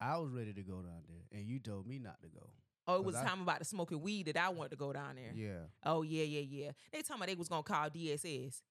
I 0.00 0.18
was 0.18 0.30
ready 0.30 0.52
to 0.52 0.62
go 0.62 0.76
down 0.76 1.02
there, 1.08 1.38
and 1.38 1.48
you 1.48 1.58
told 1.58 1.86
me 1.86 1.98
not 1.98 2.20
to 2.22 2.28
go. 2.28 2.50
oh, 2.86 2.96
it 2.96 3.04
was 3.04 3.16
I- 3.16 3.24
time 3.24 3.42
about 3.42 3.58
the 3.58 3.64
smoking 3.64 4.00
weed 4.00 4.26
that 4.26 4.36
I 4.36 4.48
wanted 4.50 4.70
to 4.70 4.76
go 4.76 4.92
down 4.92 5.16
there. 5.16 5.32
Yeah, 5.34 5.66
Oh 5.84 6.02
yeah, 6.02 6.24
yeah, 6.24 6.40
yeah. 6.40 6.70
They 6.92 7.02
talking 7.02 7.16
about 7.16 7.28
they 7.28 7.34
was 7.34 7.48
gonna 7.48 7.62
call 7.62 7.90
DSS. 7.90 8.62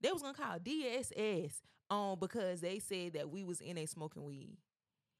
They 0.00 0.10
was 0.10 0.22
gonna 0.22 0.34
call 0.34 0.58
DSS 0.58 1.60
on 1.90 2.12
um, 2.12 2.18
because 2.18 2.60
they 2.60 2.78
said 2.78 3.12
that 3.12 3.30
we 3.30 3.44
was 3.44 3.60
in 3.60 3.76
a 3.76 3.86
smoking 3.86 4.24
weed 4.24 4.56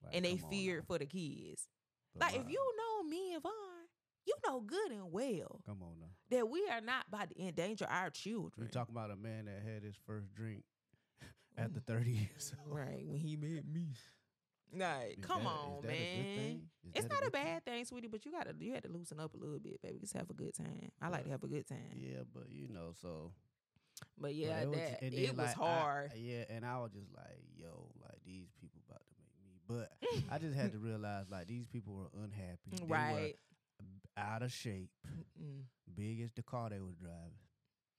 like, 0.05 0.15
and 0.17 0.25
they 0.25 0.37
feared 0.37 0.85
for 0.87 0.99
the 0.99 1.07
kids. 1.07 1.67
But 2.17 2.33
Like 2.33 2.41
if 2.43 2.51
you 2.51 2.61
know 2.77 3.09
me 3.09 3.35
and 3.35 3.43
Von, 3.43 3.53
you 4.27 4.35
know 4.47 4.61
good 4.61 4.91
and 4.93 5.11
well 5.11 5.61
come 5.67 5.83
on 5.83 5.99
now, 6.01 6.07
that 6.31 6.49
we 6.49 6.67
are 6.71 6.81
not 6.81 7.07
about 7.09 7.31
to 7.31 7.43
endanger 7.43 7.87
our 7.89 8.11
children. 8.11 8.53
we 8.59 8.69
talking 8.69 8.95
about 8.95 9.11
a 9.11 9.17
man 9.17 9.47
that 9.47 9.63
had 9.65 9.83
his 9.83 9.97
first 10.07 10.33
drink 10.35 10.63
at 11.57 11.73
the 11.75 11.81
mm. 11.81 11.87
thirty 11.87 12.11
years. 12.13 12.53
old. 12.69 12.77
right 12.79 13.03
when 13.07 13.19
he 13.19 13.37
met 13.37 13.67
me. 13.67 13.89
Like, 14.75 15.19
Is 15.19 15.25
come 15.27 15.43
that- 15.45 15.49
on, 15.51 15.79
is 15.79 15.83
that 15.85 15.91
a 15.91 15.93
good 15.93 16.37
man. 16.37 16.61
It's 16.95 17.09
not 17.09 17.19
a 17.21 17.25
good 17.25 17.33
thing? 17.35 17.45
bad 17.45 17.65
thing, 17.67 17.85
sweetie, 17.85 18.09
but 18.09 18.25
you 18.25 18.33
gotta 18.33 18.55
you 18.59 18.73
had 18.73 18.85
to 18.85 18.89
loosen 18.91 19.21
up 19.21 19.35
a 19.35 19.37
little 19.37 19.59
bit, 19.59 19.83
baby. 19.83 19.99
Just 19.99 20.15
have 20.15 20.31
a 20.31 20.35
good 20.35 20.55
time. 20.55 20.91
I 21.01 21.09
like 21.09 21.25
to 21.25 21.31
have 21.31 21.43
a 21.45 21.47
good 21.49 21.67
time. 21.67 21.93
Yeah, 21.97 22.21
but 22.33 22.51
you 22.51 22.69
know, 22.69 22.93
so 23.03 23.33
But 24.17 24.23
but 24.23 24.35
yeah, 24.35 24.61
it 24.63 24.69
was, 24.71 24.79
that 24.79 25.03
and 25.03 25.13
it 25.13 25.27
then, 25.27 25.37
was 25.37 25.47
like, 25.47 25.59
I- 25.61 25.81
hard. 25.81 26.13
yeah, 26.17 26.45
and 26.49 26.65
I 26.65 26.79
was 26.81 26.93
just 26.93 27.13
like, 27.15 27.43
yo, 27.55 27.91
like 28.01 28.21
these 28.25 28.49
people 28.61 28.81
about 28.89 29.03
to 29.09 29.15
But 29.69 29.93
I 30.31 30.39
just 30.39 30.55
had 30.57 30.73
to 30.73 30.79
realize 30.81 31.27
like 31.31 31.47
these 31.47 31.67
people 31.67 31.95
were 31.95 32.23
unhappy. 32.23 32.71
They 32.73 32.83
were 32.85 32.95
right. 32.95 33.35
out 34.17 34.43
of 34.43 34.53
shape, 34.53 34.91
Mm, 35.41 35.63
big 35.95 36.21
as 36.21 36.33
the 36.33 36.43
car 36.43 36.71
they 36.71 36.81
were 36.81 36.93
driving, 37.01 37.39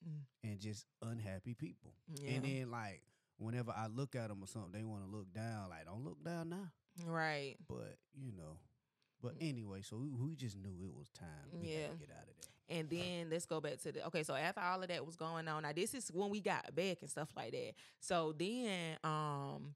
Mm. 0.08 0.20
and 0.44 0.60
just 0.60 0.86
unhappy 1.02 1.54
people. 1.54 1.94
yeah. 2.14 2.32
And 2.32 2.46
then 2.46 2.72
like 2.72 3.02
whenever 3.38 3.72
I 3.76 3.88
look 3.88 4.16
at 4.16 4.28
them 4.30 4.44
or 4.44 4.48
something, 4.48 4.72
they 4.74 4.84
want 4.84 5.04
to 5.06 5.10
look 5.10 5.34
down. 5.34 5.70
Like 5.70 5.86
don't 5.86 6.04
look 6.04 6.24
down 6.24 6.50
now. 6.50 6.72
right. 7.06 7.56
But 7.68 7.98
you 8.16 8.32
know. 8.34 8.58
But 9.22 9.36
anyway, 9.40 9.82
so 9.84 9.96
we, 9.98 10.10
we 10.10 10.36
just 10.36 10.58
knew 10.58 10.76
it 10.86 10.94
was 10.94 11.08
time. 11.12 11.28
We 11.54 11.70
Yeah. 11.70 11.82
had 11.84 11.92
to 11.92 11.98
get 11.98 12.10
out 12.10 12.28
of 12.28 12.36
there. 12.36 12.78
And 12.78 12.90
then 12.90 13.30
let's 13.30 13.46
go 13.46 13.62
back 13.62 13.80
to 13.84 13.92
the 13.94 14.06
okay. 14.08 14.24
So 14.24 14.36
after 14.36 14.60
all 14.62 14.82
of 14.82 14.88
that 14.90 15.06
was 15.06 15.16
going 15.16 15.48
on, 15.48 15.64
now 15.64 15.72
this 15.74 15.94
is 15.94 16.10
when 16.14 16.30
we 16.30 16.42
got 16.42 16.76
back 16.76 16.98
and 17.02 17.10
stuff 17.10 17.30
like 17.36 17.52
that. 17.52 17.74
So 18.02 18.34
then, 18.38 18.98
um, 19.04 19.74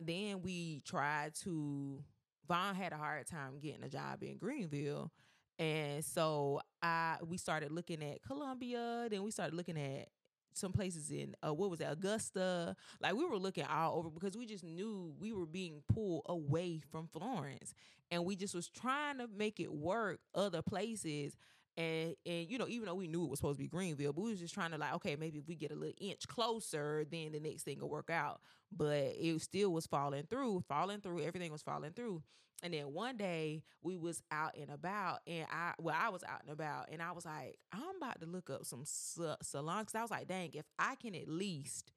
then 0.00 0.42
we 0.42 0.82
tried 0.84 1.34
to. 1.42 2.02
Von 2.48 2.74
had 2.74 2.92
a 2.92 2.96
hard 2.96 3.28
time 3.28 3.60
getting 3.60 3.84
a 3.84 3.88
job 3.88 4.22
in 4.22 4.36
Greenville, 4.36 5.12
and 5.58 6.04
so 6.04 6.60
I 6.82 7.18
we 7.24 7.36
started 7.36 7.70
looking 7.70 8.02
at 8.02 8.22
Columbia. 8.22 9.06
Then 9.08 9.22
we 9.22 9.30
started 9.30 9.54
looking 9.54 9.78
at 9.78 10.08
some 10.52 10.72
places 10.72 11.10
in 11.10 11.34
uh, 11.46 11.54
what 11.54 11.70
was 11.70 11.80
it 11.80 11.88
Augusta. 11.88 12.74
Like 13.00 13.14
we 13.14 13.24
were 13.24 13.38
looking 13.38 13.64
all 13.64 13.98
over 13.98 14.10
because 14.10 14.36
we 14.36 14.46
just 14.46 14.64
knew 14.64 15.14
we 15.18 15.32
were 15.32 15.46
being 15.46 15.82
pulled 15.92 16.22
away 16.26 16.80
from 16.90 17.08
Florence, 17.12 17.74
and 18.10 18.24
we 18.24 18.36
just 18.36 18.54
was 18.54 18.68
trying 18.68 19.18
to 19.18 19.28
make 19.28 19.60
it 19.60 19.72
work 19.72 20.20
other 20.34 20.62
places 20.62 21.36
and 21.80 22.14
and 22.26 22.50
you 22.50 22.58
know 22.58 22.68
even 22.68 22.86
though 22.86 22.94
we 22.94 23.06
knew 23.08 23.24
it 23.24 23.30
was 23.30 23.38
supposed 23.38 23.58
to 23.58 23.64
be 23.64 23.68
Greenville, 23.68 24.12
but 24.12 24.22
we 24.22 24.30
was 24.30 24.40
just 24.40 24.54
trying 24.54 24.70
to 24.72 24.78
like 24.78 24.94
okay 24.94 25.16
maybe 25.16 25.38
if 25.38 25.46
we 25.48 25.56
get 25.56 25.72
a 25.72 25.74
little 25.76 25.94
inch 26.00 26.26
closer, 26.28 27.04
then 27.10 27.32
the 27.32 27.40
next 27.40 27.62
thing 27.64 27.80
will 27.80 27.90
work 27.90 28.10
out. 28.10 28.40
But 28.72 29.14
it 29.18 29.40
still 29.42 29.72
was 29.72 29.86
falling 29.86 30.24
through, 30.28 30.64
falling 30.68 31.00
through. 31.00 31.22
Everything 31.22 31.52
was 31.52 31.62
falling 31.62 31.92
through. 31.92 32.22
And 32.62 32.74
then 32.74 32.92
one 32.92 33.16
day 33.16 33.62
we 33.82 33.96
was 33.96 34.22
out 34.30 34.54
and 34.60 34.70
about, 34.70 35.20
and 35.26 35.46
I 35.50 35.72
well 35.78 35.96
I 35.98 36.10
was 36.10 36.22
out 36.24 36.42
and 36.42 36.52
about, 36.52 36.88
and 36.92 37.00
I 37.02 37.12
was 37.12 37.24
like 37.24 37.56
I'm 37.72 37.96
about 37.96 38.20
to 38.20 38.26
look 38.26 38.50
up 38.50 38.64
some 38.66 38.82
sa- 38.84 39.36
salons. 39.42 39.86
'cause 39.86 39.98
I 39.98 40.02
was 40.02 40.10
like, 40.10 40.28
dang, 40.28 40.50
if 40.54 40.66
I 40.78 40.94
can 40.96 41.14
at 41.14 41.28
least 41.28 41.90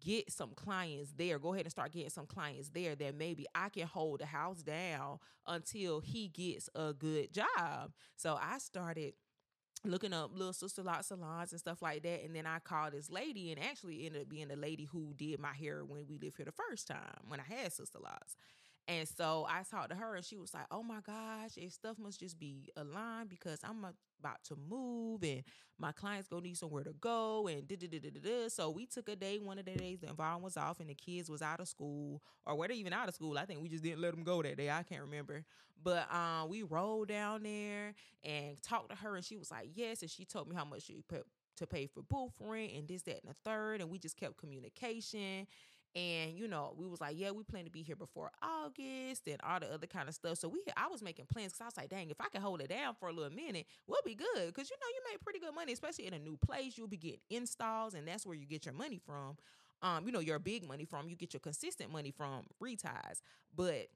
get 0.00 0.30
some 0.32 0.50
clients 0.54 1.12
there, 1.16 1.38
go 1.38 1.52
ahead 1.52 1.66
and 1.66 1.72
start 1.72 1.92
getting 1.92 2.10
some 2.10 2.26
clients 2.26 2.70
there, 2.70 2.94
that 2.94 3.14
maybe 3.16 3.46
I 3.54 3.68
can 3.68 3.86
hold 3.86 4.20
the 4.20 4.26
house 4.26 4.62
down 4.62 5.18
until 5.46 6.00
he 6.00 6.28
gets 6.28 6.68
a 6.74 6.92
good 6.92 7.32
job. 7.32 7.92
So 8.16 8.38
I 8.40 8.58
started 8.58 9.14
looking 9.84 10.12
up 10.12 10.30
little 10.32 10.52
Sisterlock 10.52 11.04
salons 11.04 11.52
and 11.52 11.60
stuff 11.60 11.82
like 11.82 12.02
that. 12.02 12.24
And 12.24 12.34
then 12.34 12.46
I 12.46 12.58
called 12.58 12.92
this 12.92 13.10
lady 13.10 13.52
and 13.52 13.62
actually 13.62 14.06
ended 14.06 14.22
up 14.22 14.28
being 14.28 14.48
the 14.48 14.56
lady 14.56 14.84
who 14.84 15.14
did 15.16 15.38
my 15.38 15.52
hair 15.52 15.84
when 15.84 16.06
we 16.08 16.18
lived 16.18 16.36
here 16.36 16.46
the 16.46 16.52
first 16.52 16.88
time 16.88 17.20
when 17.28 17.40
I 17.40 17.44
had 17.44 17.72
Sisterlocks. 17.72 18.34
And 18.88 19.08
so 19.08 19.46
I 19.48 19.62
talked 19.68 19.90
to 19.90 19.96
her 19.96 20.14
and 20.14 20.24
she 20.24 20.36
was 20.36 20.54
like, 20.54 20.66
Oh 20.70 20.82
my 20.82 21.00
gosh, 21.04 21.56
if 21.56 21.72
stuff 21.72 21.98
must 21.98 22.20
just 22.20 22.38
be 22.38 22.70
aligned 22.76 23.28
because 23.28 23.60
I'm 23.64 23.82
about 24.18 24.42
to 24.44 24.56
move 24.68 25.22
and 25.22 25.42
my 25.78 25.92
clients 25.92 26.28
gonna 26.28 26.42
need 26.42 26.56
somewhere 26.56 26.84
to 26.84 26.92
go 27.00 27.48
and 27.48 27.66
da 27.68 27.76
da 27.76 27.86
da 27.88 27.98
da 27.98 28.10
da. 28.10 28.48
So 28.48 28.70
we 28.70 28.86
took 28.86 29.08
a 29.08 29.16
day, 29.16 29.38
one 29.38 29.58
of 29.58 29.64
the 29.66 29.74
days 29.74 30.00
the 30.00 30.08
environment 30.08 30.44
was 30.44 30.56
off 30.56 30.80
and 30.80 30.88
the 30.88 30.94
kids 30.94 31.30
was 31.30 31.42
out 31.42 31.60
of 31.60 31.68
school 31.68 32.22
or 32.46 32.56
were 32.56 32.68
they 32.68 32.74
even 32.74 32.92
out 32.92 33.08
of 33.08 33.14
school? 33.14 33.38
I 33.38 33.44
think 33.44 33.60
we 33.62 33.68
just 33.68 33.82
didn't 33.82 34.00
let 34.00 34.14
them 34.14 34.24
go 34.24 34.42
that 34.42 34.56
day. 34.56 34.70
I 34.70 34.82
can't 34.82 35.02
remember. 35.02 35.44
But 35.82 36.12
um, 36.12 36.48
we 36.48 36.62
rolled 36.62 37.08
down 37.08 37.42
there 37.42 37.94
and 38.24 38.60
talked 38.62 38.90
to 38.90 38.96
her 38.96 39.16
and 39.16 39.24
she 39.24 39.36
was 39.36 39.50
like, 39.50 39.70
Yes. 39.74 40.02
And 40.02 40.10
she 40.10 40.24
told 40.24 40.48
me 40.48 40.56
how 40.56 40.64
much 40.64 40.82
she 40.84 41.02
put 41.08 41.26
to 41.56 41.66
pay 41.66 41.86
for 41.86 42.02
booth 42.02 42.34
rent 42.40 42.72
and 42.76 42.88
this, 42.88 43.02
that, 43.02 43.22
and 43.22 43.30
the 43.30 43.36
third. 43.44 43.80
And 43.80 43.90
we 43.90 43.98
just 43.98 44.16
kept 44.16 44.36
communication. 44.38 45.46
And 45.96 46.38
you 46.38 46.46
know, 46.46 46.74
we 46.78 46.86
was 46.86 47.00
like, 47.00 47.18
yeah, 47.18 47.32
we 47.32 47.42
plan 47.42 47.64
to 47.64 47.70
be 47.72 47.82
here 47.82 47.96
before 47.96 48.30
August 48.42 49.26
and 49.28 49.38
all 49.42 49.60
the 49.60 49.72
other 49.72 49.88
kind 49.88 50.08
of 50.10 50.14
stuff. 50.14 50.38
So 50.38 50.48
we, 50.48 50.60
I 50.76 50.88
was 50.88 51.02
making 51.02 51.26
plans 51.32 51.54
because 51.54 51.62
I 51.62 51.66
was 51.66 51.78
like, 51.78 51.88
dang, 51.88 52.10
if 52.10 52.20
I 52.20 52.28
can 52.28 52.42
hold 52.42 52.60
it 52.60 52.68
down 52.68 52.94
for 53.00 53.08
a 53.08 53.14
little 53.14 53.34
minute, 53.34 53.66
we'll 53.88 54.02
be 54.04 54.14
good. 54.14 54.46
Because 54.48 54.70
you 54.70 54.76
know, 54.76 54.88
you 54.94 55.00
make 55.10 55.22
pretty 55.22 55.40
good 55.40 55.54
money, 55.54 55.72
especially 55.72 56.06
in 56.06 56.14
a 56.14 56.20
new 56.20 56.36
place. 56.36 56.78
You'll 56.78 56.88
be 56.88 56.98
getting 56.98 57.20
installs, 57.30 57.94
and 57.94 58.06
that's 58.06 58.26
where 58.26 58.36
you 58.36 58.46
get 58.46 58.66
your 58.66 58.74
money 58.74 59.00
from. 59.04 59.38
Um, 59.82 60.06
you 60.06 60.12
know, 60.12 60.20
your 60.20 60.38
big 60.38 60.68
money 60.68 60.84
from. 60.84 61.08
You 61.08 61.16
get 61.16 61.32
your 61.34 61.40
consistent 61.40 61.90
money 61.90 62.10
from 62.10 62.44
retwists. 62.62 63.22
But 63.54 63.88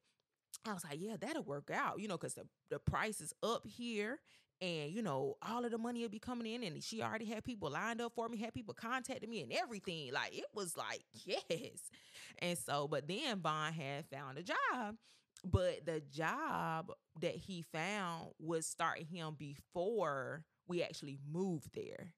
I 0.66 0.74
was 0.74 0.84
like, 0.84 1.00
yeah, 1.00 1.16
that'll 1.20 1.44
work 1.44 1.70
out. 1.72 2.00
You 2.00 2.08
know, 2.08 2.18
because 2.18 2.34
the 2.34 2.46
the 2.70 2.78
price 2.78 3.20
is 3.20 3.32
up 3.42 3.66
here. 3.66 4.20
And 4.60 4.92
you 4.92 5.02
know, 5.02 5.36
all 5.48 5.64
of 5.64 5.70
the 5.70 5.78
money 5.78 6.02
will 6.02 6.10
be 6.10 6.18
coming 6.18 6.52
in, 6.52 6.62
and 6.62 6.82
she 6.82 7.02
already 7.02 7.24
had 7.24 7.44
people 7.44 7.70
lined 7.70 8.00
up 8.00 8.12
for 8.14 8.28
me, 8.28 8.36
had 8.36 8.52
people 8.52 8.74
contacting 8.74 9.30
me, 9.30 9.42
and 9.42 9.52
everything. 9.52 10.12
Like 10.12 10.36
it 10.36 10.46
was 10.54 10.76
like, 10.76 11.02
yes. 11.24 11.90
And 12.38 12.58
so, 12.58 12.86
but 12.88 13.08
then 13.08 13.40
Von 13.40 13.72
had 13.72 14.06
found 14.06 14.38
a 14.38 14.42
job, 14.42 14.96
but 15.44 15.86
the 15.86 16.00
job 16.12 16.92
that 17.20 17.34
he 17.34 17.62
found 17.62 18.28
was 18.38 18.66
starting 18.66 19.06
him 19.06 19.34
before 19.38 20.44
we 20.68 20.82
actually 20.82 21.18
moved 21.30 21.74
there. 21.74 22.14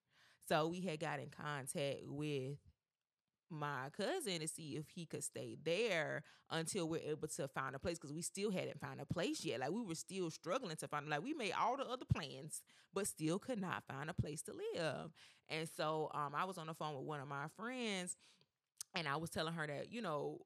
So 0.49 0.69
we 0.69 0.81
had 0.81 1.01
got 1.01 1.21
in 1.21 1.31
contact 1.31 2.03
with 2.07 2.59
my 3.53 3.91
cousin 3.97 4.41
to 4.41 4.49
see 4.49 4.77
if 4.77 4.89
he 4.89 5.07
could 5.07 5.25
stay 5.25 5.57
there 5.63 6.25
until 6.51 6.89
we're 6.89 7.03
able 7.03 7.29
to 7.29 7.49
find 7.49 7.75
a 7.77 7.79
place 7.79 7.99
because 7.99 8.13
we 8.15 8.23
still 8.23 8.51
hadn't 8.51 8.81
found 8.81 9.01
a 9.01 9.07
place 9.07 9.45
yet. 9.45 9.61
Like 9.61 9.71
we 9.73 9.83
were 9.83 9.95
still 9.95 10.31
struggling 10.31 10.77
to 10.77 10.89
find 10.89 11.09
like 11.09 11.23
we 11.23 11.35
made 11.35 11.53
all 11.53 11.77
the 11.77 11.85
other 11.85 12.07
plans, 12.07 12.63
but 12.95 13.07
still 13.07 13.39
could 13.39 13.61
not 13.61 13.85
find 13.89 14.11
a 14.11 14.15
place 14.15 14.43
to 14.43 14.53
live. 14.53 15.13
And 15.49 15.69
so 15.77 16.11
um 16.15 16.35
I 16.35 16.45
was 16.45 16.59
on 16.59 16.67
the 16.67 16.75
phone 16.75 16.95
with 16.97 17.05
one 17.05 17.21
of 17.21 17.29
my 17.29 17.47
friends 17.57 18.17
and 18.95 19.09
I 19.09 19.17
was 19.17 19.31
telling 19.31 19.55
her 19.55 19.67
that, 19.67 19.93
you 19.93 20.03
know, 20.03 20.41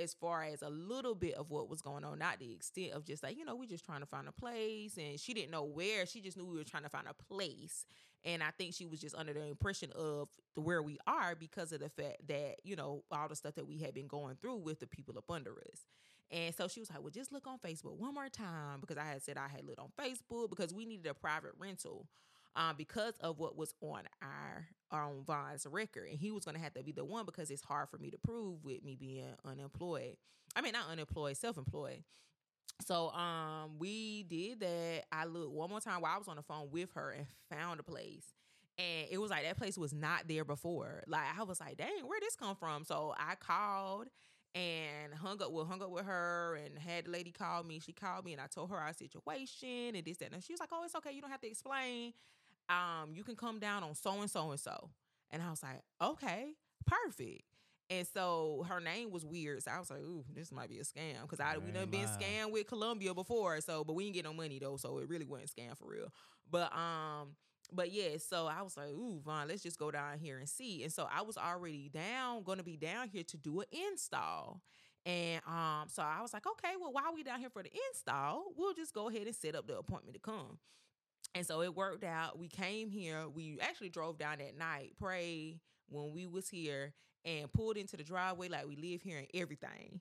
as 0.00 0.14
far 0.14 0.44
as 0.44 0.62
a 0.62 0.70
little 0.70 1.14
bit 1.14 1.34
of 1.34 1.50
what 1.50 1.68
was 1.68 1.82
going 1.82 2.04
on, 2.04 2.18
not 2.18 2.38
the 2.38 2.52
extent 2.52 2.92
of 2.92 3.04
just 3.04 3.22
like, 3.22 3.36
you 3.38 3.44
know, 3.44 3.54
we 3.54 3.66
just 3.66 3.84
trying 3.84 4.00
to 4.00 4.06
find 4.06 4.28
a 4.28 4.32
place. 4.32 4.96
And 4.96 5.18
she 5.20 5.34
didn't 5.34 5.50
know 5.50 5.64
where. 5.64 6.06
She 6.06 6.20
just 6.20 6.36
knew 6.36 6.44
we 6.44 6.56
were 6.56 6.64
trying 6.64 6.82
to 6.84 6.88
find 6.88 7.06
a 7.08 7.14
place. 7.32 7.84
And 8.24 8.42
I 8.42 8.50
think 8.50 8.74
she 8.74 8.86
was 8.86 9.00
just 9.00 9.14
under 9.14 9.32
the 9.32 9.44
impression 9.44 9.92
of 9.94 10.28
where 10.54 10.82
we 10.82 10.98
are 11.06 11.34
because 11.34 11.72
of 11.72 11.80
the 11.80 11.88
fact 11.88 12.28
that, 12.28 12.56
you 12.64 12.76
know, 12.76 13.04
all 13.10 13.28
the 13.28 13.36
stuff 13.36 13.54
that 13.54 13.66
we 13.66 13.78
had 13.78 13.94
been 13.94 14.08
going 14.08 14.36
through 14.36 14.56
with 14.56 14.80
the 14.80 14.86
people 14.86 15.16
up 15.16 15.30
under 15.30 15.52
us. 15.52 15.86
And 16.30 16.54
so 16.54 16.68
she 16.68 16.80
was 16.80 16.90
like, 16.90 17.00
well, 17.00 17.10
just 17.10 17.32
look 17.32 17.46
on 17.46 17.58
Facebook 17.58 17.96
one 17.96 18.14
more 18.14 18.28
time 18.28 18.80
because 18.80 18.96
I 18.96 19.04
had 19.04 19.22
said 19.22 19.36
I 19.36 19.48
had 19.48 19.64
looked 19.64 19.80
on 19.80 19.90
Facebook 19.98 20.50
because 20.50 20.72
we 20.72 20.84
needed 20.84 21.06
a 21.06 21.14
private 21.14 21.52
rental 21.58 22.06
um, 22.56 22.74
because 22.76 23.14
of 23.20 23.38
what 23.38 23.56
was 23.56 23.74
on 23.80 24.02
our 24.22 24.68
on 24.90 25.22
Von's 25.24 25.66
record, 25.70 26.08
and 26.10 26.18
he 26.18 26.30
was 26.30 26.44
going 26.44 26.56
to 26.56 26.62
have 26.62 26.74
to 26.74 26.82
be 26.82 26.92
the 26.92 27.04
one 27.04 27.24
because 27.24 27.50
it's 27.50 27.62
hard 27.62 27.88
for 27.88 27.98
me 27.98 28.10
to 28.10 28.18
prove 28.18 28.64
with 28.64 28.82
me 28.84 28.96
being 28.98 29.32
unemployed. 29.44 30.16
I 30.56 30.62
mean, 30.62 30.72
not 30.72 30.88
unemployed, 30.90 31.36
self-employed. 31.36 32.02
So 32.86 33.10
um, 33.10 33.78
we 33.78 34.24
did 34.24 34.60
that. 34.60 35.04
I 35.12 35.26
looked 35.26 35.52
one 35.52 35.70
more 35.70 35.80
time 35.80 36.00
while 36.00 36.14
I 36.14 36.18
was 36.18 36.28
on 36.28 36.36
the 36.36 36.42
phone 36.42 36.70
with 36.70 36.90
her 36.94 37.10
and 37.10 37.26
found 37.50 37.78
a 37.78 37.82
place. 37.82 38.24
And 38.78 39.06
it 39.10 39.18
was 39.18 39.30
like 39.30 39.44
that 39.44 39.58
place 39.58 39.76
was 39.76 39.92
not 39.92 40.26
there 40.26 40.44
before. 40.44 41.04
Like 41.06 41.26
I 41.38 41.42
was 41.44 41.60
like, 41.60 41.76
dang, 41.76 42.06
where 42.06 42.18
this 42.20 42.34
come 42.34 42.56
from? 42.56 42.84
So 42.84 43.14
I 43.16 43.34
called 43.34 44.08
and 44.54 45.14
hung 45.14 45.40
up 45.40 45.52
well 45.52 45.64
hung 45.64 45.80
up 45.80 45.90
with 45.90 46.04
her 46.04 46.58
and 46.64 46.76
had 46.76 47.04
the 47.06 47.10
lady 47.10 47.30
call 47.30 47.62
me 47.62 47.78
she 47.78 47.92
called 47.92 48.24
me 48.24 48.32
and 48.32 48.40
i 48.40 48.46
told 48.46 48.68
her 48.68 48.76
our 48.76 48.92
situation 48.92 49.94
and 49.94 50.04
this 50.04 50.16
that 50.16 50.32
and 50.32 50.42
she 50.42 50.52
was 50.52 50.58
like 50.58 50.70
oh 50.72 50.82
it's 50.84 50.96
okay 50.96 51.12
you 51.12 51.20
don't 51.20 51.30
have 51.30 51.40
to 51.40 51.46
explain 51.46 52.12
um 52.70 53.10
you 53.14 53.24
can 53.24 53.36
come 53.36 53.58
down 53.58 53.82
on 53.82 53.94
so 53.94 54.20
and 54.20 54.30
so 54.30 54.50
and 54.50 54.60
so 54.60 54.90
and 55.30 55.42
i 55.42 55.50
was 55.50 55.62
like 55.62 55.82
okay 56.02 56.52
perfect 56.86 57.42
and 57.90 58.06
so 58.06 58.64
her 58.68 58.80
name 58.80 59.10
was 59.10 59.24
weird 59.24 59.62
so 59.62 59.70
i 59.70 59.78
was 59.78 59.90
like 59.90 60.00
ooh 60.00 60.24
this 60.32 60.52
might 60.52 60.68
be 60.70 60.78
a 60.78 60.82
scam 60.82 61.20
because 61.22 61.40
i 61.40 61.58
we 61.58 61.72
Man, 61.72 61.74
done 61.74 61.90
been 61.90 62.06
scammed 62.06 62.52
with 62.52 62.66
columbia 62.66 63.12
before 63.14 63.60
so 63.60 63.84
but 63.84 63.94
we 63.94 64.04
didn't 64.04 64.14
get 64.14 64.24
no 64.24 64.32
money 64.32 64.58
though 64.58 64.76
so 64.76 64.98
it 64.98 65.08
really 65.08 65.26
wasn't 65.26 65.50
scam 65.50 65.76
for 65.76 65.88
real 65.88 66.12
but 66.50 66.72
um 66.74 67.28
but 67.72 67.92
yeah, 67.92 68.16
so 68.18 68.46
I 68.46 68.62
was 68.62 68.76
like, 68.76 68.88
ooh, 68.88 69.20
Von, 69.24 69.48
let's 69.48 69.62
just 69.62 69.78
go 69.78 69.90
down 69.90 70.18
here 70.18 70.38
and 70.38 70.48
see. 70.48 70.82
And 70.82 70.92
so 70.92 71.08
I 71.12 71.22
was 71.22 71.36
already 71.36 71.88
down, 71.88 72.42
gonna 72.42 72.62
be 72.62 72.76
down 72.76 73.08
here 73.08 73.22
to 73.24 73.36
do 73.36 73.60
an 73.60 73.66
install. 73.90 74.60
And 75.06 75.40
um, 75.46 75.84
so 75.88 76.02
I 76.02 76.20
was 76.20 76.32
like, 76.32 76.46
okay, 76.46 76.74
well, 76.80 76.92
while 76.92 77.14
we 77.14 77.22
down 77.22 77.40
here 77.40 77.50
for 77.50 77.62
the 77.62 77.70
install, 77.88 78.44
we'll 78.56 78.74
just 78.74 78.92
go 78.92 79.08
ahead 79.08 79.26
and 79.26 79.34
set 79.34 79.54
up 79.54 79.66
the 79.66 79.78
appointment 79.78 80.14
to 80.14 80.20
come. 80.20 80.58
And 81.34 81.46
so 81.46 81.62
it 81.62 81.74
worked 81.74 82.04
out. 82.04 82.38
We 82.38 82.48
came 82.48 82.90
here. 82.90 83.28
We 83.28 83.58
actually 83.60 83.90
drove 83.90 84.18
down 84.18 84.38
that 84.38 84.56
night, 84.58 84.94
prayed 84.98 85.60
when 85.88 86.12
we 86.12 86.26
was 86.26 86.48
here, 86.48 86.92
and 87.24 87.52
pulled 87.52 87.76
into 87.76 87.96
the 87.96 88.02
driveway 88.04 88.48
like 88.48 88.66
we 88.66 88.76
live 88.76 89.02
here 89.02 89.18
and 89.18 89.28
everything. 89.34 90.00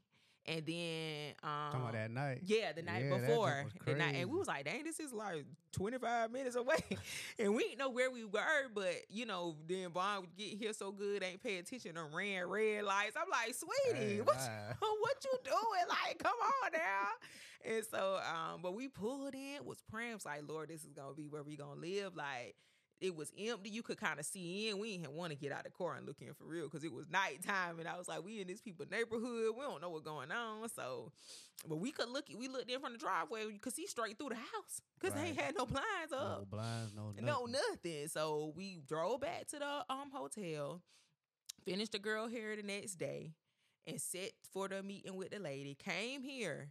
And 0.50 0.66
then 0.66 1.34
um 1.44 1.72
Talking 1.72 1.82
about 1.82 1.94
that 1.94 2.12
night. 2.12 2.40
yeah, 2.46 2.72
the 2.74 2.82
night 2.82 3.04
Yeah, 3.06 3.18
before. 3.18 3.66
The 3.86 3.94
night, 3.94 4.16
and 4.18 4.32
we 4.32 4.38
was 4.38 4.48
like, 4.48 4.66
dang, 4.66 4.84
this 4.84 5.00
is 5.00 5.14
like 5.14 5.46
25 5.74 6.32
minutes 6.32 6.56
away. 6.56 6.78
and 7.40 7.54
we 7.54 7.64
didn't 7.66 7.80
know 7.80 7.90
where 7.90 8.10
we 8.10 8.26
were, 8.26 8.68
but 8.74 8.96
you 9.10 9.26
know, 9.26 9.56
then 9.68 9.92
Von 9.92 10.22
would 10.22 10.36
get 10.36 10.58
here 10.58 10.74
so 10.74 10.92
good, 10.92 11.24
ain't 11.24 11.42
pay 11.44 11.58
attention 11.58 11.96
and 11.98 12.14
ran 12.14 12.48
red 12.48 12.84
lights. 12.84 13.16
I'm 13.16 13.30
like, 13.30 13.54
sweetie, 13.56 14.16
Hey, 14.16 14.22
what, 14.22 14.38
you, 14.38 14.88
what 15.00 15.26
you 15.26 15.38
doing? 15.44 15.88
Like, 15.88 16.18
come 16.18 16.34
on 16.64 16.72
now. 16.74 17.74
And 17.76 17.84
so, 17.86 18.20
um, 18.26 18.62
but 18.64 18.74
we 18.74 18.88
pulled 18.88 19.36
in, 19.36 19.64
was 19.66 19.82
praying, 19.92 20.14
was 20.16 20.26
like, 20.26 20.42
Lord, 20.48 20.70
this 20.70 20.84
is 20.84 20.94
gonna 20.94 21.14
be 21.14 21.28
where 21.28 21.44
we 21.44 21.58
gonna 21.58 21.80
live. 21.80 22.16
Like, 22.16 22.56
it 23.02 23.16
was 23.16 23.32
empty. 23.40 23.70
You 23.70 23.82
could 23.82 23.98
kind 23.98 24.20
of 24.20 24.26
see 24.26 24.68
in. 24.70 24.78
We 24.78 24.98
didn't 24.98 25.14
want 25.14 25.32
to 25.32 25.38
get 25.38 25.52
out 25.52 25.66
of 25.66 25.72
the 25.72 25.78
car 25.78 25.96
and 25.96 26.06
look 26.06 26.18
in 26.22 26.34
for 26.34 26.44
real 26.44 26.66
because 26.66 26.84
it 26.84 26.92
was 26.92 27.06
nighttime, 27.10 27.80
and 27.80 27.88
I 27.88 27.98
was 27.98 28.08
like, 28.08 28.24
we 28.24 28.42
in 28.42 28.48
this 28.48 28.62
people 28.62 28.86
neighborhood. 28.92 29.56
We 29.58 29.62
don't 29.62 29.82
know 29.82 29.90
what's 29.90 30.04
going 30.04 30.32
on. 30.32 30.68
So, 30.70 31.12
but 31.68 31.78
we 31.78 31.92
could 31.92 32.10
look. 32.10 32.26
We 32.38 32.48
looked 32.48 32.70
in 32.70 32.80
from 32.80 32.94
the 32.94 33.00
driveway. 33.00 33.44
You 33.52 33.60
could 33.60 33.74
see 33.74 33.88
straight 33.88 34.18
through 34.18 34.30
the 34.30 34.36
house 34.36 34.82
because 35.00 35.16
they 35.16 35.34
had 35.34 35.56
no 35.58 35.66
blinds 35.66 36.12
up. 36.14 36.40
No 36.40 36.48
blinds, 36.50 36.94
no 36.96 37.12
nothing. 37.12 37.26
No, 37.26 37.46
nothing. 37.46 38.08
So 38.08 38.54
we 38.56 38.82
drove 38.88 39.22
back 39.22 39.48
to 39.48 39.60
the 39.60 39.94
um 39.94 40.12
hotel, 40.12 40.82
finished 41.66 41.94
the 41.94 42.00
girl 42.00 42.28
hair 42.28 42.56
the 42.56 42.64
next 42.64 42.96
day, 42.96 43.32
and 43.88 44.00
set 44.02 44.32
for 44.52 44.68
the 44.68 44.84
meeting 44.84 45.16
with 45.16 45.32
the 45.32 45.40
lady. 45.40 45.76
Came 45.76 46.22
here 46.22 46.70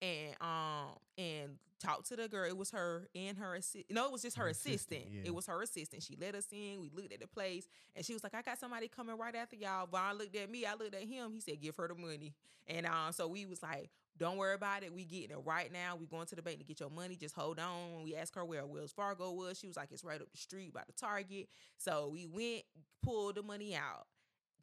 and 0.00 0.34
um 0.40 0.96
and 1.16 1.58
talked 1.78 2.08
to 2.08 2.16
the 2.16 2.28
girl. 2.28 2.46
It 2.48 2.56
was 2.56 2.70
her 2.72 3.08
and 3.14 3.36
her 3.38 3.54
assistant. 3.54 3.86
No, 3.90 4.06
it 4.06 4.12
was 4.12 4.22
just 4.22 4.36
her, 4.36 4.44
Her 4.44 4.50
assistant. 4.50 4.74
assistant, 5.02 5.04
yeah. 5.12 5.22
It 5.26 5.34
was 5.34 5.46
her 5.46 5.62
assistant. 5.62 6.02
She 6.02 6.16
let 6.20 6.34
us 6.34 6.46
in. 6.52 6.80
We 6.80 6.90
looked 6.94 7.12
at 7.12 7.20
the 7.20 7.26
place, 7.26 7.68
and 7.96 8.04
she 8.04 8.12
was 8.12 8.22
like, 8.22 8.34
"I 8.34 8.42
got 8.42 8.58
somebody 8.58 8.88
coming 8.88 9.16
right 9.16 9.34
after 9.34 9.56
y'all." 9.56 9.86
Von 9.86 10.18
looked 10.18 10.36
at 10.36 10.50
me. 10.50 10.64
I 10.66 10.74
looked 10.74 10.94
at 10.94 11.04
him. 11.04 11.32
He 11.34 11.40
said, 11.40 11.60
"Give 11.60 11.74
her 11.76 11.88
the 11.88 11.94
money." 11.94 12.34
And 12.66 12.84
um, 12.86 13.12
so 13.12 13.26
we 13.28 13.46
was 13.46 13.62
like, 13.62 13.90
"Don't 14.18 14.36
worry 14.36 14.54
about 14.54 14.82
it. 14.82 14.92
We 14.92 15.04
getting 15.04 15.30
it 15.30 15.38
right 15.44 15.72
now. 15.72 15.96
We 15.96 16.06
going 16.06 16.26
to 16.26 16.36
the 16.36 16.42
bank 16.42 16.58
to 16.58 16.64
get 16.64 16.80
your 16.80 16.90
money. 16.90 17.16
Just 17.16 17.34
hold 17.34 17.58
on." 17.58 18.02
We 18.04 18.14
asked 18.16 18.34
her 18.34 18.44
where 18.44 18.66
Wells 18.66 18.92
Fargo 18.92 19.30
was. 19.32 19.58
She 19.58 19.66
was 19.66 19.76
like, 19.76 19.88
"It's 19.92 20.04
right 20.04 20.20
up 20.20 20.30
the 20.30 20.36
street 20.38 20.74
by 20.74 20.82
the 20.86 20.92
Target." 20.92 21.48
So 21.78 22.10
we 22.12 22.26
went, 22.26 22.64
pulled 23.02 23.36
the 23.36 23.42
money 23.42 23.74
out. 23.76 24.06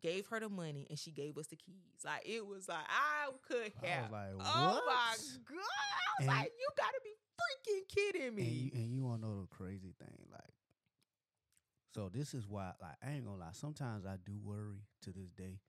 Gave 0.05 0.27
her 0.27 0.39
the 0.39 0.49
money 0.49 0.85
and 0.89 0.99
she 0.99 1.09
gave 1.11 1.37
us 1.37 1.47
the 1.47 1.55
keys. 1.55 2.03
Like 2.05 2.21
it 2.25 2.45
was 2.45 2.67
like 2.67 2.85
I 2.87 3.29
could 3.47 3.71
I 3.83 3.87
have 3.87 4.11
was 4.11 4.11
like, 4.11 4.29
Oh 4.39 4.81
my 4.85 5.15
god! 5.49 5.57
I 5.57 6.11
was 6.19 6.19
And- 6.19 6.27
like, 6.27 6.51
you 6.59 6.67
gotta 6.77 6.99
be 7.03 7.13
freaking 7.41 7.87
kidding 7.89 8.35
me. 8.35 8.71
and 8.75 8.93
you 8.93 9.03
want 9.03 9.21
to 9.21 9.27
know 9.27 9.41
the 9.41 9.47
crazy 9.47 9.93
thing, 9.99 10.27
like, 10.31 10.53
so 11.93 12.09
this 12.13 12.33
is 12.33 12.47
why, 12.47 12.73
like, 12.81 12.97
I 13.03 13.11
ain't 13.13 13.25
gonna 13.25 13.37
lie. 13.37 13.49
Sometimes 13.53 14.05
I 14.05 14.15
do 14.23 14.33
worry 14.43 14.83
to 15.03 15.11
this 15.11 15.31
day, 15.31 15.59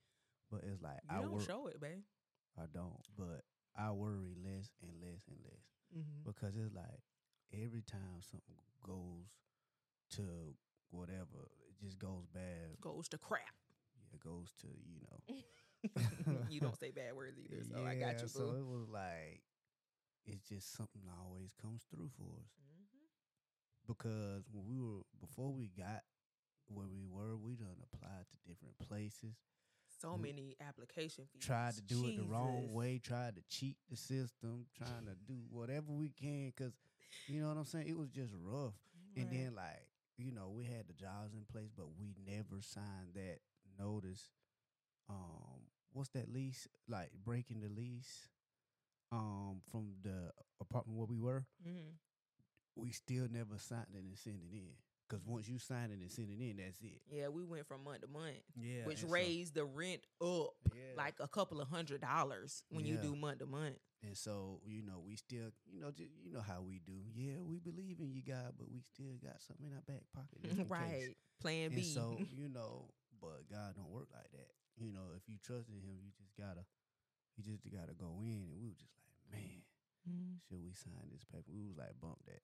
but 0.51 0.63
it's 0.65 0.83
like 0.83 0.99
you 1.11 1.17
I 1.19 1.23
don't 1.23 1.33
worry. 1.33 1.45
show 1.45 1.67
it, 1.69 1.81
babe. 1.81 2.03
I 2.59 2.65
don't, 2.73 3.01
but 3.17 3.43
I 3.77 3.93
worry 3.93 4.35
less 4.45 4.71
and 4.83 4.93
less 5.01 5.23
and 5.29 5.39
less 5.45 5.65
Mm-hmm. 5.97 6.29
because 6.29 6.57
it's 6.57 6.75
like 6.75 7.01
every 7.55 7.83
time 7.83 8.21
something 8.21 8.57
goes 8.83 9.31
to 10.17 10.23
whatever, 10.91 11.49
it 11.69 11.79
just 11.81 11.99
goes 11.99 12.27
bad. 12.35 12.81
Goes 12.81 13.09
to 13.11 13.19
crap. 13.19 13.43
It 14.17 14.25
goes 14.25 14.49
to 14.63 14.67
you 14.67 15.01
know. 15.05 16.45
you 16.49 16.61
don't 16.61 16.79
say 16.79 16.91
bad 16.91 17.15
words 17.15 17.39
either, 17.39 17.63
so 17.63 17.85
I 17.85 17.95
got 17.95 18.23
you. 18.23 18.29
So 18.29 18.45
boo. 18.45 18.57
it 18.57 18.65
was 18.67 18.89
like 18.89 19.43
it's 20.25 20.49
just 20.49 20.75
something 20.75 21.03
that 21.05 21.13
always 21.25 21.53
comes 21.61 21.85
through 21.91 22.09
for 22.17 22.25
us 22.41 22.51
Mhm. 22.59 23.07
because 23.87 24.45
when 24.53 24.67
we 24.67 24.79
were 24.81 25.03
before 25.21 25.53
we 25.53 25.69
got 25.69 26.03
where 26.69 26.87
we 26.89 27.05
were, 27.05 27.37
we 27.37 27.55
done 27.55 27.77
applied 27.93 28.25
to 28.31 28.37
different 28.49 28.77
places. 28.89 29.37
So 30.01 30.17
we 30.17 30.33
many 30.33 30.57
application 30.61 31.27
fees. 31.27 31.43
tried 31.45 31.75
to 31.77 31.83
do 31.83 32.07
it 32.09 32.17
the 32.17 32.25
wrong 32.25 32.73
way, 32.73 32.99
tried 32.99 33.37
to 33.37 33.43
cheat 33.49 33.77
the 33.89 33.97
system, 33.97 34.67
trying 34.77 35.07
to 35.07 35.15
do 35.27 35.39
whatever 35.51 35.93
we 35.93 36.09
can 36.11 36.53
because 36.57 36.73
you 37.29 37.41
know 37.41 37.49
what 37.49 37.57
I'm 37.59 37.65
saying. 37.65 37.87
It 37.89 37.97
was 37.97 38.09
just 38.09 38.33
rough, 38.43 38.75
and 39.17 39.31
then 39.31 39.55
like 39.55 39.87
you 40.17 40.33
know 40.33 40.49
we 40.49 40.65
had 40.65 40.89
the 40.89 40.95
jobs 40.95 41.35
in 41.35 41.45
place, 41.45 41.71
but 41.77 41.87
we 41.99 42.15
never 42.27 42.61
signed 42.63 43.15
that 43.15 43.39
notice. 43.79 44.31
Um, 45.09 45.69
what's 45.93 46.11
that 46.11 46.33
lease? 46.33 46.67
Like 46.89 47.11
breaking 47.25 47.61
the 47.61 47.69
lease. 47.69 48.29
Um, 49.13 49.61
from 49.71 49.93
the 50.03 50.33
apartment 50.61 50.99
where 50.99 51.07
we 51.07 51.17
were, 51.21 51.47
Mhm. 51.65 51.93
we 52.75 52.91
still 52.91 53.29
never 53.31 53.57
signed 53.57 53.87
it 53.95 53.99
and 54.03 54.19
sent 54.19 54.43
it 54.43 54.53
in. 54.53 54.75
Cause 55.09 55.25
once 55.25 55.47
you 55.47 55.59
sign 55.61 55.93
it 55.93 56.01
and 56.01 56.11
send 56.11 56.29
it 56.29 56.41
in, 56.43 56.57
that's 56.57 56.81
it. 56.81 57.01
Yeah, 57.09 57.29
we 57.29 57.45
went 57.45 57.69
from 57.69 57.85
month 57.85 58.01
to 58.01 58.09
month, 58.09 58.43
Yeah, 58.57 58.85
which 58.85 59.03
and 59.03 59.09
so- 59.09 59.15
raised 59.15 59.55
the 59.55 59.65
rent 59.65 60.05
up 60.21 60.55
yeah. 60.75 60.95
like 60.97 61.21
a 61.21 61.29
couple 61.29 61.61
of 61.61 61.69
hundred 61.69 62.01
dollars 62.01 62.65
when 62.71 62.85
you 62.85 62.97
do 62.97 63.15
month 63.15 63.39
to 63.39 63.47
month. 63.47 63.79
And 64.03 64.19
so, 64.19 64.61
you 64.67 64.83
know, 64.83 64.99
we 64.99 65.15
still, 65.15 65.53
you 65.71 65.81
know, 65.81 65.93
just, 65.93 66.11
you 66.21 66.33
know 66.33 66.41
how 66.41 66.61
we 66.63 66.81
do. 66.81 67.05
Yeah, 67.15 67.41
we 67.41 67.61
believe 67.61 68.01
in 68.01 68.11
you, 68.11 68.23
God, 68.23 68.55
but 68.59 68.69
we 68.69 68.81
still 68.81 69.15
got 69.23 69.41
something 69.41 69.67
in 69.69 69.73
our 69.75 69.83
back 69.83 70.03
pocket. 70.13 70.39
in 70.43 70.51
case. 70.57 70.69
right. 70.69 71.17
Plan 71.41 71.67
And 71.67 71.77
B. 71.77 71.83
so, 71.85 72.19
you 72.33 72.49
know, 72.49 72.91
but 73.21 73.49
God 73.51 73.75
don't 73.77 73.91
work 73.91 74.09
like 74.13 74.31
that. 74.33 74.53
You 74.77 74.93
know, 74.93 75.13
if 75.17 75.25
you 75.29 75.37
trust 75.41 75.69
in 75.73 75.81
Him, 75.81 75.97
you 76.05 76.13
just 76.17 76.37
gotta, 76.37 76.65
you 77.37 77.45
just 77.45 77.65
gotta 77.73 77.95
go 77.97 78.21
in. 78.21 78.49
And 78.51 78.57
we 78.61 78.69
were 78.69 78.77
just 78.79 78.93
like, 79.01 79.17
man, 79.33 79.63
Mhm. 80.07 80.39
should 80.49 80.63
we 80.63 80.73
sign 80.73 81.09
this 81.11 81.25
paper? 81.25 81.51
We 81.51 81.65
was 81.67 81.77
like, 81.77 81.99
bump 82.01 82.23
that. 82.27 82.43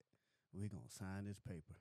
We're 0.53 0.69
gonna 0.69 0.89
sign 0.91 1.25
this 1.25 1.41
paper. 1.41 1.77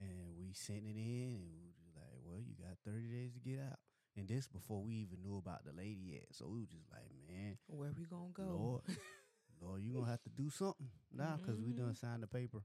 And 0.00 0.36
we 0.36 0.52
sent 0.52 0.84
it 0.84 0.96
in, 0.96 1.40
and 1.40 1.44
we 1.48 1.56
was 1.64 1.74
just 1.80 1.96
like, 1.96 2.12
well, 2.22 2.38
you 2.40 2.54
got 2.54 2.76
thirty 2.84 3.08
days 3.08 3.32
to 3.32 3.40
get 3.40 3.58
out. 3.60 3.78
And 4.16 4.28
this 4.28 4.46
before 4.48 4.82
we 4.82 4.94
even 5.04 5.22
knew 5.22 5.36
about 5.36 5.64
the 5.64 5.72
lady 5.72 6.16
yet. 6.16 6.26
So 6.32 6.48
we 6.48 6.60
was 6.60 6.68
just 6.68 6.88
like, 6.92 7.08
man, 7.28 7.56
Where 7.68 7.92
we 7.96 8.04
gonna 8.04 8.32
go? 8.32 8.44
Lord, 8.44 8.82
Lord, 9.60 9.82
you 9.82 9.92
gonna 9.92 10.10
have 10.10 10.22
to 10.24 10.30
do 10.30 10.50
something 10.50 10.88
now 11.12 11.36
because 11.40 11.60
we 11.60 11.72
done 11.72 11.94
signed 11.94 12.22
the 12.22 12.26
paper. 12.26 12.60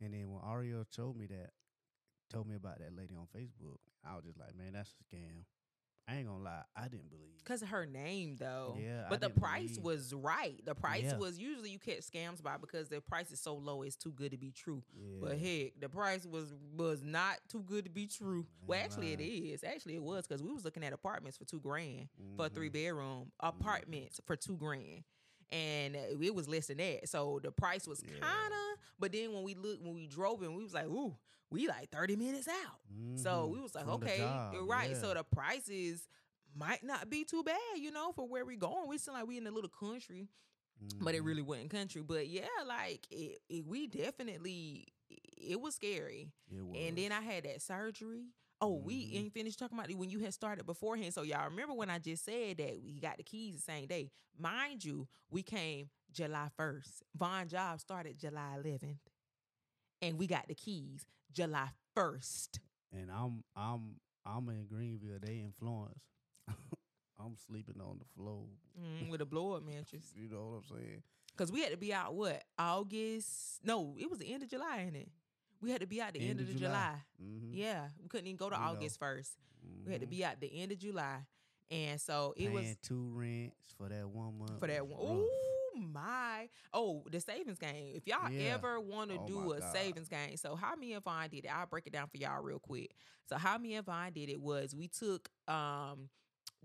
And 0.00 0.12
then 0.14 0.30
when 0.30 0.42
Ariel 0.44 0.84
told 0.90 1.16
me 1.16 1.26
that, 1.26 1.50
told 2.34 2.48
me 2.48 2.56
about 2.56 2.78
that 2.80 2.94
lady 2.96 3.14
on 3.14 3.26
Facebook, 3.34 3.78
I 4.04 4.14
was 4.16 4.24
just 4.24 4.38
like, 4.38 4.54
man, 4.56 4.72
that's 4.74 4.90
a 4.90 5.14
scam. 5.14 5.44
I 6.06 6.16
ain't 6.16 6.26
gonna 6.26 6.44
lie, 6.44 6.62
I 6.76 6.88
didn't 6.88 7.08
believe. 7.08 7.42
Cause 7.46 7.62
her 7.62 7.86
name 7.86 8.36
though. 8.38 8.76
Yeah, 8.78 9.04
I 9.06 9.08
But 9.08 9.22
the 9.22 9.28
didn't 9.28 9.40
price 9.40 9.70
believe. 9.78 9.84
was 9.84 10.12
right. 10.12 10.62
The 10.66 10.74
price 10.74 11.04
Yeah. 11.04 11.16
was 11.16 11.38
usually 11.38 11.70
you 11.70 11.78
catch 11.78 12.00
scams 12.00 12.42
by 12.42 12.58
because 12.58 12.90
the 12.90 13.00
price 13.00 13.30
is 13.30 13.40
so 13.40 13.54
low 13.54 13.80
it's 13.80 13.96
too 13.96 14.12
good 14.12 14.32
to 14.32 14.36
be 14.36 14.50
true. 14.50 14.82
Yeah. 14.94 15.16
But 15.22 15.38
heck, 15.38 15.80
the 15.80 15.88
price 15.88 16.26
was 16.26 16.52
was 16.76 17.02
not 17.02 17.38
too 17.48 17.62
good 17.62 17.84
to 17.84 17.90
be 17.90 18.06
true. 18.06 18.46
well, 18.66 18.78
actually, 18.84 19.14
it 19.14 19.20
is. 19.22 19.64
Actually, 19.64 19.94
it 19.96 20.02
was 20.02 20.26
because 20.26 20.42
we 20.42 20.52
was 20.52 20.62
looking 20.62 20.84
at 20.84 20.92
apartments 20.92 21.38
for 21.38 21.44
two 21.46 21.60
grand 21.60 22.08
for 22.36 22.46
a 22.46 22.48
three 22.50 22.68
Mhm. 22.68 22.72
bedroom 22.74 23.32
apartments 23.40 24.20
for 24.26 24.36
two 24.36 24.56
grand, 24.58 25.04
and 25.50 25.96
it 25.96 26.34
was 26.34 26.48
less 26.48 26.66
than 26.66 26.76
that. 26.78 27.08
So 27.08 27.40
the 27.42 27.50
price 27.50 27.86
was 27.86 28.02
Yeah. 28.02 28.18
kind 28.20 28.52
of. 28.52 28.78
But 28.98 29.12
then 29.12 29.32
when 29.32 29.42
we 29.42 29.54
looked, 29.54 29.82
when 29.82 29.94
we 29.94 30.06
drove 30.06 30.42
in, 30.42 30.54
we 30.54 30.62
was 30.62 30.74
like, 30.74 30.86
ooh, 30.86 31.16
we 31.54 31.68
like 31.68 31.90
thirty 31.90 32.16
minutes 32.16 32.48
out. 32.48 32.80
So 33.16 33.46
Mhm. 33.46 33.52
we 33.54 33.60
was 33.60 33.74
like, 33.74 33.84
From 33.84 33.94
okay, 33.94 34.26
you're 34.52 34.66
right. 34.66 34.90
yeah. 34.90 35.00
So 35.00 35.14
the 35.14 35.24
prices 35.24 36.08
might 36.56 36.82
not 36.84 37.08
be 37.10 37.24
too 37.24 37.42
bad, 37.42 37.58
you 37.76 37.90
know, 37.90 38.12
for 38.12 38.28
where 38.28 38.44
we 38.44 38.56
going. 38.56 38.88
We 38.88 38.98
still 38.98 39.14
like 39.14 39.26
we 39.26 39.38
in 39.38 39.46
a 39.46 39.50
little 39.50 39.70
country, 39.70 40.28
but 41.00 41.14
it 41.14 41.20
Mhm. 41.22 41.26
really 41.26 41.42
wasn't 41.42 41.70
country. 41.70 42.02
But 42.02 42.28
yeah, 42.28 42.46
like 42.66 43.06
it, 43.10 43.38
it, 43.48 43.66
we 43.66 43.86
definitely 43.86 44.86
it 45.38 45.60
was 45.60 45.74
scary. 45.76 46.32
It 46.50 46.62
And 46.74 46.96
then. 46.98 47.12
I 47.12 47.20
had 47.20 47.44
that 47.44 47.62
surgery. 47.62 48.26
Oh, 48.60 48.74
we 48.76 49.06
Mhm. 49.06 49.16
ain't 49.16 49.34
finished 49.34 49.58
talking 49.58 49.76
about 49.78 49.90
it 49.90 49.98
when 49.98 50.10
you 50.10 50.20
had 50.20 50.34
started 50.34 50.66
beforehand. 50.66 51.14
So 51.14 51.22
y'all 51.22 51.44
remember 51.50 51.74
when 51.74 51.90
I 51.90 51.98
just 51.98 52.24
said 52.24 52.58
that 52.58 52.80
we 52.82 53.00
got 53.00 53.16
the 53.18 53.22
keys 53.24 53.56
the 53.56 53.60
same 53.62 53.86
day. 53.86 54.10
Mind 54.38 54.84
you, 54.84 55.08
we 55.30 55.42
came 55.42 55.90
July 56.12 56.48
1st. 56.56 57.02
Von 57.16 57.48
job 57.48 57.80
started 57.80 58.18
July 58.18 58.56
11th. 58.56 58.98
And 60.02 60.18
we 60.18 60.26
got 60.26 60.46
the 60.48 60.54
keys 60.54 61.04
July 61.34 61.68
1st. 61.96 62.58
and 62.92 63.10
I'm 63.10 63.42
I'm 63.56 63.96
I'm 64.24 64.48
in 64.48 64.66
Greenville. 64.66 65.18
They 65.20 65.34
in 65.40 65.52
Florence. 65.58 66.00
I'm 67.20 67.36
sleeping 67.46 67.80
on 67.80 67.98
the 67.98 68.04
floor. 68.16 68.44
Mm, 68.80 69.08
with 69.10 69.20
a 69.20 69.24
blow 69.34 69.52
up 69.52 69.62
mattress. 69.64 70.12
You 70.16 70.28
know 70.28 70.46
what 70.46 70.56
I'm 70.58 70.78
saying? 70.78 71.02
Because 71.36 71.50
we 71.52 71.60
had 71.62 71.70
to 71.72 71.76
be 71.76 71.92
out 71.92 72.14
what? 72.14 72.42
August? 72.58 73.60
No, 73.64 73.94
it 73.98 74.08
was 74.08 74.18
the 74.18 74.32
end 74.32 74.42
of 74.42 74.48
July, 74.48 74.84
ain't 74.86 74.96
it? 74.96 75.08
We 75.60 75.70
had 75.70 75.80
to 75.80 75.86
be 75.86 76.00
out 76.00 76.12
the 76.12 76.20
end, 76.20 76.40
of, 76.40 76.46
the 76.46 76.54
July. 76.54 76.94
Mm-hmm. 77.22 77.54
Yeah. 77.54 77.86
We 78.02 78.08
couldn't 78.08 78.26
even 78.26 78.36
go 78.36 78.50
to 78.50 78.56
You 78.56 78.60
know. 78.60 78.68
August 78.68 78.98
first. 78.98 79.32
We 79.86 79.92
had 79.92 80.02
to 80.02 80.06
be 80.06 80.24
out 80.24 80.38
the 80.40 80.60
end 80.60 80.72
of 80.72 80.78
July. 80.78 81.20
And 81.70 81.98
so 82.00 82.34
it 82.36 82.40
Paying 82.44 82.52
was 82.52 82.76
two 82.82 83.10
rents 83.14 83.74
for 83.78 83.88
that 83.88 84.06
one 84.08 84.38
month 84.38 84.60
for 84.60 84.66
that 84.66 84.86
one. 84.86 85.18
rough. 85.18 85.26
My! 85.76 86.48
Oh, 86.72 87.04
the 87.10 87.20
savings 87.20 87.58
game. 87.58 87.92
If 87.94 88.06
y'all 88.06 88.28
Yeah. 88.30 88.54
ever 88.54 88.80
want 88.80 89.10
to 89.10 89.18
Oh 89.18 89.26
do 89.26 89.52
a 89.52 89.60
God. 89.60 89.72
savings 89.72 90.08
game, 90.08 90.36
so 90.36 90.54
how 90.56 90.74
me 90.76 90.92
and 90.92 91.04
Von 91.04 91.28
did 91.28 91.44
it, 91.44 91.50
I'll 91.54 91.66
break 91.66 91.86
it 91.86 91.92
down 91.92 92.08
for 92.08 92.16
y'all 92.16 92.42
real 92.42 92.58
quick. 92.58 92.90
So 93.28 93.36
how 93.36 93.58
me 93.58 93.74
and 93.74 93.84
Von 93.86 94.12
did 94.12 94.28
it 94.28 94.40
was 94.40 94.74
we 94.74 94.88
took 94.88 95.28
um 95.48 96.08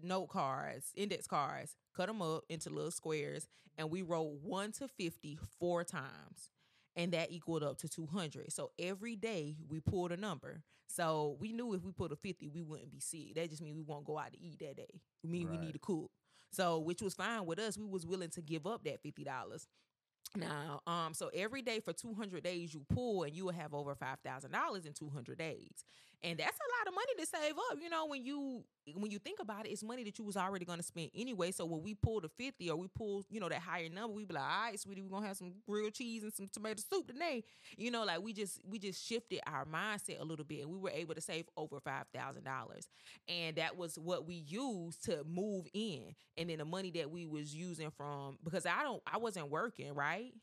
note 0.01 0.27
cards, 0.27 0.91
index 0.95 1.27
cards, 1.27 1.75
cut 1.95 2.07
them 2.07 2.21
up 2.21 2.43
into 2.49 2.69
little 2.69 2.91
squares, 2.91 3.47
and 3.77 3.89
we 3.89 4.01
wrote 4.01 4.31
one 4.41 4.71
to 4.73 4.87
fifty 4.87 5.37
four 5.59 5.83
times. 5.83 6.51
And 6.95 7.13
that 7.13 7.31
equaled 7.31 7.63
up 7.63 7.77
to 7.77 7.87
200. 7.87 8.51
So 8.51 8.71
every 8.77 9.15
day 9.15 9.55
we 9.69 9.79
pulled 9.79 10.11
a 10.11 10.17
number. 10.17 10.63
So 10.87 11.37
we 11.39 11.53
knew 11.53 11.73
if 11.73 11.83
we 11.83 11.91
put 11.91 12.11
a 12.11 12.15
50, 12.15 12.47
we 12.49 12.61
wouldn't 12.61 12.91
be 12.91 12.99
sick. 12.99 13.35
That 13.35 13.49
just 13.49 13.61
means 13.61 13.75
we 13.77 13.83
won't 13.83 14.03
go 14.05 14.17
out 14.17 14.33
to 14.33 14.39
eat 14.41 14.59
that 14.59 14.75
day. 14.75 15.01
It 15.23 15.29
mean 15.29 15.49
we 15.49 15.57
need 15.57 15.73
to 15.73 15.79
cook. 15.79 16.11
So, 16.51 16.79
which 16.79 17.01
was 17.01 17.13
fine 17.13 17.45
with 17.45 17.59
us. 17.59 17.77
We 17.77 17.85
was 17.85 18.05
willing 18.05 18.29
to 18.31 18.41
give 18.41 18.65
up 18.65 18.83
that 18.85 19.01
fifty 19.01 19.23
dollars. 19.23 19.67
Now, 20.35 20.81
um, 20.85 21.13
so 21.13 21.29
every 21.33 21.61
day 21.61 21.79
for 21.79 21.93
two 21.93 22.13
hundred 22.13 22.43
days 22.43 22.73
you 22.73 22.85
pull, 22.93 23.23
and 23.23 23.35
you 23.35 23.45
will 23.45 23.53
have 23.53 23.73
over 23.73 23.95
five 23.95 24.19
thousand 24.23 24.51
dollars 24.51 24.85
in 24.85 24.93
two 24.93 25.09
hundred 25.09 25.39
days. 25.39 25.85
And 26.23 26.37
that's 26.37 26.57
a 26.57 26.69
lot 26.79 26.87
of 26.87 26.93
money 26.93 27.13
to 27.19 27.25
save 27.25 27.53
up. 27.71 27.77
You 27.81 27.89
know, 27.89 28.05
when 28.05 28.23
you 28.23 28.63
when 28.95 29.11
you 29.11 29.19
think 29.19 29.39
about 29.39 29.65
it, 29.65 29.69
it's 29.69 29.83
money 29.83 30.03
that 30.03 30.17
you 30.17 30.25
was 30.25 30.35
already 30.35 30.65
going 30.65 30.79
to 30.79 30.83
spend 30.83 31.11
anyway. 31.15 31.51
So 31.51 31.65
when 31.65 31.81
we 31.81 31.95
pull 31.95 32.21
the 32.21 32.29
fifty 32.29 32.69
or 32.69 32.75
we 32.75 32.87
pull, 32.87 33.25
you 33.29 33.39
know, 33.39 33.49
that 33.49 33.61
higher 33.61 33.89
number, 33.89 34.13
we 34.15 34.25
be 34.25 34.33
like, 34.33 34.43
all 34.43 34.63
right, 34.65 34.79
sweetie, 34.79 35.01
we're 35.01 35.09
gonna 35.09 35.27
have 35.27 35.37
some 35.37 35.53
grilled 35.67 35.93
cheese 35.93 36.23
and 36.23 36.33
some 36.33 36.47
tomato 36.51 36.81
soup 36.89 37.07
today. 37.07 37.43
You 37.77 37.91
know, 37.91 38.03
like 38.03 38.21
we 38.21 38.33
just 38.33 38.59
we 38.67 38.79
just 38.79 39.05
shifted 39.05 39.39
our 39.47 39.65
mindset 39.65 40.19
a 40.19 40.23
little 40.23 40.45
bit, 40.45 40.61
and 40.61 40.69
we 40.71 40.77
were 40.77 40.91
able 40.91 41.15
to 41.15 41.21
save 41.21 41.45
over 41.55 41.79
five 41.79 42.05
thousand 42.13 42.43
dollars, 42.43 42.87
and 43.27 43.55
that 43.55 43.77
was 43.77 43.97
what 43.97 44.25
we 44.27 44.35
used 44.35 45.03
to 45.05 45.23
move 45.25 45.67
in, 45.73 46.15
and 46.37 46.49
then 46.49 46.57
the 46.57 46.65
money 46.65 46.91
that 46.91 47.09
we 47.09 47.25
was 47.25 47.55
using 47.55 47.91
from 47.91 48.37
because 48.43 48.65
I 48.65 48.83
don't 48.83 49.01
I 49.11 49.17
wasn't 49.17 49.49
working 49.49 49.93
right. 49.93 50.33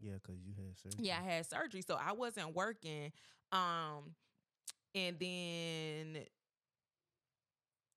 Yeah, 0.00 0.14
because 0.14 0.40
you 0.42 0.54
had 0.56 0.76
surgery. 0.78 1.04
Yeah, 1.04 1.18
I 1.20 1.24
had 1.24 1.46
surgery, 1.46 1.82
so 1.86 1.98
I 2.02 2.12
wasn't 2.12 2.54
working. 2.54 3.12
Um, 3.52 4.14
and 4.94 5.18
then, 5.18 6.24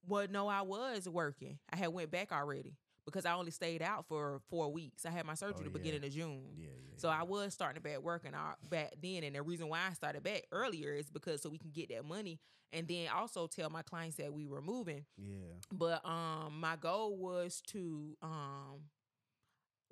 well, 0.07 0.27
no, 0.29 0.47
I 0.47 0.61
was 0.61 1.07
working. 1.07 1.59
I 1.71 1.77
had 1.77 1.89
went 1.89 2.11
back 2.11 2.31
already 2.31 2.75
because 3.05 3.25
I 3.25 3.33
only 3.33 3.51
stayed 3.51 3.81
out 3.81 4.05
for 4.07 4.41
four 4.49 4.71
weeks. 4.71 5.05
I 5.05 5.09
had 5.11 5.25
my 5.25 5.33
surgery 5.33 5.55
Oh, 5.61 5.63
the 5.63 5.69
yeah. 5.69 5.83
beginning 5.83 6.05
of 6.05 6.11
June. 6.13 6.43
Yeah, 6.55 6.67
yeah. 6.67 6.93
So 6.97 7.09
yeah. 7.09 7.19
I 7.19 7.23
was 7.23 7.53
starting 7.53 7.81
back 7.81 7.99
working 7.99 8.33
out 8.33 8.57
back 8.69 8.93
then, 9.01 9.23
and 9.23 9.35
the 9.35 9.41
reason 9.41 9.67
why 9.69 9.79
I 9.89 9.93
started 9.93 10.23
back 10.23 10.43
earlier 10.51 10.93
is 10.93 11.09
because 11.09 11.41
so 11.41 11.49
we 11.49 11.57
can 11.57 11.71
get 11.71 11.89
that 11.89 12.05
money, 12.05 12.39
and 12.71 12.87
then 12.87 13.07
also 13.09 13.47
tell 13.47 13.69
my 13.69 13.81
clients 13.81 14.17
that 14.17 14.33
we 14.33 14.45
were 14.45 14.61
moving. 14.61 15.05
Yeah. 15.17 15.55
But 15.71 16.05
um, 16.05 16.59
my 16.59 16.75
goal 16.75 17.17
was 17.17 17.61
to 17.67 18.17
um 18.21 18.81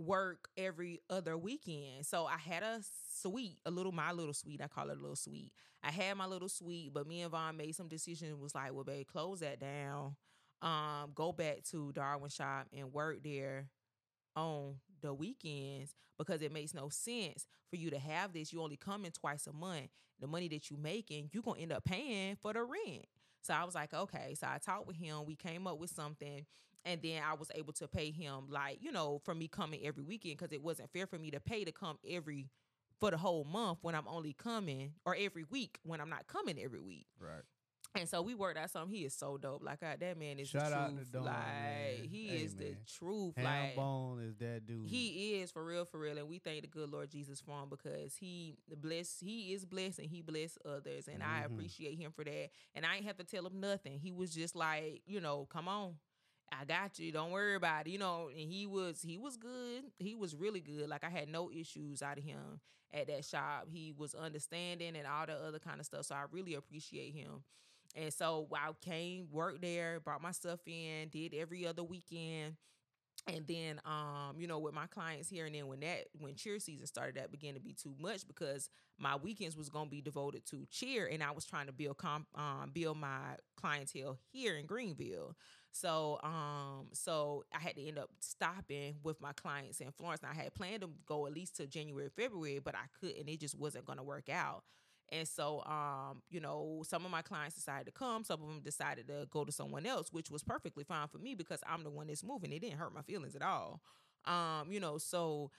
work 0.02 0.50
every 0.58 1.02
other 1.10 1.38
weekend. 1.38 2.06
So 2.06 2.26
I 2.26 2.38
had 2.38 2.64
a 2.64 2.82
suite, 3.14 3.60
a 3.66 3.72
little 3.72 3.92
my 3.92 4.12
little 4.12 4.34
suite. 4.34 4.62
I 4.64 4.68
call 4.68 4.90
it 4.90 4.98
a 4.98 5.02
little 5.02 5.16
suite. 5.16 5.54
I 5.84 5.92
had 5.92 6.18
my 6.18 6.26
little 6.26 6.50
suite, 6.50 6.94
but 6.94 7.08
me 7.08 7.22
and 7.22 7.32
Von 7.32 7.58
made 7.58 7.76
some 7.76 7.88
decisions. 7.88 8.36
Was 8.36 8.56
like, 8.56 8.74
well, 8.74 8.84
babe, 8.84 9.08
close 9.08 9.40
that 9.40 9.60
down. 9.60 10.16
Um, 10.62 11.12
go 11.16 11.32
back 11.32 11.64
to 11.72 11.92
Darwin 11.94 12.30
Shop 12.30 12.68
and 12.76 12.94
work 12.94 13.24
there 13.24 13.70
on 14.36 14.76
the 15.02 15.14
weekends 15.14 15.96
because 16.18 16.42
it 16.42 16.52
makes 16.52 16.74
no 16.74 16.90
sense 16.90 17.48
for 17.70 17.78
you 17.78 17.90
to 17.90 18.00
have 18.00 18.34
this. 18.34 18.54
You 18.54 18.62
only 18.62 18.78
come 18.78 19.06
in 19.06 19.12
twice 19.12 19.48
a 19.48 19.54
month. 19.54 19.90
The 20.20 20.28
money 20.28 20.48
that 20.50 20.70
you 20.70 20.78
making, 20.78 21.32
you're 21.34 21.42
gonna 21.42 21.60
end 21.60 21.72
up 21.72 21.84
paying 21.84 22.36
for 22.36 22.54
the 22.54 22.64
rent. 22.64 23.06
So 23.42 23.54
I 23.54 23.64
was 23.64 23.76
like, 23.76 23.94
okay. 23.94 24.36
So 24.40 24.48
I 24.48 24.58
talked 24.58 24.88
with 24.88 24.98
him. 24.98 25.26
We 25.26 25.36
came 25.36 25.68
up 25.68 25.80
with 25.80 25.90
something. 25.90 26.46
And 26.84 27.02
then 27.02 27.22
I 27.24 27.36
was 27.36 27.52
able 27.54 27.74
to 27.74 27.88
pay 27.88 28.10
him 28.10 28.48
like, 28.50 28.80
you 28.82 28.92
know, 28.92 29.22
for 29.24 29.36
me 29.36 29.48
coming 29.48 29.82
every 29.84 30.04
weekend 30.04 30.38
because 30.38 30.52
it 30.52 30.64
wasn't 30.64 30.92
fair 30.92 31.06
for 31.06 31.20
me 31.20 31.30
to 31.32 31.40
pay 31.40 31.64
to 31.64 31.72
come 31.72 31.98
every 32.08 32.50
for 33.00 33.12
the 33.12 33.18
whole 33.18 33.44
month 33.44 33.80
when 33.82 33.96
I'm 33.96 34.08
only 34.08 34.34
coming 34.34 34.94
or 35.06 35.16
every 35.20 35.44
week 35.44 35.80
when 35.84 36.02
I'm 36.02 36.10
not 36.10 36.28
coming 36.28 36.58
every 36.60 36.80
week. 36.80 37.08
Right. 37.20 37.44
And 37.94 38.08
so 38.08 38.22
we 38.22 38.36
worked 38.36 38.58
out 38.58 38.70
something. 38.70 38.96
He 38.96 39.04
is 39.04 39.14
so 39.14 39.38
dope. 39.38 39.62
Like 39.64 39.82
that 39.82 40.18
man 40.18 40.40
is 40.40 40.48
Shout 40.48 40.72
the 40.72 40.76
out 40.78 40.90
truth. 40.96 41.08
to 41.08 41.12
Dawn, 41.12 41.26
like 41.26 41.36
man. 41.36 42.04
he 42.10 42.28
Hey, 42.30 42.36
is 42.44 42.56
the 42.56 42.64
man. 42.64 42.78
truth. 42.98 43.36
Ham 43.36 43.46
like 43.46 43.76
Bone 43.76 44.22
is 44.22 44.36
that 44.38 44.66
dude. 44.66 44.88
he 44.88 45.42
is 45.42 45.52
for 45.52 45.64
real, 45.66 45.84
for 45.84 46.00
real, 46.00 46.18
and 46.18 46.30
we 46.30 46.40
thank 46.40 46.62
the 46.62 46.68
good 46.68 46.90
Lord 46.90 47.10
Jesus 47.12 47.42
for 47.42 47.52
him 47.62 47.70
because 47.70 48.16
he 48.16 48.56
bless, 48.82 49.20
he 49.20 49.54
is 49.54 49.66
blessed, 49.66 50.00
and 50.00 50.10
he 50.10 50.22
bless 50.22 50.58
others, 50.64 51.10
and 51.10 51.22
I 51.22 51.42
Mhm. 51.42 51.46
appreciate 51.48 51.98
him 51.98 52.12
for 52.14 52.24
that. 52.24 52.52
And 52.74 52.86
I 52.86 52.96
ain't 52.96 53.06
have 53.06 53.18
to 53.18 53.24
tell 53.26 53.46
him 53.46 53.60
nothing. 53.60 54.00
He 54.00 54.12
was 54.12 54.34
just 54.34 54.56
like, 54.56 55.02
you 55.06 55.20
know, 55.20 55.46
come 55.48 55.68
on, 55.68 55.98
I 56.50 56.64
got 56.64 56.98
you. 56.98 57.12
Don't 57.12 57.32
worry 57.32 57.56
about 57.56 57.88
it, 57.88 57.92
you 57.92 57.98
know. 58.00 58.30
And 58.30 58.40
he 58.40 58.66
was, 58.68 59.02
he 59.02 59.18
was 59.18 59.36
good. 59.36 59.84
He 60.00 60.16
was 60.16 60.34
really 60.34 60.62
good. 60.62 60.88
Like 60.90 61.04
I 61.04 61.10
had 61.10 61.28
no 61.28 61.52
issues 61.52 62.02
out 62.02 62.18
of 62.18 62.24
him 62.24 62.62
at 62.94 63.08
that 63.08 63.26
shop. 63.26 63.68
He 63.70 63.92
was 63.92 64.16
understanding 64.16 64.96
and 64.96 65.06
all 65.08 65.26
the 65.26 65.34
other 65.36 65.60
kind 65.60 65.80
of 65.82 65.86
stuff. 65.86 66.06
So 66.06 66.16
I 66.16 66.24
really 66.32 66.54
appreciate 66.56 67.14
him. 67.14 67.44
And 67.96 68.14
so 68.14 68.48
I 68.54 68.70
came, 68.82 69.28
worked 69.32 69.62
there, 69.62 70.00
brought 70.00 70.22
my 70.22 70.32
stuff 70.32 70.60
in, 70.68 71.10
did 71.10 71.34
every 71.34 71.66
other 71.68 71.84
weekend. 71.84 72.56
And 73.28 73.46
then 73.48 73.80
um 73.86 74.38
you 74.40 74.48
know 74.48 74.58
with 74.58 74.74
my 74.74 74.88
clients 74.88 75.30
here 75.30 75.46
and 75.46 75.54
then 75.54 75.68
when 75.68 75.82
that 75.82 76.06
when 76.20 76.36
cheer 76.36 76.58
season 76.60 76.88
started 76.88 77.16
that 77.18 77.32
began 77.32 77.54
to 77.54 77.60
be 77.60 77.74
too 77.74 77.94
much 78.00 78.28
because 78.28 78.68
my 78.98 79.16
weekends 79.16 79.56
was 79.56 79.70
going 79.70 79.86
to 79.86 79.92
be 79.92 80.02
devoted 80.02 80.44
to 80.48 80.66
cheer 80.72 81.06
and 81.06 81.22
i 81.22 81.30
was 81.30 81.46
trying 81.46 81.68
to 81.68 81.72
build 81.72 81.98
um 82.04 82.72
build 82.74 82.98
my 82.98 83.36
clientele 83.56 84.18
here 84.32 84.56
in 84.56 84.66
greenville. 84.66 85.36
So 85.72 86.20
um 86.24 86.88
so 86.94 87.44
i 87.54 87.60
had 87.60 87.76
to 87.76 87.88
end 87.88 88.00
up 88.00 88.10
stopping 88.20 88.96
with 89.04 89.22
my 89.22 89.34
clients 89.34 89.82
in 89.82 89.92
florence. 89.92 90.22
And 90.24 90.32
i 90.32 90.44
had 90.44 90.56
planned 90.56 90.82
to 90.82 90.90
go 91.06 91.28
at 91.28 91.34
least 91.34 91.58
to 91.58 91.68
january 91.68 92.10
february 92.10 92.60
but 92.60 92.74
i 92.74 92.86
couldn't 93.00 93.30
it 93.30 93.40
just 93.40 93.58
wasn't 93.58 93.86
going 93.86 93.98
to 94.00 94.04
work 94.04 94.30
out 94.30 94.64
and 95.12 95.28
so, 95.28 95.64
um, 95.66 96.22
you 96.30 96.40
know, 96.40 96.84
some 96.88 97.06
of 97.06 97.12
my 97.12 97.22
clients 97.22 97.56
decided 97.56 97.86
to 97.86 97.92
come. 97.92 98.24
Some 98.24 98.42
of 98.42 98.48
them 98.48 98.62
decided 98.64 99.08
to 99.08 99.28
go 99.30 99.44
to 99.44 99.52
someone 99.52 99.86
else, 99.86 100.08
which 100.12 100.32
was 100.32 100.44
perfectly 100.44 100.84
fine 100.84 101.08
for 101.08 101.18
me 101.18 101.36
because 101.36 101.60
I'm 101.68 101.84
the 101.84 101.90
one 101.90 102.08
that's 102.08 102.24
moving. 102.24 102.52
It 102.54 102.60
didn't 102.62 102.78
hurt 102.80 102.94
my 102.94 103.02
feelings 103.02 103.36
at 103.36 103.42
all. 103.42 103.82
Um, 104.26 104.72
you 104.72 104.80
know, 104.80 104.98
so 104.98 105.52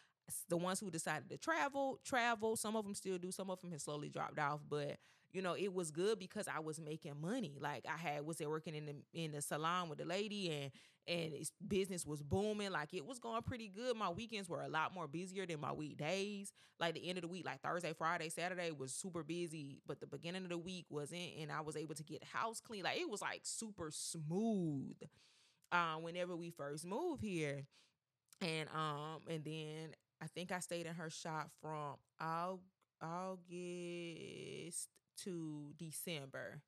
the 0.49 0.57
ones 0.57 0.81
who 0.81 0.91
decided 0.91 1.29
to 1.31 1.37
travel, 1.37 1.99
travel. 2.05 2.57
Some 2.57 2.77
of 2.77 2.85
them 2.85 2.95
still 2.95 3.19
do. 3.19 3.31
Some 3.31 3.51
of 3.51 3.61
them 3.61 3.73
have 3.73 3.81
slowly 3.81 4.09
dropped 4.09 4.39
off, 4.39 4.61
but 4.69 4.97
you 5.33 5.43
know, 5.43 5.55
it 5.55 5.73
was 5.73 5.91
good 5.91 6.19
because 6.19 6.47
I 6.49 6.61
was 6.61 6.79
making 6.81 7.21
money. 7.21 7.57
Like 7.61 7.85
I 7.89 7.97
had 7.97 8.25
was 8.25 8.37
there 8.37 8.51
working 8.51 8.75
in 8.75 8.87
the 8.87 8.95
in 9.15 9.33
the 9.33 9.43
salon 9.43 9.89
with 9.89 9.99
the 9.99 10.05
lady, 10.05 10.51
and 10.51 10.71
and 11.09 11.33
business 11.67 12.07
was 12.07 12.23
booming. 12.23 12.71
Like 12.71 12.95
it 12.95 13.05
was 13.05 13.19
going 13.19 13.43
pretty 13.43 13.69
good. 13.69 13.97
My 13.97 14.11
weekends 14.11 14.49
were 14.49 14.63
a 14.63 14.69
lot 14.69 14.95
more 14.95 15.09
busier 15.09 15.47
than 15.47 15.61
my 15.61 15.73
weekdays. 15.73 16.53
Like 16.79 16.95
the 16.95 17.09
end 17.09 17.19
of 17.19 17.23
the 17.23 17.29
week, 17.29 17.45
like 17.47 17.61
Thursday, 17.61 17.93
Friday, 17.93 18.29
Saturday 18.29 18.71
was 18.71 18.93
super 18.93 19.23
busy, 19.23 19.81
but 19.87 20.01
the 20.01 20.07
beginning 20.07 20.45
of 20.45 20.51
the 20.51 20.59
week 20.59 20.87
wasn't, 20.91 21.31
and 21.41 21.51
I 21.51 21.61
was 21.61 21.77
able 21.77 21.95
to 21.95 22.05
get 22.05 22.25
house 22.25 22.61
clean. 22.61 22.85
Like 22.85 22.99
it 23.01 23.09
was 23.09 23.23
like 23.23 23.41
super 23.45 23.91
smooth. 23.91 24.97
Uh, 25.71 25.95
whenever 25.97 26.37
we 26.37 26.51
first 26.51 26.85
moved 26.85 27.23
here, 27.23 27.63
and 28.43 28.69
um, 28.75 29.23
and 29.29 29.43
then 29.43 29.95
I 30.21 30.27
think 30.27 30.53
I 30.53 30.61
stayed 30.61 30.87
in 30.87 30.95
her 30.95 31.09
shop 31.09 31.51
from 31.63 31.97
August 33.01 34.89
to 35.25 35.73
December. 35.79 36.61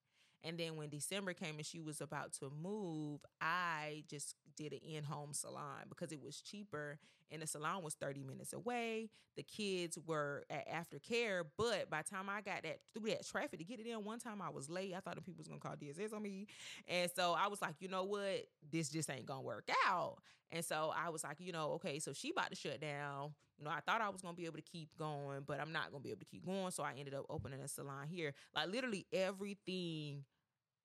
And 0.44 0.58
then 0.58 0.76
when 0.76 0.90
December 0.90 1.32
came 1.32 1.56
and 1.56 1.64
she 1.64 1.80
was 1.80 2.00
about 2.00 2.32
to 2.34 2.50
move, 2.62 3.20
I 3.40 4.04
just 4.08 4.36
did 4.56 4.72
an 4.72 4.80
in-home 4.86 5.32
salon 5.32 5.86
because 5.88 6.12
it 6.12 6.22
was 6.22 6.40
cheaper 6.40 6.98
and 7.30 7.42
the 7.42 7.46
salon 7.46 7.82
was 7.82 7.94
30 7.94 8.22
minutes 8.22 8.52
away. 8.52 9.10
The 9.36 9.42
kids 9.42 9.98
were 10.06 10.44
at 10.50 10.68
aftercare, 10.68 11.42
but 11.56 11.90
by 11.90 12.02
the 12.02 12.10
time 12.10 12.28
I 12.28 12.42
got 12.42 12.62
that 12.62 12.78
through 12.92 13.10
that 13.10 13.26
traffic 13.26 13.58
to 13.58 13.64
get 13.64 13.80
it 13.80 13.86
in, 13.86 14.04
one 14.04 14.20
time 14.20 14.40
I 14.40 14.50
was 14.50 14.68
late. 14.68 14.94
I 14.94 15.00
thought 15.00 15.16
the 15.16 15.22
people 15.22 15.40
was 15.40 15.48
gonna 15.48 15.60
call 15.60 15.74
DSS 15.74 16.12
on 16.14 16.22
me. 16.22 16.46
And 16.86 17.10
so 17.10 17.34
I 17.36 17.48
was 17.48 17.60
like, 17.60 17.74
you 17.80 17.88
know 17.88 18.04
what? 18.04 18.46
This 18.70 18.90
just 18.90 19.10
ain't 19.10 19.26
gonna 19.26 19.42
work 19.42 19.68
out. 19.86 20.18
And 20.52 20.64
so 20.64 20.92
I 20.96 21.08
was 21.08 21.24
like, 21.24 21.38
you 21.40 21.52
know, 21.52 21.72
okay, 21.72 21.98
so 21.98 22.12
she 22.12 22.30
about 22.30 22.50
to 22.50 22.56
shut 22.56 22.80
down. 22.80 23.34
You 23.58 23.64
know, 23.64 23.70
I 23.70 23.80
thought 23.80 24.00
I 24.00 24.08
was 24.10 24.20
gonna 24.20 24.36
be 24.36 24.46
able 24.46 24.56
to 24.56 24.62
keep 24.62 24.96
going, 24.96 25.42
but 25.46 25.60
I'm 25.60 25.72
not 25.72 25.90
gonna 25.90 26.02
be 26.02 26.10
able 26.10 26.20
to 26.20 26.26
keep 26.26 26.44
going. 26.44 26.70
So 26.70 26.82
I 26.82 26.92
ended 26.96 27.14
up 27.14 27.24
opening 27.30 27.60
a 27.60 27.68
salon 27.68 28.06
here. 28.08 28.34
Like 28.54 28.70
literally 28.70 29.06
everything 29.12 30.24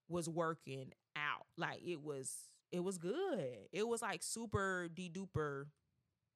was 0.10 0.28
working 0.28 0.92
out. 1.16 1.46
Like 1.58 1.82
it 1.86 2.02
was 2.02 2.34
it 2.72 2.82
was 2.84 2.98
good. 2.98 3.58
It 3.72 3.88
was 3.88 4.02
like 4.02 4.22
super 4.24 4.90
de 4.94 5.10
duper 5.10 5.66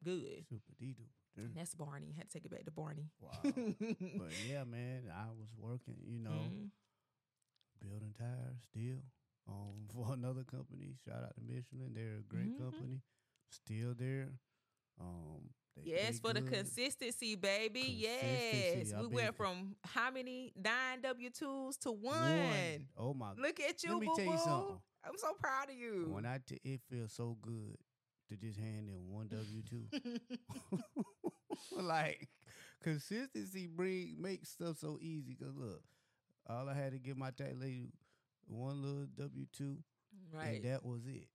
good. 0.04 0.46
Super 0.50 0.72
D 0.80 0.96
dude. 1.36 1.56
That's 1.56 1.74
Barney. 1.76 2.14
Had 2.16 2.30
to 2.30 2.34
take 2.38 2.46
it 2.46 2.52
back 2.52 2.66
to 2.66 2.72
Barney. 2.72 3.10
Wow. 3.20 3.32
but 3.44 4.32
yeah, 4.48 4.64
man, 4.64 5.04
I 5.14 5.26
was 5.38 5.50
working, 5.58 5.96
you 6.06 6.20
know, 6.20 6.30
Mhm. 6.30 6.70
building 7.82 8.14
tires 8.18 8.62
still 8.70 9.02
um, 9.48 9.88
for 9.94 10.14
another 10.14 10.44
company. 10.44 10.96
Shout 11.06 11.24
out 11.24 11.36
to 11.36 11.42
Michelin. 11.42 11.94
They're 11.94 12.20
a 12.20 12.22
great 12.24 12.54
Mhm. 12.56 12.60
company. 12.60 13.02
Still 13.50 13.94
there. 13.98 14.40
Um, 15.00 15.50
they 15.76 15.92
Yes, 15.92 16.20
for 16.20 16.34
the 16.34 16.42
consistency, 16.42 17.36
baby. 17.36 17.82
Yes. 17.98 18.94
I 18.94 19.02
We 19.02 19.08
went 19.08 19.36
from 19.36 19.76
how 19.84 20.12
many 20.12 20.54
nine 20.56 21.02
W 21.02 21.30
twos 21.30 21.78
to 21.78 21.92
one. 21.92 22.14
One. 22.14 22.88
Oh 22.98 23.14
my 23.14 23.28
god. 23.30 23.40
Look 23.40 23.60
at 23.60 23.84
you, 23.84 23.92
Let 23.94 24.02
me 24.02 24.08
tell 24.16 24.26
you 24.26 24.38
something. 24.38 24.80
I'm 25.06 25.18
so 25.18 25.34
proud 25.40 25.70
of 25.70 25.76
you. 25.76 26.10
When 26.12 26.26
I 26.26 26.40
t- 26.46 26.60
it 26.64 26.82
feels 26.90 27.12
so 27.14 27.38
good 27.42 27.78
to 28.30 28.38
just 28.38 28.58
hand 28.60 28.90
in 28.90 29.10
one 29.10 29.28
W 29.28 29.62
two. 29.64 29.86
like 31.72 32.28
consistency 32.84 33.68
bring 33.68 34.16
makes 34.20 34.50
stuff 34.50 34.78
so 34.78 34.98
easy. 35.02 35.36
Cause 35.36 35.54
look, 35.56 35.82
all 36.50 36.70
I 36.70 36.74
had 36.74 36.92
to 36.94 37.00
give 37.00 37.18
my 37.18 37.32
tax 37.32 37.54
lady 37.60 37.90
one 38.48 38.82
little 38.82 39.08
W 39.18 39.46
two, 39.52 39.78
right. 40.34 40.56
and 40.56 40.66
that 40.66 40.86
was 40.86 41.06
it. 41.08 41.28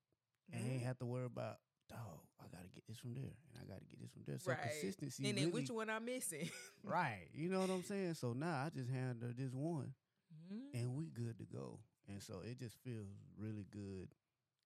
I 0.52 0.56
ain't 0.58 0.80
Mhm. 0.82 0.84
have 0.86 0.98
to 0.98 1.06
worry 1.06 1.26
about 1.26 1.58
dog. 1.88 2.20
I 2.40 2.44
gotta 2.54 2.68
get 2.74 2.86
this 2.86 2.98
from 2.98 3.14
there, 3.14 3.24
and 3.52 3.56
I 3.62 3.64
gotta 3.66 3.84
get 3.86 4.00
this 4.00 4.10
from 4.12 4.22
there. 4.26 4.38
So 4.38 4.50
Right. 4.52 4.62
consistency, 4.62 5.28
and 5.28 5.36
then 5.38 5.44
really, 5.46 5.62
which 5.62 5.70
one 5.70 5.90
I'm 5.90 6.04
missing? 6.04 6.48
right? 6.84 7.28
You 7.34 7.48
know 7.48 7.60
what 7.60 7.70
I'm 7.70 7.82
saying? 7.82 8.14
So 8.14 8.32
now 8.32 8.64
I 8.66 8.70
just 8.70 8.90
hand 8.90 9.22
her 9.22 9.32
this 9.32 9.52
one, 9.52 9.94
Mhm. 10.32 10.74
and 10.74 10.94
we 10.96 11.06
good 11.06 11.38
to 11.38 11.44
go. 11.44 11.80
And 12.08 12.22
so 12.22 12.40
it 12.40 12.58
just 12.58 12.76
feels 12.82 13.08
really 13.36 13.64
good 13.70 14.14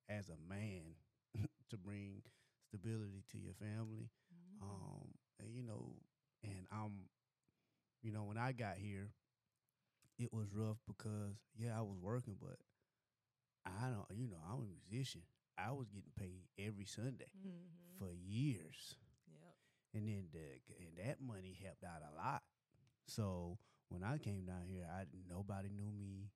as 0.08 0.28
a 0.28 0.36
man 0.48 0.94
to 1.70 1.76
bring 1.76 2.22
stability 2.68 3.24
to 3.32 3.38
your 3.38 3.54
family. 3.54 4.10
Mm-hmm. 4.32 4.62
Um, 4.64 5.08
and 5.40 5.52
you 5.54 5.62
know, 5.62 5.96
and 6.44 6.66
I'm, 6.70 7.08
you 8.02 8.12
know, 8.12 8.24
when 8.24 8.38
I 8.38 8.52
got 8.52 8.76
here, 8.76 9.10
it 10.18 10.32
was 10.32 10.52
rough 10.52 10.78
because 10.86 11.34
yeah, 11.56 11.76
I 11.76 11.82
was 11.82 11.98
working, 12.00 12.36
but 12.40 12.58
I 13.66 13.88
don't, 13.90 14.06
you 14.18 14.28
know, 14.28 14.38
I'm 14.48 14.60
a 14.60 14.66
musician. 14.90 15.22
I 15.58 15.72
was 15.72 15.88
getting 15.88 16.12
paid 16.16 16.44
every 16.58 16.84
Sunday 16.86 17.30
Mm-hmm. 17.36 17.98
for 17.98 18.12
years, 18.14 18.94
Yep. 19.28 19.54
and 19.94 20.08
then 20.08 20.28
the 20.32 20.60
and 20.84 20.96
that 21.06 21.20
money 21.20 21.56
helped 21.62 21.84
out 21.84 22.02
a 22.02 22.16
lot. 22.16 22.42
So 23.06 23.58
when 23.88 24.02
I 24.02 24.18
came 24.18 24.44
down 24.46 24.66
here, 24.68 24.86
I 24.90 25.04
nobody 25.28 25.68
knew 25.68 25.90
me, 25.92 26.30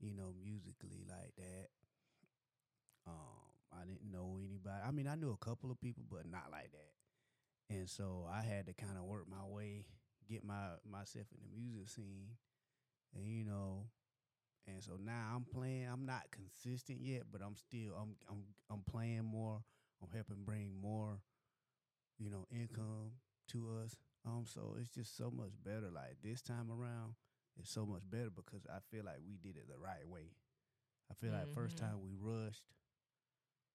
you 0.00 0.12
know, 0.14 0.32
musically 0.42 1.04
like 1.08 1.34
that. 1.36 1.68
Um, 3.06 3.50
I 3.72 3.84
didn't 3.86 4.10
know 4.10 4.38
anybody. 4.42 4.82
I 4.86 4.90
mean, 4.90 5.06
I 5.08 5.14
knew 5.14 5.30
a 5.32 5.44
couple 5.44 5.70
of 5.70 5.80
people, 5.80 6.04
but 6.10 6.26
not 6.30 6.50
like 6.50 6.70
that. 6.72 7.74
And 7.74 7.88
so 7.88 8.26
I 8.30 8.42
had 8.42 8.66
to 8.66 8.72
kind 8.74 8.96
of 8.98 9.04
work 9.04 9.26
my 9.28 9.44
way, 9.46 9.86
get 10.28 10.44
my 10.44 10.74
myself 10.88 11.26
in 11.32 11.40
the 11.42 11.48
music 11.56 11.88
scene, 11.88 12.36
and 13.14 13.26
you 13.26 13.44
know, 13.44 13.86
and 14.66 14.82
so 14.82 14.92
now 15.02 15.32
I'm 15.34 15.44
playing. 15.44 15.86
I'm 15.90 16.06
not 16.06 16.30
consistent 16.30 17.00
yet, 17.00 17.22
but 17.30 17.40
I'm 17.42 17.56
still 17.56 17.94
I'm 18.00 18.16
I'm 18.28 18.44
I'm 18.70 18.82
playing 18.82 19.24
more. 19.24 19.62
I'm 20.02 20.08
helping 20.14 20.44
bring 20.44 20.72
more, 20.80 21.20
you 22.18 22.30
know, 22.30 22.46
income 22.50 23.12
to 23.48 23.68
us. 23.82 23.96
Um, 24.26 24.44
so 24.46 24.76
it's 24.80 24.90
just 24.90 25.16
so 25.16 25.30
much 25.30 25.50
better. 25.64 25.90
Like 25.90 26.16
this 26.22 26.42
time 26.42 26.70
around, 26.70 27.14
it's 27.58 27.70
so 27.70 27.84
much 27.86 28.02
better 28.08 28.30
because 28.30 28.66
I 28.66 28.78
feel 28.90 29.04
like 29.04 29.18
we 29.26 29.36
did 29.36 29.56
it 29.56 29.68
the 29.68 29.78
right 29.78 30.06
way. 30.06 30.32
I 31.10 31.14
feel 31.14 31.32
like 31.32 31.48
first 31.48 31.76
Mhm. 31.76 31.80
time 31.80 32.00
we 32.02 32.12
rushed, 32.14 32.64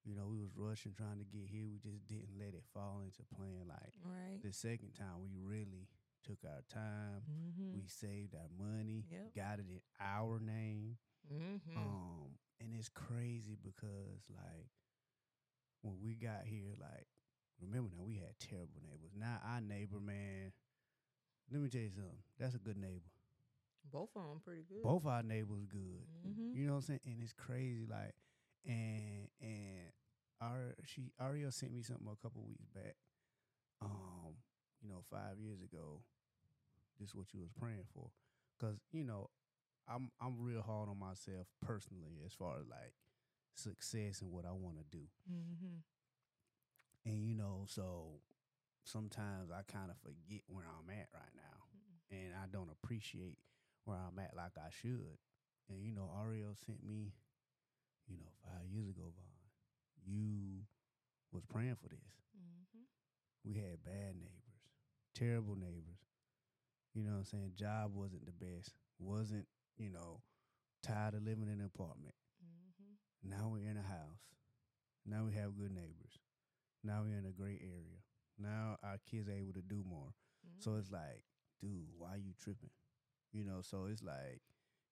you 0.05 0.15
know, 0.15 0.27
we 0.27 0.37
was 0.39 0.55
rushing 0.55 0.93
trying 0.93 1.17
to 1.19 1.25
get 1.25 1.47
here. 1.49 1.65
We 1.67 1.79
just 1.79 2.05
didn't 2.07 2.37
let 2.39 2.53
it 2.53 2.63
fall 2.73 3.01
into 3.03 3.23
playing. 3.35 3.67
Like 3.67 3.93
Right. 4.03 4.39
the 4.41 4.53
second 4.53 4.93
time, 4.93 5.21
we 5.21 5.31
really 5.35 5.87
took 6.25 6.39
our 6.45 6.61
time. 6.73 7.21
Mm-hmm. 7.29 7.75
We 7.77 7.87
saved 7.87 8.33
our 8.35 8.49
money, 8.57 9.05
Yep. 9.11 9.35
got 9.35 9.59
it 9.59 9.65
in 9.69 9.81
our 9.99 10.39
name. 10.39 10.97
mm-hmm. 11.31 11.77
Um, 11.77 12.37
and 12.59 12.73
it's 12.77 12.89
crazy 12.89 13.57
because 13.61 14.23
like 14.29 14.67
when 15.81 15.95
we 16.01 16.15
got 16.15 16.41
here, 16.45 16.73
like 16.79 17.07
remember 17.61 17.89
now 17.95 18.03
we 18.05 18.15
had 18.15 18.37
terrible 18.39 18.81
neighbors. 18.83 19.11
Now 19.15 19.39
our 19.45 19.61
neighbor, 19.61 19.99
man, 19.99 20.51
let 21.51 21.61
me 21.61 21.69
tell 21.69 21.81
you 21.81 21.89
something. 21.89 22.23
That's 22.39 22.55
a 22.55 22.59
good 22.59 22.77
neighbor. 22.77 23.09
Both 23.91 24.15
of 24.15 24.23
them 24.23 24.41
pretty 24.43 24.63
good. 24.67 24.81
Both 24.83 25.05
our 25.05 25.21
neighbors 25.21 25.65
good. 25.69 26.05
Mm-hmm. 26.27 26.57
You 26.57 26.65
know 26.65 26.73
what 26.73 26.77
I'm 26.77 26.81
saying? 26.83 26.99
And 27.05 27.21
it's 27.21 27.33
crazy, 27.33 27.85
like, 27.89 28.15
and 28.65 29.27
and 29.39 29.91
our 30.41 30.75
she 30.85 31.11
Ariel 31.21 31.51
sent 31.51 31.71
me 31.71 31.83
something 31.83 32.07
a 32.11 32.15
couple 32.23 32.41
weeks 32.47 32.65
back. 32.73 32.95
Um, 33.81 34.35
you 34.81 34.89
know, 34.89 35.01
five 35.03 35.39
years 35.39 35.61
ago, 35.61 36.01
this 36.99 37.09
is 37.09 37.15
what 37.15 37.33
you 37.33 37.39
was 37.41 37.51
praying 37.57 37.85
for, 37.93 38.09
cause 38.59 38.77
you 38.91 39.03
know, 39.03 39.29
I'm 39.87 40.09
I'm 40.21 40.39
real 40.39 40.61
hard 40.61 40.89
on 40.89 40.99
myself 40.99 41.47
personally 41.65 42.21
as 42.25 42.33
far 42.33 42.55
as 42.59 42.67
like 42.67 42.93
success 43.55 44.21
and 44.21 44.31
what 44.31 44.45
I 44.45 44.51
want 44.51 44.77
to 44.77 44.83
do, 44.97 45.03
Mm-hmm. 45.31 45.77
and 47.05 47.27
you 47.27 47.35
know, 47.35 47.65
so 47.67 48.19
sometimes 48.83 49.49
I 49.51 49.61
kind 49.71 49.89
of 49.89 49.97
forget 49.97 50.41
where 50.47 50.65
I'm 50.65 50.89
at 50.89 51.07
right 51.13 51.33
now 51.35 51.65
and 52.11 52.33
I 52.35 52.45
don't 52.51 52.69
appreciate 52.69 53.37
where 53.85 53.97
I'm 53.97 54.19
at 54.19 54.35
like 54.35 54.57
I 54.57 54.69
should. 54.69 55.17
And 55.69 55.81
you 55.83 55.91
know, 55.91 56.11
Ariel 56.21 56.53
sent 56.65 56.83
me, 56.85 57.13
you 58.07 58.17
know, 58.17 58.29
five 58.43 58.67
years 58.69 58.89
ago, 58.89 59.09
Von, 59.15 59.49
you 60.05 60.61
was 61.31 61.43
praying 61.45 61.77
for 61.81 61.89
this. 61.89 62.13
Mm-hmm. 62.37 62.85
We 63.43 63.55
had 63.55 63.83
bad 63.83 64.13
neighbors, 64.15 64.61
terrible 65.15 65.55
neighbors. 65.55 66.04
You 66.95 67.03
know 67.03 67.11
what 67.11 67.17
I'm 67.19 67.25
saying? 67.25 67.51
Job 67.55 67.91
wasn't 67.93 68.25
the 68.25 68.31
best. 68.31 68.71
Wasn't, 68.99 69.45
you 69.77 69.91
know, 69.91 70.21
tired 70.81 71.13
of 71.13 71.23
living 71.23 71.49
in 71.51 71.59
an 71.59 71.69
apartment. 71.73 72.15
Mm-hmm. 72.41 73.29
Now 73.29 73.49
we're 73.51 73.69
in 73.69 73.77
a 73.77 73.83
house. 73.83 74.23
Now 75.05 75.25
we 75.25 75.33
have 75.35 75.57
good 75.57 75.71
neighbors. 75.71 76.17
Now 76.83 77.03
we're 77.03 77.17
in 77.17 77.25
a 77.25 77.31
great 77.31 77.61
area. 77.61 77.99
Now 78.39 78.77
our 78.83 78.97
kids 79.09 79.27
are 79.29 79.33
able 79.33 79.53
to 79.53 79.61
do 79.61 79.83
more. 79.87 80.13
So 80.59 80.75
it's 80.75 80.91
like, 80.91 81.23
dude, 81.61 81.89
why 81.97 82.15
you 82.15 82.33
tripping? 82.41 82.71
You 83.33 83.43
know, 83.43 83.61
so 83.61 83.87
it's 83.91 84.03
like 84.03 84.41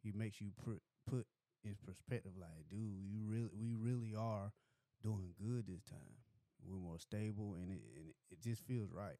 it 0.03 0.15
makes 0.15 0.41
you 0.41 0.49
put 0.65 0.81
put 1.07 1.25
in 1.63 1.75
perspective, 1.85 2.33
like, 2.39 2.67
dude, 2.69 3.05
you 3.07 3.21
really 3.25 3.51
we 3.57 3.73
really 3.75 4.13
are 4.15 4.51
doing 5.01 5.33
good 5.39 5.67
this 5.67 5.83
time. 5.83 6.19
We're 6.65 6.79
more 6.79 6.99
stable, 6.99 7.55
and 7.55 7.71
it 7.71 7.81
and 7.95 8.07
it 8.31 8.41
just 8.41 8.65
feels 8.65 8.91
right. 8.91 9.19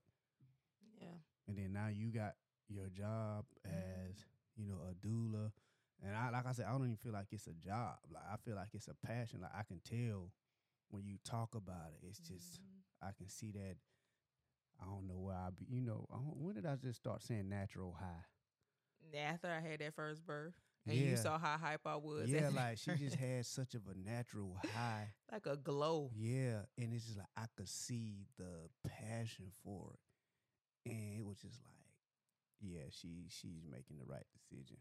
yeah. 1.00 1.17
And 1.48 1.58
then 1.58 1.74
now 1.74 1.88
you 1.88 2.12
got 2.12 2.34
your 2.69 2.89
job 2.89 3.45
as 3.65 4.26
you 4.56 4.65
know 4.65 4.80
a 4.89 4.93
doula, 5.06 5.52
and 6.04 6.15
I 6.15 6.30
like 6.30 6.45
I 6.45 6.52
said, 6.54 6.65
I 6.67 6.71
don't 6.71 6.84
even 6.86 6.97
feel 6.97 7.13
like 7.13 7.28
it's 7.32 7.47
a 7.47 7.54
job. 7.54 7.97
Like 8.12 8.23
I 8.32 8.36
feel 8.38 8.56
like 8.56 8.69
it's 8.73 8.88
a 8.88 8.95
passion. 9.06 9.41
Like 9.41 9.52
I 9.58 9.63
can 9.63 9.80
tell 9.80 10.32
when 10.89 11.06
you 11.06 11.17
talk 11.23 11.56
about 11.56 11.91
it. 11.93 12.08
It's 12.08 12.19
just 12.19 12.60
Mhm. 12.62 13.08
I 13.08 13.12
can 13.17 13.30
see 13.30 13.52
that. 13.52 13.78
I 14.82 14.86
don't 14.86 15.08
know 15.08 15.19
where 15.19 15.36
I 15.36 15.49
be. 15.52 15.65
You 15.69 15.82
know, 15.82 16.08
I 16.12 16.15
don't, 16.15 16.38
when 16.38 16.56
did 16.56 16.65
I 16.65 16.76
just 16.76 16.99
start 16.99 17.21
saying 17.21 17.47
natural 17.47 17.93
high? 17.93 18.26
after 19.15 19.47
I 19.47 19.60
had 19.60 19.80
that 19.80 19.93
first 19.93 20.26
birth, 20.26 20.54
and 20.88 20.97
you 20.97 21.15
saw 21.15 21.38
how 21.38 21.58
hype 21.58 21.86
I 21.86 21.95
was. 21.95 22.30
Yeah, 22.30 22.49
like 22.56 22.78
she 22.78 22.91
just 22.95 23.15
had 23.15 23.45
such 23.45 23.76
of 23.76 23.82
a 23.88 23.95
natural 24.10 24.58
high. 24.73 25.10
like 25.32 25.45
a 25.45 25.56
glow. 25.56 26.12
Yeah, 26.15 26.62
and 26.78 26.93
it's 26.93 27.06
just 27.06 27.17
like 27.17 27.28
I 27.38 27.45
could 27.56 27.69
see 27.69 28.26
the 28.38 28.69
passion 28.88 29.52
for 29.63 29.93
it, 29.93 30.91
and 30.91 31.17
it 31.19 31.26
was 31.26 31.38
just 31.38 31.60
like, 31.63 31.83
yeah, 32.63 32.89
she 32.91 33.28
she's 33.30 33.63
making 33.69 33.97
the 33.99 34.06
right 34.08 34.26
decision. 34.34 34.78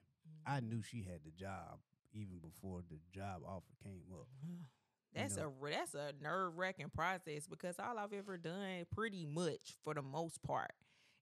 I 0.46 0.60
Mm-hmm. 0.60 0.72
knew 0.72 0.82
she 0.82 1.02
had 1.02 1.20
the 1.24 1.32
job 1.32 1.80
even 2.14 2.38
before 2.38 2.82
the 2.90 2.98
job 3.12 3.42
offer 3.46 3.74
came 3.82 4.04
up. 4.12 4.28
That's 5.14 5.36
know. 5.36 5.38
a 5.38 5.50
that's 5.70 5.94
a 5.94 6.12
nerve 6.22 6.56
wracking 6.58 6.90
process 6.94 7.46
because 7.48 7.76
all 7.78 7.98
I've 7.98 8.12
ever 8.12 8.36
done, 8.38 8.84
pretty 8.94 9.26
much 9.26 9.76
for 9.84 9.94
the 9.94 10.02
most 10.02 10.42
part, 10.42 10.72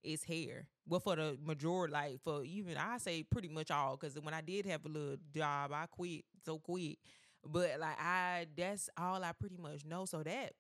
is 0.02 0.24
hair. 0.24 0.66
Well, 0.86 1.00
for 1.00 1.16
the 1.16 1.38
majority, 1.44 1.92
like 1.92 2.20
for 2.22 2.44
even 2.44 2.76
I 2.76 2.98
say 2.98 3.22
pretty 3.24 3.48
much 3.48 3.70
all, 3.70 3.96
because 3.96 4.14
when 4.20 4.34
I 4.34 4.42
did 4.42 4.66
have 4.66 4.84
a 4.84 4.88
little 4.88 5.16
job, 5.34 5.72
I 5.72 5.86
quit 5.86 6.24
so 6.44 6.58
quick. 6.58 6.98
But 7.44 7.78
like 7.80 7.98
I, 8.00 8.46
that's 8.56 8.88
all 8.96 9.22
I 9.24 9.32
pretty 9.32 9.56
much 9.56 9.84
know. 9.84 10.04
So 10.06 10.22
that 10.22 10.52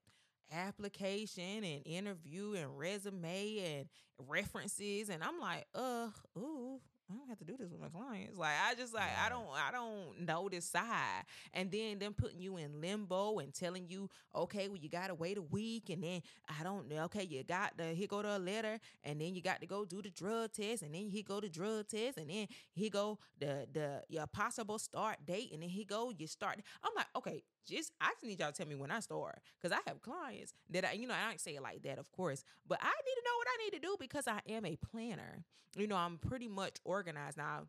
application 0.52 1.64
and 1.64 1.82
interview 1.86 2.54
and 2.54 2.76
resume 2.78 3.58
and 3.58 3.88
references, 4.28 5.08
and 5.08 5.22
I'm 5.22 5.38
like, 5.40 5.66
uh, 5.74 6.08
ooh. 6.38 6.80
I 7.10 7.16
don't 7.16 7.28
have 7.28 7.38
to 7.38 7.44
do 7.44 7.56
this 7.56 7.68
with 7.70 7.80
my 7.80 7.88
clients. 7.88 8.38
Like 8.38 8.54
I 8.68 8.74
just 8.74 8.94
like 8.94 9.10
I 9.24 9.28
don't 9.28 9.48
I 9.52 9.72
don't 9.72 10.26
know 10.26 10.48
this 10.48 10.64
side 10.64 11.24
and 11.52 11.70
then 11.70 11.98
them 11.98 12.14
putting 12.14 12.40
you 12.40 12.56
in 12.56 12.80
limbo 12.80 13.38
and 13.38 13.52
telling 13.52 13.86
you, 13.88 14.08
okay, 14.34 14.68
well 14.68 14.76
you 14.76 14.88
gotta 14.88 15.14
wait 15.14 15.36
a 15.38 15.42
week, 15.42 15.90
and 15.90 16.02
then 16.02 16.22
I 16.48 16.62
don't 16.62 16.88
know, 16.88 17.04
okay, 17.04 17.24
you 17.24 17.42
got 17.42 17.76
to 17.78 17.94
here 17.94 18.06
go 18.06 18.22
to 18.22 18.36
a 18.36 18.38
letter, 18.38 18.78
and 19.02 19.20
then 19.20 19.34
you 19.34 19.42
got 19.42 19.60
to 19.60 19.66
go 19.66 19.84
do 19.84 20.02
the 20.02 20.10
drug 20.10 20.52
test, 20.52 20.82
and 20.82 20.94
then 20.94 21.08
he 21.08 21.22
go 21.22 21.40
to 21.40 21.48
drug 21.48 21.88
test, 21.88 22.18
and 22.18 22.30
then 22.30 22.46
he 22.72 22.90
go 22.90 23.18
the 23.38 23.66
the 23.72 24.02
your 24.08 24.26
possible 24.26 24.78
start 24.78 25.16
date, 25.26 25.50
and 25.52 25.62
then 25.62 25.68
he 25.68 25.84
go 25.84 26.12
you 26.16 26.26
start. 26.26 26.60
I'm 26.82 26.92
like, 26.96 27.06
okay, 27.16 27.42
just 27.66 27.92
I 28.00 28.12
just 28.12 28.24
need 28.24 28.38
y'all 28.38 28.52
to 28.52 28.56
tell 28.56 28.66
me 28.66 28.74
when 28.76 28.90
I 28.90 29.00
start, 29.00 29.40
because 29.60 29.76
I 29.76 29.80
have 29.88 30.00
clients 30.02 30.52
that 30.70 30.84
I, 30.84 30.92
you 30.92 31.06
know, 31.06 31.14
I 31.14 31.28
don't 31.28 31.40
say 31.40 31.56
it 31.56 31.62
like 31.62 31.82
that, 31.82 31.98
of 31.98 32.10
course, 32.12 32.44
but 32.68 32.78
I 32.80 32.86
need 32.86 33.14
to 33.14 33.22
know 33.24 33.36
what 33.36 33.48
I 33.48 33.64
need 33.64 33.72
to 33.74 33.80
do 33.80 33.96
because 33.98 34.28
I 34.28 34.40
am 34.52 34.64
a 34.64 34.76
planner. 34.76 35.44
You 35.76 35.86
know, 35.86 35.96
I'm 35.96 36.18
pretty 36.18 36.48
much 36.48 36.78
organized 36.84 36.99
now. 37.36 37.66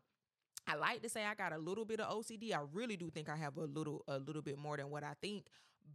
I 0.66 0.76
like 0.76 1.02
to 1.02 1.08
say 1.08 1.24
I 1.24 1.34
got 1.34 1.52
a 1.52 1.58
little 1.58 1.84
bit 1.84 2.00
of 2.00 2.08
OCD. 2.08 2.52
I 2.52 2.60
really 2.72 2.96
do 2.96 3.10
think 3.10 3.28
I 3.28 3.36
have 3.36 3.56
a 3.56 3.64
little 3.64 4.04
a 4.06 4.18
little 4.18 4.42
bit 4.42 4.58
more 4.58 4.76
than 4.76 4.90
what 4.90 5.02
I 5.02 5.14
think, 5.20 5.46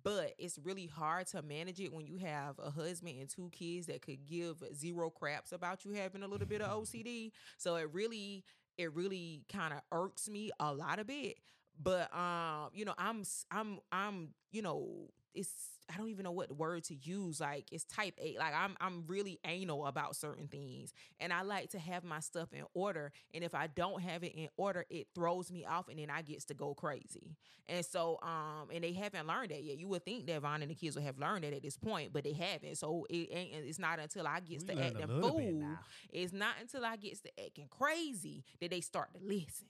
but 0.03 0.33
it's 0.37 0.59
really 0.59 0.87
hard 0.87 1.27
to 1.27 1.41
manage 1.41 1.79
it 1.79 1.93
when 1.93 2.05
you 2.05 2.17
have 2.17 2.59
a 2.59 2.69
husband 2.69 3.15
and 3.19 3.29
two 3.29 3.49
kids 3.51 3.87
that 3.87 4.01
could 4.01 4.25
give 4.25 4.61
zero 4.75 5.09
craps 5.09 5.51
about 5.53 5.85
you 5.85 5.91
having 5.93 6.23
a 6.23 6.27
little 6.27 6.47
bit 6.47 6.61
of 6.61 6.69
OCD. 6.83 7.31
So 7.57 7.75
it 7.77 7.89
really 7.93 8.43
it 8.77 8.93
really 8.93 9.43
kind 9.51 9.73
of 9.73 9.79
irks 9.91 10.29
me 10.29 10.51
a 10.59 10.73
lot 10.73 10.99
of 10.99 11.07
bit. 11.07 11.37
But 11.81 12.13
um, 12.15 12.69
you 12.73 12.85
know, 12.85 12.93
I'm 12.97 13.23
I'm 13.51 13.79
I'm 13.91 14.29
you 14.51 14.61
know, 14.61 15.09
it's 15.37 15.51
I 15.93 15.97
don't 15.97 16.09
even 16.09 16.23
know 16.25 16.31
what 16.31 16.51
word 16.51 16.83
to 16.85 16.95
use. 16.95 17.39
Like 17.39 17.67
it's 17.71 17.85
type 17.85 18.15
A. 18.21 18.37
Like 18.37 18.53
I'm 18.53 18.75
I'm 18.81 19.05
really 19.07 19.39
anal 19.45 19.85
about 19.85 20.15
certain 20.15 20.47
things, 20.47 20.91
and 21.19 21.31
I 21.31 21.43
like 21.43 21.69
to 21.71 21.79
have 21.79 22.03
my 22.03 22.19
stuff 22.19 22.49
in 22.53 22.63
order. 22.73 23.11
And 23.33 23.43
if 23.43 23.55
I 23.55 23.67
don't 23.67 24.01
have 24.01 24.23
it 24.23 24.33
in 24.35 24.49
order, 24.57 24.85
it 24.89 25.07
throws 25.15 25.51
me 25.51 25.65
off, 25.65 25.87
and 25.87 25.97
then 25.99 26.09
I 26.09 26.21
gets 26.21 26.45
to 26.45 26.53
go 26.53 26.73
crazy. 26.73 27.37
And 27.69 27.85
so, 27.85 28.19
um, 28.21 28.69
and 28.73 28.83
they 28.83 28.93
haven't 28.93 29.27
learned 29.27 29.51
that 29.51 29.63
yet. 29.63 29.77
You 29.77 29.87
would 29.89 30.03
think 30.05 30.25
that 30.27 30.41
Von 30.41 30.61
and 30.61 30.71
the 30.71 30.75
kids 30.75 30.95
would 30.95 31.05
have 31.05 31.19
learned 31.19 31.43
that 31.43 31.53
at 31.53 31.61
this 31.61 31.77
point, 31.77 32.11
but 32.13 32.23
they 32.23 32.33
haven't. 32.33 32.77
So 32.77 33.05
it 33.09 33.29
ain't. 33.31 33.65
It's 33.65 33.79
not 33.79 33.99
until 33.99 34.27
I 34.27 34.41
gets 34.41 34.65
We 34.65 34.75
to 34.75 34.83
acting 34.83 35.07
fool. 35.21 35.77
It's 36.11 36.33
not 36.33 36.55
until 36.59 36.83
I 36.83 36.97
gets 36.97 37.21
to 37.21 37.29
acting 37.43 37.67
crazy 37.69 38.43
that 38.59 38.71
they 38.71 38.81
start 38.81 39.13
to 39.13 39.19
listen. 39.21 39.67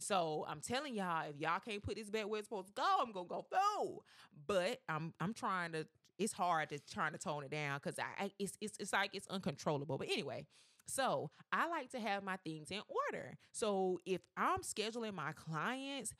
So 0.00 0.44
I'm 0.48 0.60
telling 0.60 0.94
y'all, 0.94 1.28
if 1.28 1.36
y'all 1.40 1.60
can't 1.60 1.82
put 1.82 1.96
this 1.96 2.10
back 2.10 2.28
where 2.28 2.38
it's 2.38 2.48
supposed 2.48 2.68
to 2.68 2.72
go, 2.74 2.84
I'm 3.00 3.12
gonna 3.12 3.26
go 3.28 3.44
fool. 3.50 4.04
But 4.46 4.80
I'm 4.88 5.14
I'm 5.20 5.34
trying 5.34 5.72
to. 5.72 5.86
It's 6.18 6.32
hard 6.32 6.70
to 6.70 6.78
trying 6.80 7.12
to 7.12 7.18
tone 7.18 7.44
it 7.44 7.50
down 7.50 7.78
because 7.82 7.98
I, 7.98 8.24
I 8.24 8.30
it's, 8.38 8.56
it's 8.60 8.76
it's 8.78 8.92
like 8.92 9.10
it's 9.14 9.28
uncontrollable. 9.28 9.98
But 9.98 10.08
anyway, 10.10 10.46
So 10.86 11.30
I 11.52 11.68
like 11.68 11.90
to 11.92 12.00
have 12.00 12.24
my 12.24 12.36
things 12.38 12.70
in 12.70 12.80
order. 13.08 13.38
So 13.52 13.98
if 14.06 14.20
I'm 14.36 14.60
scheduling 14.60 15.14
my 15.14 15.32
clients, 15.32 16.12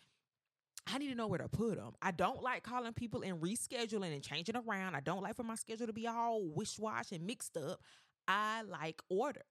I 0.86 0.98
need 0.98 1.08
to 1.08 1.14
know 1.14 1.26
where 1.26 1.38
to 1.38 1.48
put 1.48 1.76
them. 1.76 1.92
I 2.00 2.12
don't 2.12 2.42
like 2.42 2.62
calling 2.62 2.92
people 2.94 3.22
and 3.22 3.40
rescheduling 3.42 4.14
and 4.14 4.22
changing 4.22 4.56
around. 4.56 4.94
I 4.94 5.00
don't 5.00 5.22
like 5.22 5.36
for 5.36 5.42
my 5.42 5.54
schedule 5.56 5.86
to 5.86 5.92
be 5.92 6.06
all 6.06 6.42
wish 6.48 6.78
wash 6.78 7.12
and 7.12 7.26
mixed 7.26 7.56
up. 7.56 7.80
I 8.26 8.62
like 8.62 9.02
order. 9.10 9.42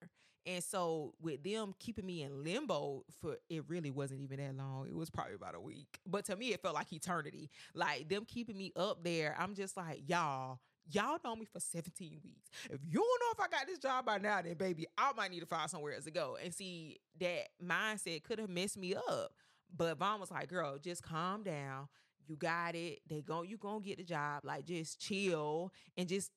And 0.48 0.64
so 0.64 1.14
with 1.22 1.44
them 1.44 1.76
keeping 1.78 2.06
me 2.06 2.24
in 2.24 2.44
limbo 2.44 3.04
for 3.22 3.36
it 3.50 3.66
really 3.68 3.92
wasn't 3.92 4.22
even 4.22 4.38
that 4.38 4.56
long. 4.56 4.88
It 4.88 4.96
was 4.96 5.10
probably 5.10 5.36
about 5.36 5.56
a 5.56 5.60
week. 5.60 6.00
But 6.08 6.24
to 6.26 6.38
me 6.38 6.54
it 6.54 6.62
felt 6.62 6.74
like 6.74 6.94
eternity. 6.94 7.50
Like 7.76 8.08
them 8.08 8.24
keeping 8.26 8.58
me 8.58 8.72
up 8.78 9.04
there, 9.04 9.36
I'm 9.38 9.56
just 9.56 9.76
like, 9.76 10.04
y'all, 10.08 10.60
y'all 10.90 11.20
know 11.24 11.36
me 11.36 11.46
for 11.46 11.60
17 11.60 12.22
weeks. 12.24 12.50
If 12.70 12.80
you 12.88 13.00
don't 13.00 13.22
know 13.22 13.34
if 13.34 13.40
I 13.42 13.58
got 13.58 13.68
this 13.68 13.78
job 13.78 14.06
by 14.06 14.20
now, 14.20 14.42
then 14.42 14.54
baby, 14.54 14.88
I 14.98 15.12
might 15.18 15.32
need 15.32 15.42
to 15.42 15.46
find 15.46 15.70
somewhere 15.70 15.94
else 15.94 16.06
to 16.06 16.12
go. 16.12 16.38
And 16.42 16.54
see, 16.54 16.98
that 17.20 17.50
mindset 17.62 18.24
could 18.24 18.40
have 18.40 18.50
messed 18.50 18.78
me 18.78 18.96
up. 18.96 19.34
But 19.76 19.98
Von 19.98 20.22
was 20.22 20.32
like, 20.32 20.48
girl, 20.48 20.78
just 20.78 21.04
calm 21.04 21.44
down. 21.44 21.90
You 22.26 22.38
got 22.38 22.74
it. 22.76 23.00
They 23.10 23.22
go, 23.22 23.44
you 23.44 23.58
gonna 23.58 23.82
get 23.82 23.98
the 23.98 24.04
job. 24.06 24.46
Like 24.46 24.66
just 24.66 25.00
chill 25.00 25.74
and 25.98 26.08
just 26.08 26.32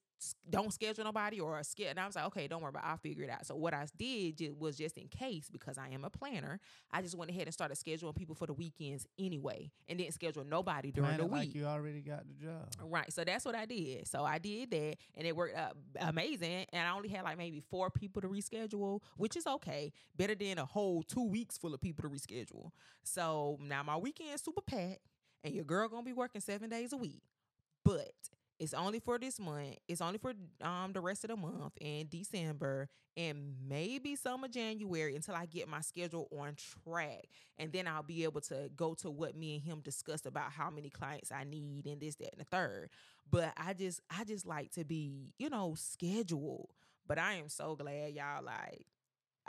don't 0.48 0.72
schedule 0.72 1.04
nobody 1.04 1.40
or 1.40 1.58
a 1.58 1.64
schedule. 1.64 1.90
And 1.90 2.00
I 2.00 2.06
was 2.06 2.16
like, 2.16 2.26
okay, 2.26 2.46
don't 2.46 2.62
worry 2.62 2.70
about 2.70 2.84
it. 2.84 2.88
I'll 2.88 2.96
figure 2.96 3.24
it 3.24 3.30
out. 3.30 3.46
So 3.46 3.56
what 3.56 3.72
I 3.74 3.86
did 3.96 4.40
was 4.58 4.76
just 4.76 4.96
in 4.98 5.08
case, 5.08 5.48
because 5.50 5.78
I 5.78 5.88
am 5.88 6.04
a 6.04 6.10
planner, 6.10 6.60
I 6.90 7.02
just 7.02 7.16
went 7.16 7.30
ahead 7.30 7.44
and 7.44 7.54
started 7.54 7.76
scheduling 7.76 8.14
people 8.14 8.34
for 8.34 8.46
the 8.46 8.52
weekends 8.52 9.06
anyway 9.18 9.70
and 9.88 9.98
didn't 9.98 10.14
schedule 10.14 10.44
nobody 10.44 10.92
during 10.92 11.16
the 11.16 11.24
week. 11.24 11.32
like 11.32 11.54
you 11.54 11.64
already 11.64 12.00
got 12.00 12.24
the 12.26 12.34
job. 12.34 12.68
Right. 12.82 13.12
So 13.12 13.24
that's 13.24 13.44
what 13.44 13.54
I 13.54 13.66
did. 13.66 14.06
So 14.08 14.24
I 14.24 14.38
did 14.38 14.70
that 14.70 14.96
and 15.16 15.26
it 15.26 15.34
worked 15.34 15.56
out 15.56 15.76
amazing. 16.00 16.66
And 16.72 16.86
I 16.86 16.94
only 16.94 17.08
had 17.08 17.24
like 17.24 17.38
maybe 17.38 17.60
four 17.70 17.90
people 17.90 18.22
to 18.22 18.28
reschedule, 18.28 19.00
which 19.16 19.36
is 19.36 19.46
okay. 19.46 19.92
Better 20.16 20.34
than 20.34 20.58
a 20.58 20.64
whole 20.64 21.02
two 21.02 21.24
weeks 21.24 21.56
full 21.56 21.74
of 21.74 21.80
people 21.80 22.08
to 22.08 22.14
reschedule. 22.14 22.70
So 23.02 23.58
now 23.60 23.82
my 23.82 23.96
weekend 23.96 24.34
is 24.34 24.42
super 24.42 24.60
packed 24.60 25.00
and 25.44 25.54
your 25.54 25.64
girl 25.64 25.88
gonna 25.88 26.02
be 26.02 26.12
working 26.12 26.40
seven 26.40 26.68
days 26.68 26.92
a 26.92 26.96
week. 26.96 27.22
But 27.84 28.12
it's 28.60 28.74
only 28.74 29.00
for 29.00 29.18
this 29.18 29.40
month. 29.40 29.76
It's 29.88 30.02
only 30.02 30.18
for 30.18 30.34
um 30.60 30.92
the 30.92 31.00
rest 31.00 31.24
of 31.24 31.30
the 31.30 31.36
month 31.36 31.72
in 31.80 32.08
December 32.08 32.88
and 33.16 33.54
maybe 33.66 34.14
some 34.16 34.44
of 34.44 34.50
January 34.52 35.16
until 35.16 35.34
I 35.34 35.46
get 35.46 35.66
my 35.68 35.80
schedule 35.80 36.28
on 36.38 36.56
track. 36.84 37.24
And 37.58 37.72
then 37.72 37.88
I'll 37.88 38.02
be 38.02 38.24
able 38.24 38.42
to 38.42 38.70
go 38.76 38.94
to 38.96 39.10
what 39.10 39.34
me 39.36 39.54
and 39.56 39.64
him 39.64 39.80
discussed 39.80 40.26
about 40.26 40.52
how 40.52 40.70
many 40.70 40.90
clients 40.90 41.32
I 41.32 41.44
need 41.44 41.86
and 41.86 42.00
this, 42.00 42.16
that, 42.16 42.32
and 42.32 42.40
the 42.40 42.44
third. 42.44 42.90
But 43.30 43.52
I 43.56 43.72
just 43.72 44.02
I 44.10 44.24
just 44.24 44.46
like 44.46 44.72
to 44.72 44.84
be, 44.84 45.32
you 45.38 45.50
know, 45.50 45.74
scheduled. 45.76 46.68
But 47.06 47.18
I 47.18 47.34
am 47.34 47.48
so 47.48 47.74
glad 47.74 48.14
y'all 48.14 48.44
like 48.44 48.86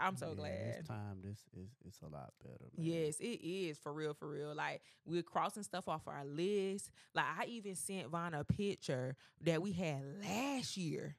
I'm 0.01 0.17
so 0.17 0.33
glad. 0.33 0.79
This 0.79 0.87
time, 0.87 1.17
this 1.23 1.39
is 1.55 1.69
it's 1.85 2.01
a 2.01 2.07
lot 2.07 2.33
better. 2.43 2.69
Man. 2.75 2.85
Yes, 2.85 3.19
it 3.19 3.39
is 3.43 3.77
for 3.77 3.93
real, 3.93 4.13
for 4.13 4.27
real. 4.27 4.53
Like 4.55 4.81
we're 5.05 5.23
crossing 5.23 5.63
stuff 5.63 5.87
off 5.87 6.07
our 6.07 6.25
list. 6.25 6.91
Like 7.13 7.25
I 7.39 7.45
even 7.45 7.75
sent 7.75 8.09
Von 8.09 8.33
a 8.33 8.43
picture 8.43 9.15
that 9.41 9.61
we 9.61 9.71
had 9.71 10.01
last 10.23 10.77
year. 10.77 11.15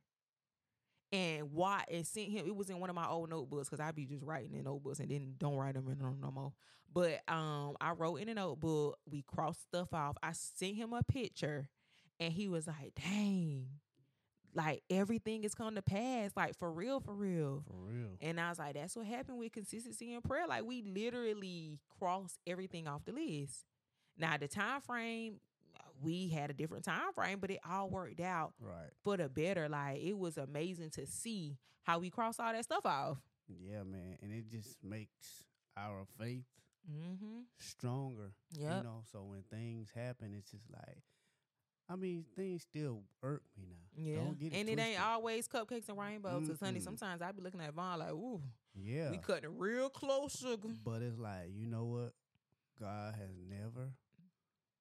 And 1.12 1.52
why 1.52 1.84
and 1.90 2.06
sent 2.06 2.30
him 2.30 2.46
it 2.46 2.56
was 2.56 2.70
in 2.70 2.80
one 2.80 2.88
of 2.88 2.96
my 2.96 3.06
old 3.06 3.28
notebooks 3.28 3.68
because 3.68 3.84
I'd 3.84 3.94
be 3.94 4.06
just 4.06 4.24
writing 4.24 4.54
in 4.54 4.64
notebooks 4.64 4.98
and 4.98 5.10
then 5.10 5.34
don't 5.38 5.56
write 5.56 5.74
them 5.74 5.88
in 5.88 5.98
them 5.98 6.18
no 6.22 6.30
more. 6.30 6.52
But 6.92 7.20
um 7.28 7.76
I 7.80 7.92
wrote 7.92 8.16
in 8.16 8.30
a 8.30 8.34
notebook, 8.34 8.98
we 9.06 9.22
crossed 9.22 9.62
stuff 9.62 9.92
off. 9.92 10.16
I 10.22 10.32
sent 10.32 10.76
him 10.76 10.94
a 10.94 11.02
picture 11.02 11.68
and 12.18 12.32
he 12.32 12.48
was 12.48 12.66
like, 12.66 12.92
dang, 12.94 13.66
like 14.54 14.82
everything 14.90 15.44
is 15.44 15.54
come 15.54 15.74
to 15.76 15.82
pass, 15.82 16.30
like 16.36 16.56
for 16.58 16.70
real, 16.70 17.00
for 17.00 17.14
real. 17.14 17.62
for 17.66 17.76
real. 17.76 18.10
And 18.20 18.38
I 18.40 18.50
was 18.50 18.58
like, 18.58 18.74
that's 18.74 18.94
what 18.96 19.06
happened 19.06 19.38
with 19.38 19.52
consistency 19.52 20.12
in 20.14 20.20
prayer. 20.22 20.46
Like 20.46 20.64
we 20.64 20.82
literally 20.82 21.78
crossed 21.98 22.38
everything 22.46 22.86
off 22.86 23.04
the 23.04 23.12
list. 23.12 23.64
Now 24.18 24.36
the 24.36 24.48
time 24.48 24.80
frame, 24.82 25.40
we 26.02 26.28
had 26.28 26.50
a 26.50 26.52
different 26.52 26.84
time 26.84 27.12
frame, 27.14 27.38
but 27.40 27.50
it 27.50 27.60
all 27.68 27.88
worked 27.88 28.20
out 28.20 28.52
Right. 28.60 28.90
for 29.02 29.16
the 29.16 29.28
better. 29.28 29.68
Like 29.68 30.00
it 30.02 30.16
was 30.18 30.36
amazing 30.36 30.90
to 30.90 31.06
see 31.06 31.56
how 31.84 31.98
we 31.98 32.10
crossed 32.10 32.38
all 32.40 32.52
that 32.52 32.64
stuff 32.64 32.84
off. 32.84 33.18
Yeah, 33.48 33.82
man, 33.84 34.16
and 34.22 34.32
it 34.32 34.48
just 34.50 34.82
makes 34.84 35.44
our 35.76 36.04
faith 36.18 36.44
Mm-hmm. 36.90 37.42
stronger. 37.58 38.32
Yep. 38.58 38.76
You 38.78 38.82
know, 38.82 39.02
so 39.12 39.22
when 39.22 39.42
things 39.50 39.90
happen, 39.94 40.34
it's 40.36 40.50
just 40.50 40.68
like, 40.68 40.98
I 41.92 41.96
mean, 41.96 42.24
things 42.36 42.62
still 42.62 43.02
irk 43.22 43.42
me 43.58 43.66
now. 43.70 43.76
Yeah. 44.02 44.16
Don't 44.24 44.38
get 44.38 44.52
it 44.52 44.56
and 44.56 44.68
it 44.68 44.78
ain't 44.78 45.00
always 45.00 45.46
cupcakes 45.48 45.88
and 45.88 45.98
rainbows. 45.98 46.48
Cause 46.48 46.60
honey, 46.60 46.80
sometimes 46.80 47.20
I 47.20 47.30
be 47.32 47.42
looking 47.42 47.60
at 47.60 47.74
Von 47.74 47.98
like, 47.98 48.10
ooh, 48.12 48.40
Yeah. 48.74 49.10
we 49.10 49.18
cutting 49.18 49.58
real 49.58 49.90
close, 49.90 50.36
sugar. 50.38 50.68
But 50.84 51.02
it's 51.02 51.18
like, 51.18 51.50
you 51.54 51.66
know 51.66 51.84
what? 51.84 52.12
God 52.80 53.14
has 53.14 53.30
never, 53.48 53.90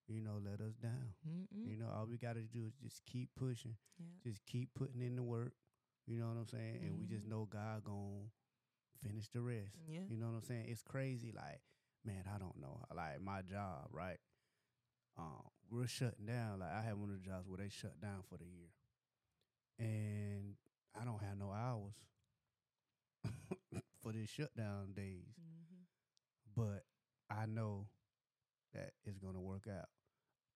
you 0.08 0.22
know, 0.22 0.40
let 0.44 0.62
us 0.62 0.74
down. 0.82 1.14
Mm-mm. 1.28 1.70
You 1.70 1.78
know, 1.78 1.88
all 1.94 2.06
we 2.10 2.18
got 2.18 2.34
to 2.36 2.42
do 2.42 2.66
is 2.66 2.74
just 2.82 3.04
keep 3.06 3.30
pushing, 3.36 3.76
Yeah. 4.00 4.06
just 4.32 4.46
keep 4.46 4.74
putting 4.74 5.02
in 5.02 5.16
the 5.18 5.24
work. 5.24 5.52
You 6.08 6.18
know 6.18 6.28
what 6.28 6.38
I'm 6.38 6.48
saying? 6.48 6.80
And 6.82 7.00
we 7.00 7.06
just 7.06 7.26
Mhm. 7.26 7.30
know 7.30 7.46
God 7.46 7.84
to 7.86 8.30
finish 9.08 9.28
the 9.30 9.42
rest. 9.42 9.76
Yeah. 9.88 10.02
You 10.10 10.18
know 10.18 10.28
what 10.28 10.36
I'm 10.38 10.44
saying? 10.44 10.66
It's 10.70 10.82
crazy. 10.84 11.32
Like, 11.32 11.62
man, 12.06 12.24
I 12.34 12.38
don't 12.38 12.58
know. 12.60 12.84
Like 12.96 13.22
my 13.22 13.42
job, 13.42 13.90
right? 13.92 14.18
Um, 15.18 15.50
we're 15.70 15.88
shutting 15.88 16.26
down. 16.26 16.60
Like 16.60 16.72
I 16.72 16.82
had 16.82 16.98
one 16.98 17.10
of 17.10 17.16
the 17.22 17.28
jobs 17.28 17.48
where 17.48 17.58
they 17.58 17.70
shut 17.70 18.00
down 18.02 18.24
for 18.30 18.38
the 18.38 18.46
year, 18.46 18.70
and 19.80 20.56
I 21.00 21.06
don't 21.06 21.22
have 21.22 21.38
no 21.38 21.52
hours 21.52 21.94
for 24.04 24.12
this 24.12 24.30
shutdown 24.30 24.94
days. 24.96 25.36
Mm-hmm. 25.40 26.56
But 26.56 26.84
I 27.30 27.46
know 27.46 27.88
that 28.74 28.92
it's 29.06 29.18
gonna 29.20 29.42
work 29.42 29.66
out. 29.68 29.88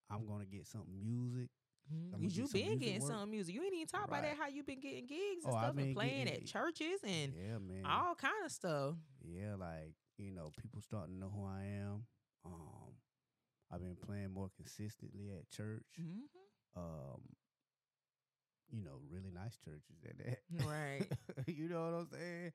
I'm 0.10 0.26
gonna 0.28 0.46
get 0.46 0.68
some 0.68 0.86
music. 1.02 1.50
Mhm. 1.94 2.20
Get 2.22 2.32
you 2.32 2.48
been 2.48 2.80
getting 2.80 3.02
work. 3.02 3.12
some 3.12 3.30
music. 3.30 3.54
You 3.54 3.64
ain't 3.64 3.74
even 3.76 3.88
talk 3.88 4.08
about 4.08 4.24
that 4.24 4.36
how 4.38 4.48
you 4.48 4.64
been 4.64 4.80
getting 4.80 5.06
gigs 5.06 5.46
and 5.46 5.54
Oh, 5.54 5.58
stuff 5.58 5.70
and 5.70 5.78
been 5.78 5.94
playing 5.94 6.28
at 6.28 6.46
churches 6.46 7.00
and 7.04 7.34
yeah, 7.36 7.58
man. 7.60 7.86
all 7.86 8.16
kind 8.16 8.34
of 8.44 8.52
stuff. 8.52 8.96
Yeah, 9.24 9.56
like 9.56 9.94
you 10.18 10.32
know, 10.32 10.52
people 10.60 10.82
starting 10.82 11.16
to 11.16 11.20
know 11.20 11.30
who 11.30 11.46
I 11.46 11.64
am. 11.84 12.06
Um, 12.46 12.85
I've 13.72 13.82
been 13.82 13.96
playing 14.06 14.32
more 14.34 14.50
consistently 14.56 15.32
at 15.38 15.50
church. 15.50 15.86
Mm-hmm. 16.00 16.80
um, 16.80 17.22
you 18.72 18.84
know, 18.84 19.00
really 19.12 19.32
nice 19.34 19.58
churches 19.58 20.04
at 20.10 20.18
that. 20.18 20.40
Right. 20.66 21.06
you 21.48 21.70
know 21.70 21.82
what 21.86 21.94
I'm 22.00 22.08
saying? 22.12 22.52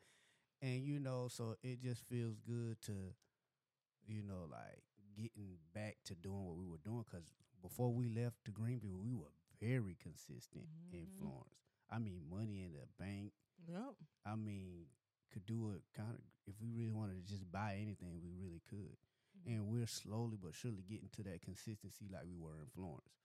And 0.62 0.82
you 0.84 0.98
know, 0.98 1.28
so 1.30 1.56
it 1.62 1.80
just 1.82 2.02
feels 2.08 2.36
good 2.46 2.76
to, 2.86 2.92
you 4.06 4.22
know, 4.22 4.46
like 4.50 4.82
getting 5.16 5.56
back 5.74 5.96
to 6.06 6.14
doing 6.14 6.44
what 6.44 6.56
we 6.56 6.66
were 6.66 6.82
doing. 6.84 7.04
Because 7.08 7.26
before 7.62 7.90
we 7.92 8.08
left 8.08 8.44
to 8.44 8.50
Greenville, 8.50 8.98
we 9.02 9.12
were 9.14 9.32
very 9.60 9.96
consistent 10.02 10.66
in 10.92 11.06
Mhm. 11.06 11.18
Florence. 11.18 11.54
I 11.88 11.98
mean, 11.98 12.22
money 12.28 12.62
in 12.62 12.72
the 12.72 12.86
bank. 12.98 13.32
Yep. 13.68 13.94
I 14.26 14.34
mean, 14.36 14.86
could 15.32 15.46
do 15.46 15.70
it 15.70 15.82
kind 15.94 16.10
of 16.14 16.20
if 16.46 16.54
we 16.60 16.70
really 16.70 16.92
wanted 16.92 17.24
to 17.24 17.32
just 17.32 17.50
buy 17.50 17.76
anything, 17.80 18.20
we 18.20 18.30
really 18.32 18.60
could. 18.68 18.96
And 19.46 19.68
we're 19.68 19.86
slowly 19.86 20.36
but 20.40 20.54
surely 20.54 20.84
getting 20.88 21.08
to 21.16 21.22
that 21.24 21.42
consistency 21.42 22.06
like 22.12 22.24
we 22.24 22.36
were 22.36 22.60
in 22.60 22.68
Florence. 22.74 23.16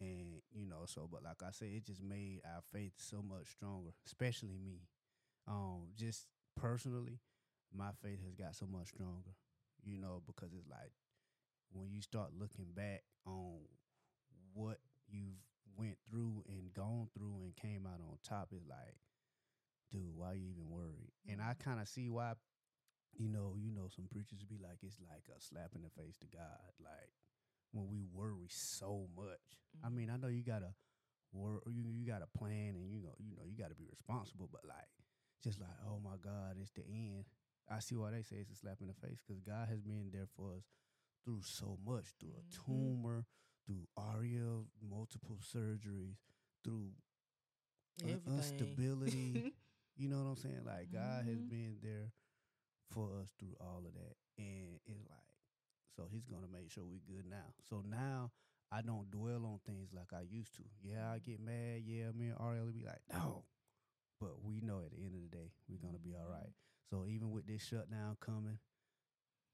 And, 0.00 0.42
you 0.52 0.66
know, 0.66 0.84
so 0.86 1.08
but 1.10 1.22
like 1.22 1.42
I 1.42 1.50
said, 1.52 1.68
it 1.68 1.86
just 1.86 2.02
made 2.02 2.40
our 2.44 2.62
faith 2.72 2.92
so 2.96 3.22
much 3.22 3.48
stronger, 3.50 3.90
especially 4.06 4.58
me. 4.62 4.80
Um, 5.48 5.88
just 5.96 6.26
personally, 6.56 7.20
my 7.72 7.90
faith 8.02 8.20
has 8.24 8.34
got 8.34 8.54
so 8.56 8.66
much 8.66 8.88
stronger, 8.88 9.34
you 9.84 9.98
know, 9.98 10.22
because 10.26 10.52
it's 10.52 10.68
like 10.68 10.92
when 11.72 11.90
you 11.90 12.00
start 12.02 12.30
looking 12.38 12.66
back 12.74 13.02
on 13.26 13.58
what 14.52 14.78
you've 15.08 15.42
went 15.76 15.96
through 16.08 16.44
and 16.48 16.72
gone 16.72 17.08
through 17.16 17.42
and 17.42 17.56
came 17.56 17.86
out 17.86 18.00
on 18.00 18.18
top, 18.22 18.48
it's 18.52 18.68
like, 18.68 18.96
dude, 19.90 20.14
why 20.14 20.32
are 20.32 20.34
you 20.34 20.50
even 20.50 20.68
worried? 20.70 21.12
And 21.28 21.40
I 21.40 21.54
kind 21.54 21.80
of 21.80 21.88
see 21.88 22.08
why, 22.08 22.32
you 23.18 23.28
know, 23.28 23.54
you 23.58 23.70
know, 23.72 23.88
some 23.94 24.06
preachers 24.10 24.44
be 24.44 24.58
like, 24.62 24.78
it's 24.82 24.98
like 25.00 25.24
a 25.34 25.40
slap 25.40 25.72
in 25.74 25.82
the 25.82 25.90
face 25.90 26.16
to 26.18 26.26
God, 26.26 26.72
like 26.80 27.12
when 27.72 27.88
we 27.88 28.02
worry 28.04 28.46
so 28.48 29.08
much. 29.16 29.58
I 29.82 29.88
Mhm. 29.88 29.94
mean, 29.94 30.10
I 30.10 30.16
know 30.16 30.28
you 30.28 30.42
gotta 30.42 30.74
work, 31.32 31.62
you 31.66 31.84
you 31.90 32.06
gotta 32.06 32.26
plan, 32.38 32.74
and 32.76 32.90
you 32.90 33.00
know, 33.00 33.14
you 33.18 33.36
know, 33.36 33.44
you 33.44 33.56
gotta 33.56 33.74
be 33.74 33.86
responsible, 33.90 34.48
but 34.50 34.64
like, 34.66 34.88
just 35.42 35.60
like, 35.60 35.76
oh 35.86 35.98
my 36.02 36.16
God, 36.22 36.56
it's 36.60 36.72
the 36.72 36.84
end. 36.86 37.24
I 37.68 37.80
see 37.80 37.96
why 37.96 38.10
they 38.10 38.22
say 38.22 38.36
it's 38.36 38.50
a 38.50 38.56
slap 38.56 38.80
in 38.80 38.88
the 38.88 38.94
face 38.94 39.20
because 39.26 39.40
God 39.40 39.68
has 39.68 39.80
been 39.80 40.10
there 40.12 40.28
for 40.36 40.54
us 40.56 40.64
through 41.24 41.42
so 41.42 41.78
much, 41.84 42.14
through 42.20 42.34
a 42.38 42.42
Mhm. 42.42 42.64
tumor, 42.66 43.26
through 43.66 43.88
REL, 43.96 44.66
multiple 44.82 45.38
surgeries, 45.42 46.16
through 46.62 46.92
Everything. 48.04 48.36
instability. 48.36 49.52
you 49.96 50.08
know 50.08 50.18
what 50.18 50.28
I'm 50.30 50.36
saying? 50.36 50.64
Like 50.66 50.90
God 50.92 51.24
has 51.26 51.40
Mhm. 51.40 51.48
been 51.48 51.78
there 51.82 52.12
for 52.90 53.10
us 53.20 53.30
through 53.38 53.56
all 53.60 53.82
of 53.86 53.94
that, 53.94 54.16
and 54.38 54.78
it's 54.86 55.04
like, 55.08 55.30
so 55.96 56.06
He's 56.10 56.26
gonna 56.26 56.48
make 56.52 56.70
sure 56.70 56.84
we're 56.84 57.00
good 57.06 57.26
now. 57.28 57.54
So 57.68 57.82
now 57.88 58.32
I 58.72 58.82
don't 58.82 59.10
dwell 59.10 59.44
on 59.46 59.60
things 59.66 59.90
like 59.94 60.12
I 60.12 60.22
used 60.22 60.54
to. 60.56 60.62
Yeah, 60.82 61.10
I 61.12 61.18
get 61.18 61.40
mad. 61.40 61.82
Yeah, 61.84 62.10
me 62.12 62.28
and 62.28 62.38
RL 62.40 62.72
be 62.72 62.84
like, 62.84 63.02
no, 63.12 63.44
but 64.20 64.42
we 64.42 64.60
know 64.60 64.80
at 64.84 64.90
the 64.90 64.98
end 65.04 65.14
of 65.14 65.22
the 65.30 65.36
day 65.36 65.52
we're 65.68 65.78
gonna 65.78 65.98
be 65.98 66.14
all 66.14 66.28
Mhm. 66.28 66.52
So 66.90 67.06
even 67.06 67.30
with 67.30 67.46
this 67.46 67.62
shutdown 67.64 68.16
coming, 68.20 68.58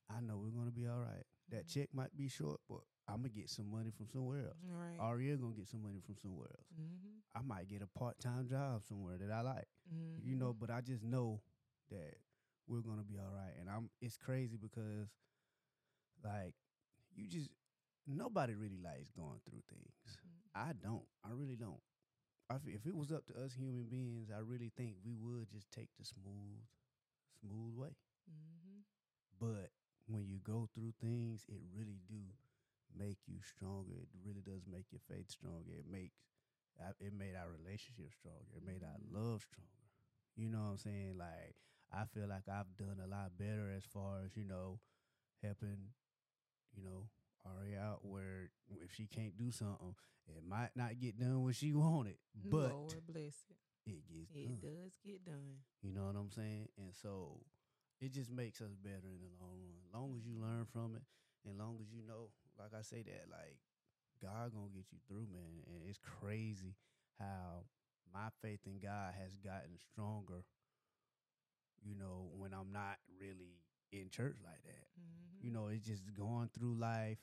I 0.08 0.20
know 0.20 0.38
we're 0.38 0.50
gonna 0.50 0.70
be 0.72 0.86
all 0.86 0.98
right. 1.00 1.24
That 1.50 1.66
Mhm. 1.66 1.72
check 1.74 1.94
might 1.94 2.16
be 2.16 2.28
short, 2.28 2.60
but 2.68 2.80
I'm 3.06 3.16
gonna 3.22 3.28
get 3.30 3.50
some 3.50 3.70
money 3.70 3.90
from 3.90 4.06
somewhere 4.08 4.46
else. 4.46 4.58
Right. 4.64 4.98
Gonna 5.40 5.54
get 5.54 5.66
some 5.68 5.82
money 5.82 6.00
from 6.00 6.16
somewhere 6.16 6.48
else. 6.48 6.66
mm-hmm. 6.80 7.18
I 7.34 7.42
might 7.42 7.68
get 7.68 7.82
a 7.82 7.86
part 7.86 8.18
time 8.18 8.46
job 8.48 8.82
somewhere 8.84 9.18
that 9.18 9.30
I 9.30 9.40
like. 9.42 9.68
You 10.22 10.34
know, 10.36 10.52
but 10.52 10.70
I 10.70 10.80
just 10.80 11.02
know 11.02 11.42
that 11.90 12.14
we're 12.70 12.86
gonna 12.86 13.02
be 13.02 13.18
all 13.18 13.34
right. 13.34 13.54
And 13.58 13.68
I'm 13.68 13.90
it's 14.00 14.16
crazy 14.16 14.56
because 14.56 15.10
like 16.24 16.54
you 17.14 17.26
just 17.26 17.50
nobody 18.06 18.54
really 18.54 18.78
likes 18.82 19.10
going 19.10 19.40
through 19.44 19.62
things. 19.68 20.18
I 20.54 20.72
don't. 20.82 21.06
I 21.24 21.30
really 21.32 21.56
don't. 21.56 21.82
I 22.50 22.56
if 22.66 22.86
it 22.86 22.96
was 22.96 23.12
up 23.12 23.26
to 23.26 23.34
us 23.42 23.54
human 23.54 23.86
beings, 23.90 24.30
I 24.30 24.40
really 24.40 24.70
think 24.76 24.94
we 25.04 25.14
would 25.14 25.50
just 25.50 25.70
take 25.70 25.88
the 25.98 26.04
smooth, 26.04 26.62
smooth 27.40 27.74
way. 27.76 27.94
Mm-hmm. 28.30 28.80
But 29.38 29.70
when 30.06 30.26
you 30.26 30.38
go 30.42 30.68
through 30.74 30.92
things, 31.00 31.44
it 31.48 31.60
really 31.74 31.98
do 32.08 32.20
make 32.96 33.18
you 33.26 33.38
stronger. 33.42 33.94
It 34.02 34.08
really 34.26 34.42
does 34.42 34.62
make 34.70 34.86
your 34.90 35.00
faith 35.08 35.30
stronger. 35.30 35.74
It 35.78 35.86
makes 35.90 36.18
it 37.00 37.12
made 37.12 37.36
our 37.36 37.50
relationship 37.50 38.10
stronger. 38.14 38.48
It 38.56 38.64
made 38.64 38.82
our 38.82 38.98
Mhm. 38.98 39.12
love 39.12 39.42
stronger. 39.42 39.84
You 40.36 40.48
know 40.48 40.64
what 40.64 40.70
I'm 40.70 40.78
saying? 40.78 41.18
Like 41.18 41.56
I 41.92 42.04
feel 42.14 42.28
like 42.28 42.48
I've 42.48 42.76
done 42.78 42.98
a 43.02 43.08
lot 43.08 43.36
better 43.38 43.70
as 43.76 43.84
far 43.84 44.22
as 44.24 44.36
you 44.36 44.44
know 44.44 44.78
helping, 45.42 45.92
you 46.76 46.82
know, 46.82 47.08
Auri 47.44 47.76
out 47.76 48.00
where 48.02 48.50
if 48.68 48.94
she 48.94 49.06
can't 49.06 49.36
do 49.36 49.50
something, 49.50 49.94
it 50.28 50.42
might 50.46 50.70
not 50.76 51.00
get 51.00 51.18
done 51.18 51.42
when 51.42 51.52
she 51.52 51.72
wanted, 51.72 52.16
but 52.34 52.72
Lord 52.72 53.06
bless 53.06 53.36
it. 53.50 53.58
it 53.86 54.02
gets 54.06 54.30
It 54.34 54.62
done. 54.62 54.70
does 54.70 54.92
get 55.04 55.24
done. 55.24 55.64
You 55.82 55.92
know 55.92 56.06
what 56.06 56.16
I'm 56.16 56.30
saying? 56.30 56.68
And 56.78 56.94
so 56.94 57.40
it 58.00 58.12
just 58.12 58.30
makes 58.30 58.60
us 58.60 58.74
better 58.82 59.08
in 59.10 59.20
the 59.20 59.32
long 59.40 59.60
run. 59.64 59.84
Long 59.92 60.14
as 60.16 60.24
you 60.24 60.34
mm-hmm. 60.34 60.44
learn 60.44 60.66
from 60.72 60.94
it, 60.96 61.02
and 61.48 61.58
long 61.58 61.78
as 61.80 61.90
you 61.92 62.02
know, 62.06 62.30
like 62.58 62.72
I 62.78 62.82
say 62.82 63.02
that, 63.02 63.26
like 63.30 63.56
God 64.22 64.52
gonna 64.52 64.72
get 64.72 64.92
you 64.92 64.98
through, 65.08 65.26
man. 65.32 65.64
And 65.66 65.88
it's 65.88 65.98
crazy 65.98 66.76
how 67.18 67.64
my 68.12 68.28
faith 68.42 68.60
in 68.66 68.78
God 68.78 69.14
has 69.20 69.34
gotten 69.36 69.78
stronger. 69.92 70.44
You 71.82 71.96
know, 71.96 72.30
when 72.36 72.52
I'm 72.52 72.72
not 72.72 72.98
really 73.20 73.60
in 73.92 74.08
church 74.10 74.36
like 74.44 74.62
that. 74.64 74.86
Mm-hmm. 74.98 75.46
You 75.46 75.52
know, 75.52 75.68
it's 75.68 75.86
just 75.86 76.02
going 76.14 76.50
through 76.52 76.74
life, 76.78 77.18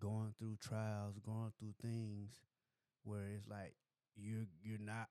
going 0.00 0.34
through 0.38 0.56
trials, 0.60 1.18
going 1.24 1.52
through 1.58 1.74
things 1.80 2.30
where 3.04 3.24
it's 3.34 3.48
like 3.48 3.74
you're 4.16 4.46
you're 4.62 4.78
not 4.78 5.08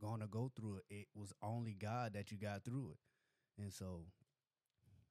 gonna 0.00 0.26
go 0.26 0.50
through 0.54 0.76
it. 0.76 0.94
It 0.94 1.06
was 1.14 1.32
only 1.42 1.74
God 1.74 2.14
that 2.14 2.30
you 2.30 2.38
got 2.38 2.64
through 2.64 2.92
it. 2.92 3.62
And 3.62 3.72
so 3.72 4.02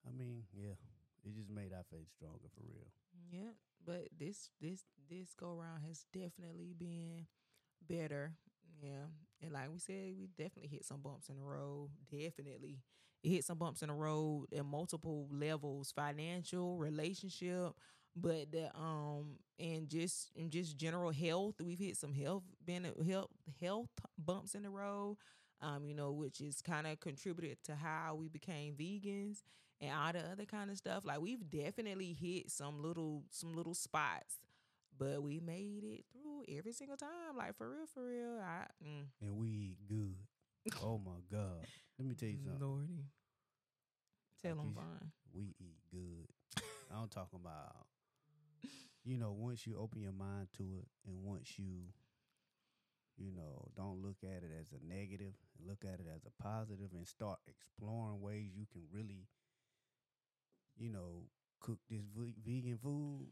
I 0.07 0.11
mean, 0.11 0.43
yeah, 0.53 0.75
it 1.23 1.35
just 1.35 1.49
made 1.49 1.73
our 1.73 1.83
faith 1.89 2.09
stronger 2.15 2.49
for 2.53 2.61
real. 2.61 2.91
Yeah, 3.31 3.53
but 3.85 4.09
this 4.17 4.49
this 4.61 4.83
this 5.09 5.33
go 5.33 5.55
round 5.55 5.83
has 5.87 6.05
definitely 6.13 6.75
been 6.77 7.27
better. 7.87 8.33
Yeah, 8.83 9.07
and 9.41 9.51
like 9.53 9.71
we 9.71 9.79
said, 9.79 10.13
we 10.17 10.27
definitely 10.37 10.67
hit 10.69 10.85
some 10.85 11.01
bumps 11.01 11.29
in 11.29 11.37
the 11.37 11.43
road. 11.43 11.89
Definitely, 12.11 12.79
it 13.23 13.29
hit 13.29 13.45
some 13.45 13.57
bumps 13.57 13.81
in 13.81 13.87
the 13.87 13.93
road 13.93 14.47
at 14.55 14.65
multiple 14.65 15.27
levels: 15.31 15.93
financial, 15.95 16.77
relationship, 16.77 17.71
but 18.15 18.51
the 18.51 18.75
um 18.77 19.37
and 19.57 19.87
just 19.87 20.31
and 20.35 20.51
just 20.51 20.77
general 20.77 21.11
health. 21.11 21.55
We've 21.63 21.79
hit 21.79 21.95
some 21.97 22.13
health 22.13 22.43
been 22.65 22.85
health 23.07 23.29
health 23.61 23.89
bumps 24.17 24.53
in 24.55 24.63
the 24.63 24.69
road. 24.69 25.17
Um, 25.61 25.85
you 25.85 25.95
know, 25.95 26.11
which 26.11 26.41
is 26.41 26.61
kind 26.61 26.85
of 26.85 26.99
contributed 26.99 27.57
to 27.65 27.75
how 27.75 28.15
we 28.19 28.27
became 28.27 28.73
vegans 28.75 29.43
and 29.79 29.91
all 29.95 30.11
the 30.11 30.19
other 30.19 30.43
kind 30.45 30.69
of 30.69 30.77
stuff. 30.77 31.05
Like 31.05 31.21
we've 31.21 31.49
definitely 31.49 32.11
hit 32.19 32.51
some 32.51 32.81
little 32.81 33.23
some 33.31 33.53
little 33.53 33.73
spots, 33.73 34.39
but 34.97 35.21
we 35.21 35.39
made 35.39 35.83
it 35.83 36.05
through 36.11 36.43
every 36.57 36.73
single 36.73 36.97
time. 36.97 37.37
Like 37.37 37.55
for 37.55 37.69
real, 37.69 37.85
for 37.93 38.05
real. 38.05 38.39
I 38.41 38.65
mm. 38.83 39.05
And 39.21 39.35
we 39.35 39.47
eat 39.49 39.77
good. 39.87 40.15
oh 40.83 40.99
my 41.03 41.21
God. 41.31 41.65
Let 41.99 42.07
me 42.07 42.15
tell 42.15 42.29
you 42.29 42.37
something. 42.43 42.67
Lordy. 42.67 43.05
Tell 44.41 44.55
them 44.55 44.73
fine. 44.75 45.11
We 45.33 45.55
eat 45.59 45.79
good. 45.91 46.63
I'm 46.91 47.07
talking 47.07 47.39
about 47.41 47.87
you 49.03 49.17
know, 49.17 49.31
once 49.31 49.67
you 49.67 49.77
open 49.77 50.01
your 50.01 50.13
mind 50.13 50.47
to 50.57 50.63
it 50.79 50.87
and 51.05 51.23
once 51.23 51.57
you 51.57 51.91
you 53.15 53.31
know, 53.31 53.69
don't 53.75 54.01
look 54.01 54.17
at 54.23 54.41
it 54.43 54.51
as 54.59 54.71
a 54.71 54.83
negative, 54.87 55.33
look 55.63 55.85
at 55.85 55.99
it 55.99 56.07
as 56.13 56.23
a 56.25 56.43
positive 56.43 56.89
and 56.95 57.07
start 57.07 57.37
exploring 57.47 58.19
ways 58.21 58.49
you 58.55 58.65
can 58.71 58.81
really 58.91 59.27
you 60.77 60.89
know, 60.89 61.23
cook 61.59 61.79
this 61.89 62.03
ve- 62.15 62.35
vegan 62.45 62.77
food, 62.77 63.27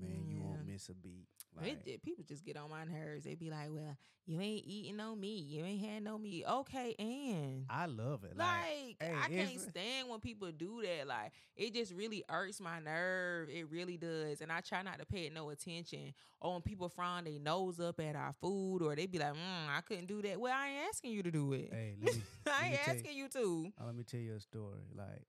man, 0.00 0.26
you 0.28 0.40
won't 0.42 0.66
miss 0.66 0.88
a 0.88 0.94
beat. 0.94 1.26
Like, 1.56 1.86
it- 1.86 2.02
people 2.02 2.22
just 2.24 2.44
get 2.44 2.56
on 2.56 2.70
my 2.70 2.84
nerves. 2.84 3.24
They 3.24 3.34
be 3.34 3.50
like, 3.50 3.68
"Well, 3.70 3.96
you 4.26 4.40
ain't 4.40 4.64
eating 4.64 4.96
no 4.96 5.16
meat. 5.16 5.46
You 5.48 5.64
ain't 5.64 5.84
had 5.84 6.02
no 6.04 6.16
meat." 6.16 6.44
Okay, 6.46 6.94
and 6.98 7.66
I 7.68 7.86
love 7.86 8.22
it. 8.22 8.36
like, 8.36 8.96
hey, 9.00 9.14
I 9.16 9.28
can't 9.28 9.60
stand 9.60 10.08
when 10.08 10.20
people 10.20 10.52
do 10.52 10.82
that. 10.82 11.08
Like 11.08 11.32
it 11.56 11.74
just 11.74 11.92
really 11.92 12.22
irks 12.30 12.60
my 12.60 12.78
nerve. 12.78 13.48
It 13.50 13.68
really 13.70 13.96
does. 13.96 14.40
And 14.40 14.52
I 14.52 14.60
try 14.60 14.82
not 14.82 15.00
to 15.00 15.06
pay 15.06 15.26
it 15.26 15.32
no 15.32 15.50
attention. 15.50 16.14
Or 16.40 16.52
when 16.52 16.62
people 16.62 16.88
frown 16.88 17.24
their 17.24 17.40
nose 17.40 17.80
up 17.80 17.98
at 17.98 18.14
our 18.14 18.34
food, 18.34 18.82
or 18.82 18.94
they 18.94 19.06
be 19.06 19.18
like, 19.18 19.32
mm, 19.34 19.68
"I 19.68 19.80
couldn't 19.80 20.06
do 20.06 20.22
that." 20.22 20.38
Well, 20.40 20.54
I 20.56 20.68
ain't 20.68 20.88
asking 20.90 21.10
you 21.12 21.24
to 21.24 21.30
do 21.32 21.52
it. 21.54 21.70
hey, 21.72 21.96
me, 21.98 22.08
I 22.46 22.66
ain't 22.68 22.80
tell 22.84 22.94
you- 22.94 23.00
asking 23.00 23.16
you 23.16 23.28
to. 23.30 23.72
Uh, 23.80 23.86
let 23.86 23.96
me 23.96 24.04
tell 24.04 24.20
you 24.20 24.34
a 24.34 24.40
story. 24.40 24.84
Like, 24.94 25.26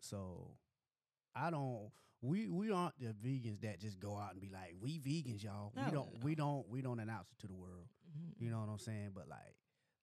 so 0.00 0.52
I 1.34 1.50
don't. 1.50 1.90
We 2.20 2.48
we 2.48 2.70
aren't 2.72 2.98
the 2.98 3.14
vegans 3.14 3.60
that 3.62 3.78
just 3.80 4.00
go 4.00 4.16
out 4.18 4.32
and 4.32 4.40
be 4.40 4.48
like, 4.50 4.74
we 4.80 4.98
vegans, 4.98 5.42
y'all. 5.44 5.72
No, 5.76 5.84
we 5.84 5.90
don't. 5.92 6.12
no. 6.14 6.18
We 6.22 6.34
don't. 6.34 6.68
We 6.68 6.82
don't 6.82 7.00
announce 7.00 7.30
it 7.30 7.38
to 7.40 7.46
the 7.46 7.54
world. 7.54 7.86
Mhm. 8.10 8.40
You 8.42 8.50
know 8.50 8.60
what 8.60 8.68
I'm 8.68 8.78
saying? 8.78 9.10
But 9.14 9.28
like 9.28 9.54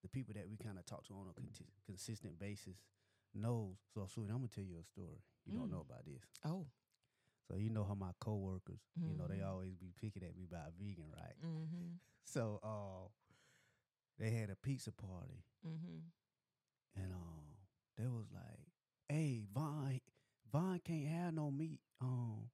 the 0.01 0.07
people 0.09 0.34
that 0.36 0.47
we 0.49 0.55
kind 0.57 0.78
of 0.80 0.86
talk 0.86 1.05
to 1.07 1.13
on 1.13 1.28
a 1.30 1.34
consistent 1.86 2.39
basis 2.39 2.78
knows. 3.34 3.76
So, 3.93 4.05
sweet, 4.07 4.30
I'm 4.30 4.38
gonna 4.38 4.47
tell 4.47 4.63
you 4.63 4.78
a 4.80 4.84
story. 4.86 5.20
You 5.45 5.57
don't 5.57 5.68
Mm. 5.68 5.72
know 5.72 5.82
about 5.82 6.05
this. 6.05 6.24
Oh. 6.45 6.68
So 7.49 7.57
you 7.57 7.70
know 7.70 7.84
how 7.84 7.93
my 7.95 8.11
coworkers, 8.20 8.80
you 8.95 9.16
know, 9.18 9.28
they 9.28 9.38
Mhm. 9.39 9.47
always 9.47 9.76
be 9.76 9.91
picking 9.99 10.24
at 10.24 10.36
me 10.36 10.45
about 10.45 10.74
vegan, 10.74 11.11
right? 11.11 11.36
Mm-hmm. 11.43 11.95
So, 12.28 12.59
uh, 12.63 13.07
they 14.18 14.32
had 14.32 14.49
a 14.49 14.55
pizza 14.55 14.91
party, 14.91 15.43
Mm-hmm. 15.68 15.99
and 16.95 17.13
um, 17.13 17.55
they 17.97 18.07
was 18.07 18.32
like, 18.32 18.66
"Hey, 19.09 19.45
Von, 19.53 19.99
Von 20.59 20.79
can't 20.83 21.07
have 21.07 21.33
no 21.33 21.51
meat. 21.51 21.79
Um, 22.01 22.49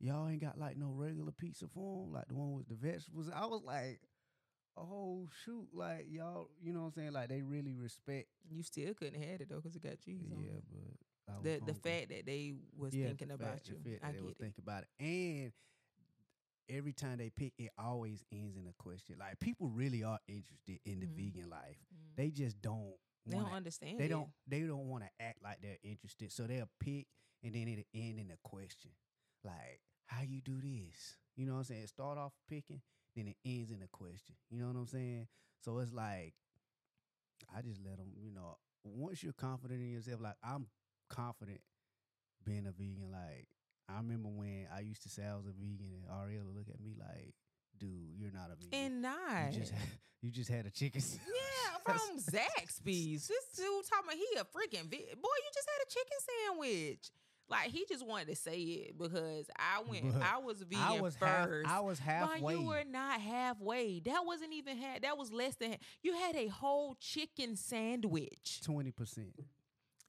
y'all 0.00 0.28
ain't 0.28 0.40
got 0.40 0.58
like 0.58 0.76
no 0.76 0.90
regular 0.92 1.32
pizza 1.32 1.66
for 1.68 2.04
him, 2.04 2.12
like 2.12 2.28
the 2.28 2.34
one 2.34 2.52
with 2.52 2.68
the 2.68 2.74
vegetables." 2.74 3.30
I 3.34 3.46
was 3.46 3.62
like, 3.64 4.00
"Oh 4.76 5.28
shoot!" 5.44 5.68
Like 5.72 6.06
y'all, 6.10 6.50
you 6.62 6.72
know 6.72 6.80
what 6.80 6.86
I'm 6.86 6.92
saying? 6.92 7.12
Like 7.12 7.28
they 7.28 7.42
really 7.42 7.74
respect. 7.74 8.28
You 8.50 8.62
still 8.62 8.92
couldn't 8.94 9.22
have 9.22 9.40
it 9.40 9.48
though 9.48 9.56
because 9.56 9.76
it 9.76 9.82
got 9.82 9.98
cheese 10.00 10.30
on 10.32 10.42
Yeah, 10.42 10.52
it. 10.58 10.64
but 11.26 11.42
The 11.42 11.72
the 11.72 11.74
fact 11.74 12.08
that 12.10 12.26
they 12.26 12.54
was 12.76 12.94
Yeah, 12.94 13.06
thinking 13.08 13.28
the 13.28 13.34
about 13.34 13.54
fact- 13.54 13.68
you, 13.68 13.78
the 13.82 13.90
fact 13.92 14.04
I 14.04 14.06
that 14.08 14.12
they 14.12 14.18
get 14.18 14.24
was 14.26 14.32
it. 14.32 14.38
thinking 14.42 14.62
about 14.64 14.82
it, 14.84 14.88
and 15.04 15.52
every 16.68 16.92
time 16.92 17.18
they 17.18 17.30
pick, 17.30 17.52
it 17.58 17.70
always 17.78 18.24
ends 18.32 18.56
in 18.56 18.66
a 18.66 18.72
question. 18.82 19.16
Like 19.18 19.38
people 19.40 19.68
really 19.68 20.02
are 20.04 20.18
interested 20.28 20.80
in 20.84 21.00
the 21.00 21.06
Mhm. 21.06 21.14
vegan 21.16 21.50
life. 21.50 21.76
Mm. 21.94 22.16
They 22.16 22.30
just 22.30 22.60
don't. 22.60 22.96
They 23.26 23.36
don't 23.36 23.52
understand. 23.52 24.00
they 24.00 24.06
it. 24.06 24.08
don't 24.08 24.30
they 24.48 24.62
don't 24.62 24.88
want 24.88 25.04
to 25.04 25.10
act 25.20 25.42
like 25.42 25.60
they're 25.62 25.78
interested 25.84 26.32
so 26.32 26.46
they'll 26.48 26.68
pick 26.80 27.06
and 27.42 27.54
then 27.54 27.68
it'll 27.68 27.84
end 27.94 28.18
in 28.18 28.30
a 28.30 28.48
question 28.48 28.90
like 29.44 29.80
how 30.06 30.22
you 30.22 30.40
do 30.40 30.60
this 30.60 31.16
you 31.36 31.46
know 31.46 31.52
what 31.52 31.58
i'm 31.58 31.64
saying 31.64 31.82
it 31.82 31.88
start 31.88 32.18
off 32.18 32.32
picking 32.48 32.80
then 33.16 33.28
it 33.28 33.36
ends 33.44 33.70
in 33.70 33.82
a 33.82 33.88
question 33.88 34.34
you 34.50 34.60
know 34.60 34.66
what 34.66 34.76
i'm 34.76 34.86
saying 34.86 35.26
so 35.60 35.78
it's 35.78 35.92
like 35.92 36.34
i 37.56 37.60
just 37.60 37.80
let 37.84 37.96
them 37.98 38.12
you 38.16 38.30
know 38.30 38.56
once 38.84 39.22
you're 39.22 39.32
confident 39.32 39.80
in 39.80 39.90
yourself 39.90 40.20
like 40.20 40.36
i'm 40.44 40.66
confident 41.08 41.60
being 42.44 42.66
a 42.66 42.72
vegan 42.72 43.10
like 43.10 43.48
i 43.88 43.96
remember 43.96 44.28
when 44.28 44.66
i 44.74 44.80
used 44.80 45.02
to 45.02 45.08
say 45.08 45.22
i 45.24 45.34
was 45.34 45.46
a 45.46 45.52
vegan 45.52 45.90
and 45.92 46.04
ariel 46.22 46.44
would 46.46 46.56
look 46.56 46.68
at 46.68 46.80
me 46.80 46.94
like 46.98 47.34
dude 47.78 47.90
you're 48.16 48.32
not 48.32 48.50
a 48.50 48.56
vegan 48.56 48.92
and 48.94 49.02
not. 49.02 49.52
you 49.52 49.58
just 49.60 49.72
had, 49.72 49.88
you 50.22 50.30
just 50.30 50.50
had 50.50 50.66
a 50.66 50.70
chicken 50.70 51.00
sandwich." 51.00 51.26
Yeah, 51.26 51.78
from 51.82 52.18
Zaxby's. 52.18 53.26
This 53.26 53.44
dude 53.56 53.84
talking 53.90 54.06
about 54.06 54.16
he 54.16 54.38
a 54.38 54.44
freaking 54.44 54.86
vi- 54.88 55.14
boy. 55.18 55.36
You 55.42 55.50
just 55.52 55.68
had 55.68 55.82
a 55.82 55.90
chicken 55.90 56.18
sandwich. 56.30 57.10
Like 57.48 57.70
he 57.70 57.84
just 57.88 58.06
wanted 58.06 58.28
to 58.28 58.36
say 58.36 58.56
it 58.58 58.98
because 58.98 59.46
I 59.56 59.82
went. 59.88 60.12
But 60.12 60.22
I 60.22 60.38
was 60.38 60.62
vegan 60.62 60.78
I 60.82 61.00
was 61.00 61.14
half, 61.16 61.46
first. 61.48 61.68
I 61.70 61.80
was 61.80 61.98
halfway. 61.98 62.54
you 62.54 62.62
were 62.62 62.84
not 62.90 63.20
halfway? 63.20 64.00
That 64.00 64.22
wasn't 64.24 64.52
even 64.54 64.76
half. 64.78 65.02
That 65.02 65.18
was 65.18 65.32
less 65.32 65.54
than. 65.56 65.76
You 66.02 66.14
had 66.14 66.34
a 66.36 66.46
whole 66.48 66.96
chicken 67.00 67.56
sandwich. 67.56 68.60
Twenty 68.64 68.90
percent. 68.90 69.34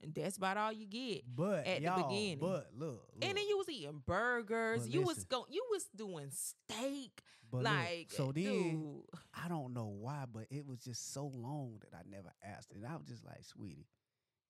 And 0.01 0.13
that's 0.13 0.35
about 0.37 0.57
all 0.57 0.71
you 0.73 0.85
get. 0.85 1.23
But 1.33 1.65
at 1.65 1.81
the 1.81 1.91
beginning. 2.07 2.37
but 2.39 2.67
look, 2.77 3.07
look 3.15 3.23
And 3.23 3.37
then 3.37 3.47
you 3.47 3.57
was 3.57 3.69
eating 3.69 4.01
burgers. 4.05 4.87
You 4.87 5.01
was 5.01 5.23
going. 5.23 5.45
You 5.49 5.65
was 5.71 5.85
doing 5.95 6.29
steak. 6.31 7.21
but 7.49 7.63
look, 7.63 7.65
like 7.73 8.07
so 8.11 8.31
then 8.33 8.43
dude, 8.43 9.01
I 9.33 9.47
don't 9.47 9.73
know 9.73 9.93
why, 9.99 10.25
but 10.31 10.43
it 10.49 10.65
was 10.65 10.79
just 10.79 11.13
so 11.13 11.31
long 11.33 11.79
that 11.81 11.97
I 11.97 12.01
never 12.09 12.33
asked. 12.43 12.71
And 12.73 12.85
I 12.85 12.95
was 12.97 13.07
just 13.07 13.23
like, 13.25 13.43
sweetie, 13.45 13.87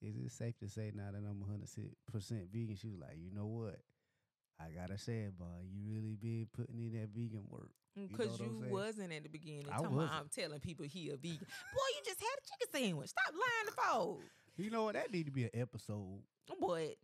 is 0.04 0.18
it 0.18 0.32
safe 0.32 0.58
to 0.60 0.68
say 0.70 0.92
now 0.94 1.12
that 1.12 1.18
I'm 1.18 1.40
100 1.40 1.68
percent 2.12 2.52
vegan? 2.52 2.76
She 2.76 2.90
was 2.90 3.00
like, 3.00 3.18
you 3.18 3.32
know 3.34 3.48
what? 3.48 3.80
I 4.60 4.70
gotta 4.70 4.98
say 4.98 5.22
it, 5.22 5.38
boy. 5.38 5.46
You 5.72 5.82
really 5.88 6.16
been 6.16 6.48
putting 6.54 6.80
in 6.80 6.94
that 7.00 7.10
vegan 7.10 7.44
work. 7.50 7.72
Because 7.96 8.40
you, 8.40 8.46
I'm 8.46 8.60
saying? 8.62 8.72
wasn't 8.72 9.14
at 9.14 9.24
the 9.24 9.30
beginning. 9.30 9.66
I 9.70 9.78
talking 9.78 9.86
about, 9.88 9.96
wasn't. 9.96 10.14
I'm 10.16 10.30
telling 10.30 10.60
people 10.60 10.86
he 10.86 11.10
a 11.10 11.16
vegan. 11.16 11.38
Boy, 11.40 11.90
you 11.96 12.02
just 12.06 12.20
had 12.20 12.38
a 12.38 12.44
chicken 12.46 12.82
sandwich. 12.82 13.10
Stop 13.10 13.34
lying 13.34 13.68
to 13.68 13.74
folks. 13.82 14.26
You 14.58 14.70
know 14.70 14.84
what? 14.86 14.94
That 14.94 15.12
need 15.12 15.26
to 15.26 15.32
be 15.32 15.44
an 15.46 15.52
episode. 15.54 16.22
But 16.60 16.96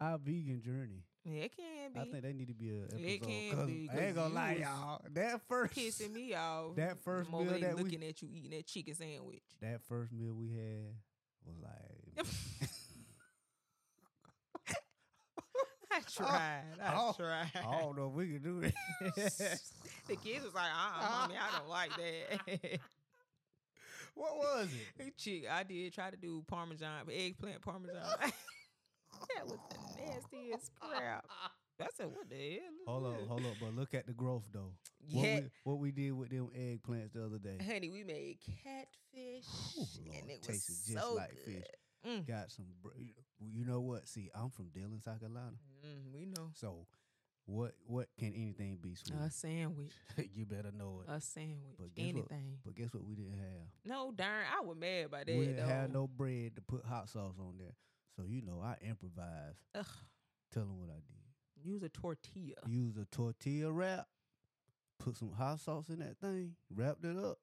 Our 0.00 0.18
vegan 0.18 0.60
journey. 0.62 1.04
Yeah, 1.24 1.44
it 1.44 1.56
can 1.56 1.92
be 1.94 2.00
I 2.00 2.04
think 2.04 2.22
they 2.22 2.32
need 2.34 2.48
to 2.48 2.54
be 2.54 2.68
an 2.68 2.84
episode. 2.84 3.06
It 3.06 3.22
can 3.22 3.66
be, 3.66 3.88
I 3.90 3.98
ain't 4.06 4.14
gonna 4.14 4.34
lie, 4.34 4.58
y'all. 4.60 5.00
That 5.10 5.40
first 5.48 5.74
pissing 5.74 6.12
me 6.12 6.34
off. 6.34 6.76
That 6.76 6.98
first 7.02 7.30
meal 7.30 7.44
that 7.44 7.76
we- 7.76 7.82
looking 7.82 8.04
at 8.04 8.20
you 8.20 8.28
eating 8.30 8.50
that 8.50 8.66
chicken 8.66 8.94
sandwich. 8.94 9.42
that 9.62 9.80
first 9.88 10.12
meal 10.12 10.34
we 10.34 10.50
had 10.50 10.92
was 11.46 11.56
like 11.62 11.93
I 15.94 16.00
tried. 16.12 16.62
I 16.82 16.94
oh, 16.96 17.14
tried. 17.16 17.52
I 17.54 17.80
don't 17.80 17.96
know 17.96 18.08
if 18.08 18.14
we 18.14 18.26
can 18.26 18.42
do 18.42 18.60
that. 18.60 18.72
the 20.08 20.16
kids 20.16 20.44
was 20.44 20.54
like, 20.54 20.70
uh, 20.74 21.08
mommy, 21.08 21.34
I 21.36 21.58
don't 21.58 21.68
like 21.68 21.90
that. 21.96 22.80
what 24.14 24.36
was 24.36 24.68
it? 24.98 25.16
Chick, 25.16 25.44
I 25.50 25.62
did 25.62 25.92
try 25.92 26.10
to 26.10 26.16
do 26.16 26.44
parmesan, 26.48 27.06
eggplant 27.12 27.62
parmesan. 27.62 28.02
that 28.20 29.46
was 29.46 29.58
the 29.70 30.02
nastiest 30.02 30.72
crap. 30.80 31.24
I 31.80 31.86
said, 31.96 32.06
what 32.06 32.28
the 32.28 32.36
hell? 32.36 32.60
Hold 32.86 33.14
up, 33.14 33.28
hold 33.28 33.46
up, 33.46 33.54
but 33.60 33.74
look 33.76 33.94
at 33.94 34.06
the 34.06 34.12
growth 34.12 34.44
though. 34.52 34.72
What, 35.10 35.24
Yeah, 35.24 35.40
we, 35.40 35.50
what 35.64 35.78
we 35.78 35.90
did 35.90 36.12
with 36.12 36.30
them 36.30 36.48
eggplants 36.56 37.12
the 37.12 37.24
other 37.24 37.38
day. 37.38 37.58
honey, 37.64 37.90
we 37.90 38.04
made 38.04 38.38
catfish, 38.62 39.44
Lord, 39.76 40.18
and 40.22 40.30
it 40.30 40.38
was 40.38 40.46
tasted 40.46 40.94
just 40.94 41.14
like 41.14 41.30
good. 41.30 41.54
fish. 41.54 41.64
Mm. 42.06 42.26
Got 42.26 42.50
some. 42.50 42.66
You 43.40 43.64
know 43.64 43.80
what? 43.80 44.06
See, 44.08 44.30
I'm 44.34 44.50
from 44.50 44.68
Dillon, 44.68 45.00
South 45.00 45.20
Carolina. 45.20 45.52
Mm, 45.84 46.12
we 46.14 46.26
know 46.26 46.50
So, 46.54 46.86
what 47.46 47.72
what 47.86 48.08
can 48.18 48.32
anything 48.34 48.78
be 48.80 48.94
sweet? 48.94 49.18
a 49.20 49.30
sandwich, 49.30 49.92
you 50.34 50.46
better 50.46 50.70
know 50.72 51.02
it. 51.06 51.10
a 51.12 51.20
sandwich, 51.20 51.76
But 51.78 51.94
guess 51.94 52.04
what? 52.06 52.10
anything. 52.30 52.58
But 52.64 52.74
guess 52.74 52.92
what? 52.94 53.04
We 53.04 53.14
didn't 53.14 53.38
have. 53.38 53.66
No, 53.84 54.12
darn, 54.14 54.44
I 54.56 54.60
was 54.64 54.76
mad 54.78 55.10
by 55.10 55.24
that. 55.24 55.28
we 55.36 55.46
didn't 55.46 55.56
though. 55.56 55.66
have 55.74 55.92
no 55.92 56.06
bread 56.06 56.56
to 56.56 56.62
put 56.62 56.84
hot 56.84 57.08
sauce 57.08 57.36
on 57.38 57.54
there. 57.58 57.74
So 58.16 58.22
you 58.28 58.42
know, 58.42 58.62
I 58.62 58.76
improvised. 58.86 59.58
Ugh, 59.74 59.84
Tell 60.52 60.62
them 60.64 60.78
what 60.80 60.90
I 60.90 60.94
did. 61.00 61.68
use 61.70 61.82
a 61.82 61.88
tortilla. 61.88 62.54
Use 62.66 62.96
a 62.96 63.04
tortilla 63.06 63.70
wrap. 63.72 64.06
Put 65.00 65.16
some 65.16 65.32
hot 65.32 65.58
sauce 65.60 65.88
in 65.88 65.98
that 65.98 66.16
thing. 66.18 66.52
Wrapped 66.74 67.04
it 67.04 67.16
up. 67.18 67.38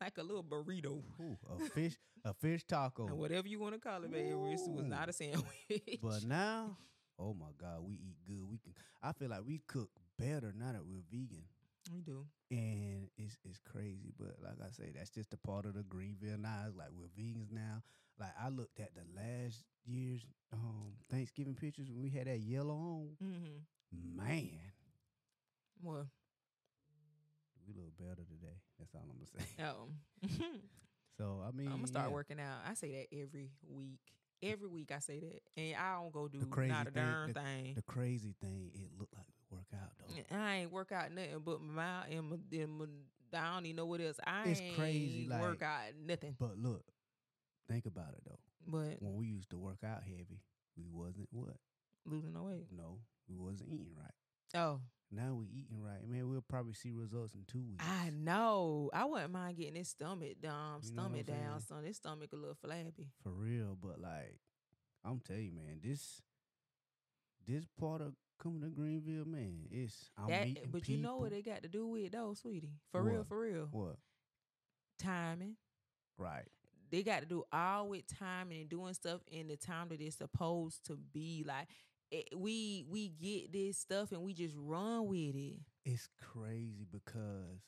Like 0.00 0.18
a 0.18 0.22
little 0.22 0.44
burrito. 0.44 1.02
Ooh, 1.20 1.36
a 1.54 1.68
fish, 1.70 1.96
a 2.24 2.34
fish 2.34 2.64
taco. 2.64 3.06
And 3.06 3.18
whatever 3.18 3.48
you 3.48 3.58
want 3.58 3.74
to 3.74 3.80
call 3.80 4.02
it, 4.04 4.10
baby, 4.10 4.30
it 4.30 4.38
was 4.38 4.66
not 4.68 5.08
a 5.08 5.12
sandwich. 5.12 5.98
But 6.02 6.24
now, 6.24 6.76
oh 7.18 7.34
my 7.34 7.52
God, 7.60 7.80
we 7.86 7.94
eat 7.94 8.16
good. 8.26 8.48
We 8.50 8.58
can. 8.58 8.72
I 9.02 9.12
feel 9.12 9.28
like 9.30 9.42
we 9.46 9.60
cook 9.66 9.90
better 10.18 10.52
now 10.56 10.72
that 10.72 10.84
we're 10.84 11.02
vegan, 11.10 11.44
we 11.94 12.00
do. 12.00 12.26
and 12.50 13.08
it's 13.16 13.36
it's 13.44 13.58
crazy. 13.70 14.12
But 14.18 14.36
like 14.42 14.56
I 14.64 14.70
say, 14.70 14.90
that's 14.94 15.10
just 15.10 15.32
a 15.34 15.36
part 15.38 15.64
of 15.66 15.74
the 15.74 15.82
Greenville 15.82 16.38
now. 16.38 16.64
It's 16.68 16.76
like 16.76 16.88
we're 16.92 17.08
vegans 17.22 17.50
now. 17.52 17.82
Like 18.18 18.32
I 18.42 18.48
looked 18.48 18.80
at 18.80 18.90
the 18.94 19.02
last 19.14 19.62
year's 19.84 20.24
um 20.52 20.92
Thanksgiving 21.10 21.54
pictures 21.54 21.90
when 21.90 22.02
we 22.02 22.10
had 22.10 22.26
that 22.26 22.38
yellow 22.40 22.74
on. 22.74 23.10
Mm-hmm. 23.22 24.16
Man, 24.16 24.50
Well, 25.82 26.06
we 27.66 27.74
look 27.74 27.96
better 27.98 28.24
today. 28.24 28.56
That's 28.78 28.94
all 28.94 29.02
I'm 29.02 29.16
gonna 29.16 29.26
say. 29.26 29.64
oh. 29.64 30.56
So 31.18 31.40
I 31.48 31.50
mean, 31.56 31.68
I'm 31.68 31.76
gonna 31.76 31.86
start 31.86 32.08
yeah. 32.08 32.12
working 32.14 32.38
out. 32.38 32.58
I 32.68 32.74
say 32.74 32.92
that 32.92 33.16
every 33.16 33.50
week. 33.66 34.00
Every 34.42 34.68
week 34.68 34.92
I 34.94 34.98
say 34.98 35.18
that, 35.20 35.40
and 35.56 35.74
I 35.74 35.94
don't 35.94 36.12
go 36.12 36.28
do 36.28 36.44
crazy 36.50 36.70
not 36.72 36.88
a 36.88 36.90
thing- 36.90 37.02
darn 37.02 37.32
the- 37.32 37.40
thing. 37.40 37.72
The 37.74 37.80
crazy 37.82 38.34
thing, 38.38 38.70
it 38.74 38.90
looked 38.98 39.14
like 39.14 39.24
we 39.50 39.56
work 39.56 39.64
out 39.74 39.92
though. 39.98 40.36
I 40.36 40.56
ain't 40.56 40.72
work 40.72 40.92
out 40.92 41.10
nothing 41.12 41.40
but 41.42 41.62
my 41.62 41.72
mouth 41.72 42.04
and 42.10 42.28
my, 42.30 42.36
and 42.52 42.78
my 42.78 42.84
I 43.32 43.54
don't 43.54 43.64
even 43.64 43.76
know 43.76 43.86
what 43.86 44.02
else. 44.02 44.18
I 44.26 44.44
It's 44.50 44.60
ain't 44.60 44.76
crazy, 44.76 45.26
work 45.30 45.62
like- 45.62 45.62
out 45.62 45.80
nothing. 46.04 46.36
But 46.38 46.58
look, 46.58 46.84
think 47.66 47.86
about 47.86 48.10
it 48.12 48.20
though. 48.26 48.38
But 48.68 49.00
When 49.00 49.14
we 49.16 49.26
used 49.26 49.48
to 49.50 49.56
work 49.56 49.78
out 49.84 50.02
heavy, 50.02 50.42
we 50.76 50.84
wasn't 50.86 51.28
what? 51.32 51.56
losing 52.04 52.34
no 52.34 52.42
weight. 52.44 52.66
No, 52.70 52.98
we 53.26 53.36
wasn't 53.38 53.70
eating 53.72 53.94
right. 53.96 54.14
Oh, 54.54 54.80
Now 55.12 55.34
we 55.34 55.46
eating 55.46 55.80
right, 55.80 56.06
man. 56.08 56.28
We'll 56.28 56.40
probably 56.46 56.72
see 56.74 56.90
results 56.92 57.34
in 57.34 57.44
two 57.46 57.62
weeks. 57.62 57.84
I 57.86 58.10
know. 58.10 58.90
I 58.92 59.04
wouldn't 59.04 59.32
mind 59.32 59.56
getting 59.56 59.74
this 59.74 59.90
stomach 59.90 60.40
down, 60.42 60.80
You 60.82 60.92
know 60.94 61.02
stomach 61.02 61.26
down, 61.26 61.60
son. 61.60 61.84
This 61.84 61.96
stomach 61.98 62.30
a 62.32 62.36
little 62.36 62.56
flabby. 62.60 63.06
for 63.22 63.30
real. 63.30 63.76
But 63.80 64.00
like, 64.00 64.38
I'm 65.04 65.20
telling 65.20 65.44
you, 65.44 65.52
man, 65.52 65.80
this 65.82 66.20
this 67.46 67.64
part 67.78 68.00
of 68.00 68.14
coming 68.42 68.62
to 68.62 68.68
Greenville, 68.68 69.24
man, 69.24 69.66
it's 69.70 70.10
I'm 70.18 70.28
that, 70.28 70.46
meeting 70.48 70.68
but 70.72 70.88
you 70.88 70.98
know 70.98 71.16
what 71.18 71.30
people. 71.32 71.38
it 71.38 71.54
got 71.54 71.62
to 71.62 71.68
do 71.68 71.86
with 71.86 72.10
though, 72.12 72.34
sweetie. 72.34 72.72
For 72.90 73.02
real, 73.02 73.24
for 73.28 73.40
real. 73.40 73.68
What? 73.70 73.96
Timing. 74.98 75.56
Right. 76.18 76.46
they 76.90 77.02
got 77.02 77.20
to 77.20 77.26
do 77.26 77.44
all 77.52 77.88
with 77.88 78.06
timing 78.06 78.60
and 78.62 78.68
doing 78.70 78.94
stuff 78.94 79.20
in 79.30 79.48
the 79.48 79.56
time 79.56 79.88
that 79.90 80.00
it's 80.00 80.16
supposed 80.16 80.84
to 80.86 80.96
be. 80.96 81.44
Like 81.46 81.68
it, 82.10 82.28
we 82.36 82.84
we 82.88 83.08
get 83.08 83.52
this 83.52 83.78
stuff 83.78 84.12
and 84.12 84.22
we 84.22 84.32
just 84.32 84.54
run 84.56 85.06
with 85.06 85.34
it. 85.34 85.60
It's 85.84 86.08
crazy 86.20 86.86
because 86.90 87.62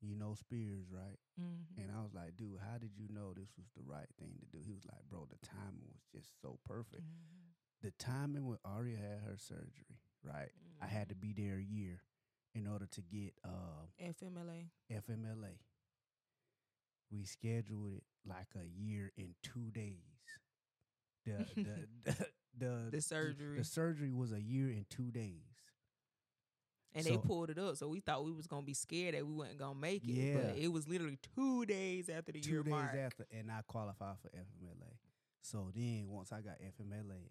you 0.00 0.16
know 0.16 0.34
Spears, 0.34 0.86
right? 0.90 1.18
Mm-hmm. 1.40 1.80
And 1.80 1.90
I 1.96 2.02
was 2.02 2.14
like, 2.14 2.36
dude, 2.36 2.58
how 2.60 2.78
did 2.78 2.92
you 2.96 3.08
know 3.12 3.32
this 3.34 3.50
was 3.56 3.68
the 3.76 3.82
right 3.84 4.08
thing 4.18 4.32
to 4.40 4.46
do? 4.56 4.62
He 4.64 4.72
was 4.72 4.84
like, 4.86 5.02
bro, 5.10 5.26
the 5.28 5.46
timing 5.46 5.88
was 5.92 6.02
just 6.14 6.40
so 6.40 6.58
perfect. 6.64 7.02
Mm-hmm. 7.02 7.86
The 7.86 7.92
timing 7.98 8.46
when 8.46 8.58
Auri 8.64 8.94
had 8.94 9.20
her 9.26 9.36
surgery, 9.38 10.00
right? 10.22 10.50
I 10.82 10.86
had 10.86 11.08
to 11.10 11.14
be 11.14 11.32
there 11.32 11.56
a 11.56 11.62
year 11.62 12.02
in 12.54 12.66
order 12.66 12.86
to 12.86 13.00
get 13.02 13.32
uh, 13.44 13.86
FMLA. 14.02 14.68
FMLA. 14.92 15.56
We 17.10 17.24
scheduled 17.24 17.94
it 17.94 18.04
like 18.26 18.48
a 18.56 18.66
year 18.66 19.12
in 19.16 19.34
two 19.42 19.70
days. 19.72 19.96
The 21.24 21.46
the 21.54 21.86
the, 22.04 22.26
the, 22.60 22.88
The 22.90 23.00
surgery. 23.00 23.58
The 23.58 23.64
surgery 23.64 24.12
was 24.12 24.32
a 24.32 24.40
year 24.40 24.68
in 24.68 24.86
two 24.88 25.10
days. 25.10 25.42
And 26.92 27.04
they 27.06 27.16
pulled 27.18 27.50
it 27.50 27.58
up, 27.58 27.76
so 27.76 27.86
we 27.86 28.00
thought 28.00 28.24
we 28.24 28.32
was 28.32 28.48
gonna 28.48 28.66
be 28.66 28.74
scared 28.74 29.14
that 29.14 29.24
we 29.24 29.32
wasn't 29.32 29.58
gonna 29.58 29.78
make 29.78 30.02
it. 30.08 30.34
But 30.34 30.56
Yeah. 30.56 30.64
it 30.64 30.72
was 30.72 30.88
literally 30.88 31.18
two 31.36 31.64
days 31.64 32.08
after 32.08 32.32
the 32.32 32.40
two 32.40 32.50
year 32.50 32.62
days 32.64 32.70
mark. 32.72 32.94
after, 32.96 33.26
and 33.30 33.50
I 33.50 33.62
qualified 33.62 34.16
for 34.20 34.28
FMLA. 34.34 34.98
So 35.40 35.70
then, 35.72 36.08
once 36.08 36.32
I 36.32 36.40
got 36.40 36.60
FMLA, 36.60 37.30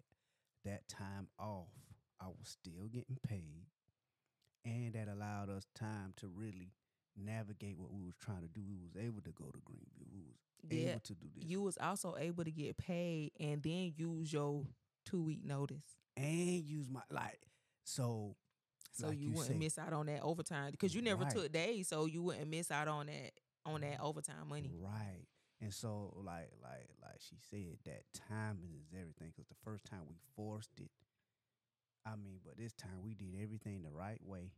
that 0.64 0.88
time 0.88 1.28
off, 1.38 1.68
I 2.18 2.28
was 2.28 2.48
still 2.48 2.86
getting 2.90 3.18
paid, 3.22 3.66
and 4.64 4.94
that 4.94 5.08
allowed 5.08 5.50
us 5.50 5.66
time 5.74 6.14
to 6.16 6.28
really 6.28 6.72
navigate 7.14 7.76
what 7.76 7.90
we 7.92 8.02
was 8.02 8.14
trying 8.18 8.40
to 8.40 8.48
do. 8.48 8.62
We 8.66 8.76
was 8.82 8.96
able 8.96 9.20
to 9.22 9.30
go 9.32 9.44
to 9.50 9.60
Greenville. 9.62 10.08
We 10.10 10.22
was 10.22 10.36
Yeah, 10.70 10.90
able 10.92 11.00
to 11.00 11.14
do 11.14 11.26
this. 11.34 11.44
you 11.44 11.60
was 11.60 11.76
also 11.76 12.16
able 12.18 12.44
to 12.44 12.50
get 12.50 12.78
paid 12.78 13.32
and 13.38 13.62
then 13.62 13.92
use 13.94 14.32
your 14.32 14.64
two 15.04 15.22
week 15.22 15.44
notice, 15.44 15.84
and 16.16 16.64
use 16.64 16.88
my 16.90 17.02
like 17.10 17.40
so. 17.84 18.36
so 18.92 19.08
like 19.08 19.18
you, 19.18 19.28
you 19.28 19.32
wouldn't 19.32 19.54
say. 19.54 19.58
miss 19.58 19.78
out 19.78 19.92
on 19.92 20.06
that 20.06 20.22
overtime 20.22 20.70
because 20.72 20.94
you 20.94 21.02
never 21.02 21.22
Right. 21.24 21.32
took 21.32 21.52
days, 21.52 21.88
so 21.88 22.06
you 22.06 22.22
wouldn't 22.22 22.48
miss 22.48 22.70
out 22.70 22.88
on 22.88 23.06
that 23.06 23.32
on 23.66 23.80
that 23.82 24.00
overtime 24.00 24.48
money. 24.48 24.70
Right. 24.80 25.26
And 25.62 25.74
so, 25.74 26.14
like, 26.24 26.50
like, 26.62 26.88
like 27.02 27.20
she 27.20 27.36
said, 27.50 27.76
that 27.84 28.04
timing 28.28 28.72
is 28.80 28.86
everything. 28.98 29.28
Because 29.36 29.46
the 29.48 29.60
first 29.62 29.84
time 29.84 30.00
we 30.08 30.16
forced 30.34 30.70
it, 30.80 30.90
I 32.06 32.16
mean, 32.16 32.40
but 32.44 32.56
this 32.56 32.72
time 32.72 33.02
we 33.04 33.12
did 33.14 33.34
everything 33.42 33.82
the 33.82 33.90
right 33.90 34.20
way. 34.24 34.52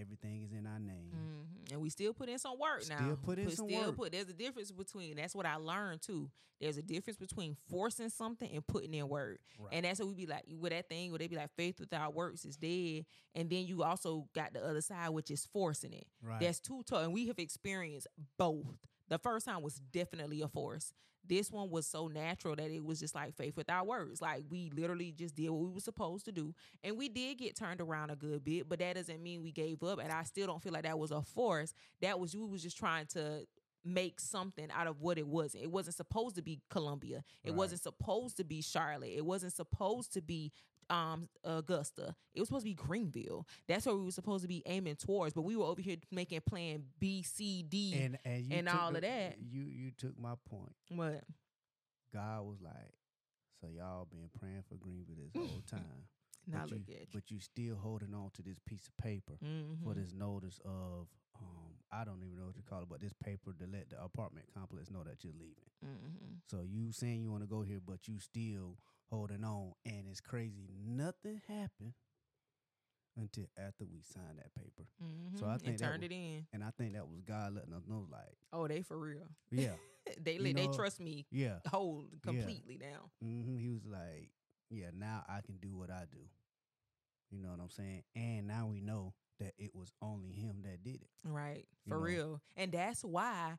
Everything 0.00 0.42
is 0.42 0.52
in 0.52 0.66
our 0.66 0.78
name. 0.78 1.10
hmm 1.12 1.72
And 1.72 1.80
we 1.80 1.90
still 1.90 2.12
put 2.12 2.28
in 2.28 2.38
some 2.38 2.58
work 2.58 2.88
now. 2.88 2.96
Still 2.96 3.16
put 3.16 3.38
in 3.38 3.50
some 3.50 3.68
still 3.68 3.86
work. 3.86 3.96
Put, 3.96 4.12
there's 4.12 4.28
a 4.28 4.32
difference 4.34 4.70
between. 4.70 5.16
That's 5.16 5.34
what 5.34 5.46
I 5.46 5.56
learned 5.56 6.02
too. 6.02 6.30
There's 6.60 6.78
a 6.78 6.82
difference 6.82 7.18
between 7.18 7.54
forcing 7.68 8.08
something 8.08 8.48
and 8.50 8.66
putting 8.66 8.94
in 8.94 9.08
work. 9.08 9.40
Right. 9.58 9.68
And 9.72 9.84
that's 9.84 9.98
what 10.00 10.08
we 10.08 10.14
be 10.14 10.26
like 10.26 10.44
with 10.58 10.72
that 10.72 10.88
thing 10.88 11.10
where 11.10 11.18
they 11.18 11.26
be 11.26 11.36
like, 11.36 11.50
faith 11.54 11.78
without 11.80 12.14
works 12.14 12.44
is 12.46 12.56
dead. 12.56 13.04
And 13.34 13.50
then 13.50 13.66
you 13.66 13.82
also 13.82 14.26
got 14.34 14.54
the 14.54 14.64
other 14.64 14.80
side, 14.80 15.10
which 15.10 15.30
is 15.30 15.44
forcing 15.52 15.92
it. 15.92 16.06
right. 16.22 16.40
That's 16.40 16.60
two 16.60 16.82
tough. 16.86 17.02
And 17.04 17.12
we 17.12 17.26
have 17.26 17.38
experienced 17.38 18.06
both. 18.38 18.64
The 19.08 19.18
first 19.18 19.46
time 19.46 19.62
was 19.62 19.80
definitely 19.92 20.40
a 20.42 20.48
force. 20.48 20.92
This 21.28 21.50
one 21.50 21.70
was 21.70 21.86
so 21.88 22.06
natural 22.06 22.54
that 22.54 22.70
it 22.70 22.84
was 22.84 23.00
just 23.00 23.14
like 23.14 23.34
faith 23.34 23.56
without 23.56 23.86
words. 23.86 24.22
Like 24.22 24.44
we 24.48 24.70
literally 24.74 25.10
just 25.12 25.34
did 25.34 25.48
what 25.50 25.60
we 25.60 25.68
were 25.74 25.80
supposed 25.80 26.24
to 26.26 26.32
do. 26.32 26.54
And 26.84 26.96
we 26.96 27.08
did 27.08 27.38
get 27.38 27.56
turned 27.56 27.80
around 27.80 28.10
a 28.10 28.16
good 28.16 28.44
bit, 28.44 28.68
but 28.68 28.78
that 28.78 28.94
doesn't 28.94 29.20
mean 29.22 29.42
we 29.42 29.50
gave 29.50 29.82
up. 29.82 29.98
And 30.00 30.12
I 30.12 30.22
still 30.22 30.46
don't 30.46 30.62
feel 30.62 30.72
like 30.72 30.84
that 30.84 30.98
was 30.98 31.10
a 31.10 31.22
force. 31.22 31.74
That 32.00 32.20
was 32.20 32.36
we 32.36 32.44
was 32.46 32.62
just 32.62 32.78
trying 32.78 33.06
to 33.06 33.44
make 33.84 34.18
something 34.20 34.68
out 34.72 34.86
of 34.88 35.00
what 35.00 35.18
it 35.18 35.26
wasn't. 35.26 35.62
It 35.64 35.70
wasn't 35.70 35.96
supposed 35.96 36.34
to 36.36 36.42
be 36.42 36.60
Columbia. 36.70 37.24
It 37.44 37.50
Right. 37.50 37.56
wasn't 37.56 37.82
supposed 37.82 38.36
to 38.38 38.44
be 38.44 38.60
Charlotte. 38.60 39.12
It 39.16 39.24
wasn't 39.24 39.52
supposed 39.52 40.12
to 40.14 40.22
be 40.22 40.52
um 40.90 41.28
Augusta. 41.44 42.14
It 42.34 42.40
was 42.40 42.48
supposed 42.48 42.64
to 42.64 42.70
be 42.70 42.74
Greenville. 42.74 43.46
That's 43.66 43.86
where 43.86 43.96
we 43.96 44.04
were 44.04 44.10
supposed 44.10 44.42
to 44.42 44.48
be 44.48 44.62
aiming 44.66 44.96
towards. 44.96 45.34
But 45.34 45.42
we 45.42 45.56
were 45.56 45.64
over 45.64 45.80
here 45.82 45.96
making 46.10 46.40
plan 46.42 46.84
B, 46.98 47.22
C, 47.22 47.62
D. 47.62 47.94
and 47.94 48.18
and, 48.24 48.44
you 48.44 48.56
and 48.56 48.68
all 48.68 48.94
of 48.94 49.02
that. 49.02 49.36
You 49.40 49.62
you 49.62 49.90
took 49.96 50.18
my 50.18 50.34
point. 50.48 50.74
what? 50.88 51.24
God 52.12 52.42
was 52.46 52.60
like, 52.62 52.92
so 53.60 53.68
y'all 53.68 54.06
been 54.10 54.30
praying 54.38 54.62
for 54.68 54.76
Greenville 54.76 55.16
this 55.16 55.32
whole 55.34 55.62
time, 55.70 56.06
Now 56.46 56.60
but 56.62 56.70
look 56.72 56.80
you, 56.88 56.94
at 56.94 57.00
you. 57.00 57.06
but 57.12 57.30
you 57.30 57.40
still 57.40 57.76
holding 57.76 58.14
on 58.14 58.30
to 58.34 58.42
this 58.42 58.58
piece 58.64 58.86
of 58.86 58.96
paper 58.96 59.34
for 59.38 59.92
Mhm. 59.92 59.94
this 59.96 60.12
notice 60.12 60.60
of 60.64 61.08
um 61.38 61.74
I 61.92 62.04
don't 62.04 62.22
even 62.24 62.38
know 62.38 62.46
what 62.46 62.56
to 62.56 62.62
call 62.62 62.82
it, 62.82 62.88
but 62.88 63.00
this 63.00 63.12
paper 63.12 63.52
to 63.58 63.66
let 63.66 63.90
the 63.90 64.02
apartment 64.02 64.46
complex 64.54 64.90
know 64.90 65.02
that 65.04 65.22
you're 65.24 65.32
leaving. 65.34 65.70
Mhm. 65.84 66.40
So 66.50 66.62
you 66.62 66.92
saying 66.92 67.22
you 67.22 67.30
want 67.30 67.42
to 67.42 67.48
go 67.48 67.62
here, 67.62 67.80
but 67.84 68.08
you 68.08 68.18
still 68.18 68.76
holding 69.10 69.44
on, 69.44 69.72
and 69.84 70.06
it's 70.08 70.20
crazy. 70.20 70.68
Nothing 70.84 71.40
happened 71.48 71.94
until 73.16 73.46
after 73.58 73.84
we 73.84 74.02
signed 74.02 74.38
that 74.38 74.54
paper, 74.54 74.86
So 75.38 75.46
I 75.46 75.54
Mhm. 75.54 75.58
think 75.58 75.66
and 75.68 75.78
turned 75.78 76.02
wa- 76.02 76.06
it 76.06 76.12
in. 76.12 76.46
and 76.52 76.62
I 76.64 76.70
think 76.70 76.92
that 76.94 77.08
was 77.08 77.20
God 77.22 77.54
letting 77.54 77.72
us 77.72 77.86
know, 77.86 78.06
like, 78.10 78.36
Oh, 78.52 78.68
they 78.68 78.82
for 78.82 78.98
real. 78.98 79.28
yeah, 79.50 79.76
they 80.18 80.38
let 80.38 80.54
they 80.54 80.66
know, 80.66 80.72
trust 80.74 81.00
me 81.00 81.26
yeah, 81.30 81.58
whole 81.68 82.06
completely 82.22 82.76
now. 82.78 83.10
hmm 83.20 83.56
He 83.56 83.70
was 83.70 83.84
like, 83.86 84.30
yeah, 84.70 84.90
now 84.92 85.24
I 85.28 85.40
can 85.40 85.56
do 85.58 85.74
what 85.76 85.90
I 85.90 86.04
do. 86.10 86.28
You 87.30 87.40
know 87.40 87.50
what 87.50 87.60
I'm 87.60 87.70
saying? 87.70 88.04
And 88.14 88.46
now 88.46 88.66
we 88.66 88.80
know 88.80 89.14
that 89.40 89.54
it 89.58 89.74
was 89.74 89.92
only 90.00 90.30
him 90.32 90.62
that 90.62 90.82
did 90.84 91.02
it. 91.02 91.10
Right. 91.24 91.66
You 91.84 91.92
For 91.92 91.98
know. 91.98 92.04
real. 92.04 92.42
And 92.56 92.70
that's 92.72 93.04
why 93.04 93.56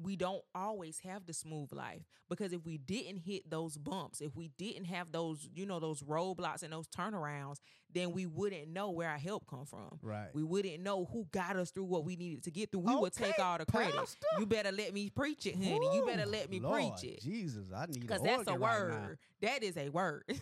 we 0.00 0.16
don't 0.16 0.42
always 0.54 0.98
have 1.00 1.26
the 1.26 1.32
smooth 1.32 1.72
life 1.72 2.02
because 2.28 2.52
if 2.52 2.64
we 2.64 2.78
didn't 2.78 3.18
hit 3.18 3.48
those 3.50 3.76
bumps, 3.76 4.20
if 4.20 4.34
we 4.36 4.50
didn't 4.58 4.84
have 4.86 5.12
those, 5.12 5.48
you 5.54 5.66
know, 5.66 5.80
those 5.80 6.02
roadblocks 6.02 6.62
and 6.62 6.72
those 6.72 6.88
turnarounds, 6.88 7.58
then 7.92 8.12
we 8.12 8.26
wouldn't 8.26 8.68
know 8.68 8.90
where 8.90 9.08
our 9.08 9.18
help 9.18 9.46
come 9.48 9.64
from. 9.64 9.98
Right. 10.02 10.28
We 10.34 10.42
wouldn't 10.42 10.82
know 10.82 11.04
who 11.04 11.26
got 11.32 11.56
us 11.56 11.70
through 11.70 11.84
what 11.84 12.04
we 12.04 12.16
needed 12.16 12.44
to 12.44 12.50
get 12.50 12.70
through. 12.70 12.80
We 12.80 12.96
would 12.96 13.12
take 13.12 13.38
all 13.38 13.58
the 13.58 13.66
credit. 13.66 13.94
Pastor. 13.94 14.18
You 14.38 14.46
better 14.46 14.72
let 14.72 14.92
me 14.92 15.10
preach 15.10 15.46
it, 15.46 15.54
honey. 15.54 15.94
you 15.94 16.04
better 16.06 16.26
let 16.26 16.50
me 16.50 16.60
Lord 16.60 16.80
preach 16.80 17.12
it. 17.12 17.22
Jesus, 17.22 17.64
I 17.74 17.86
need 17.86 18.00
Because 18.00 18.22
that's 18.22 18.46
a 18.48 18.52
organ 18.52 18.60
right 18.60 18.80
word. 18.82 19.18
that 19.42 19.62
is 19.62 19.76
a 19.76 19.88
word. 19.88 20.24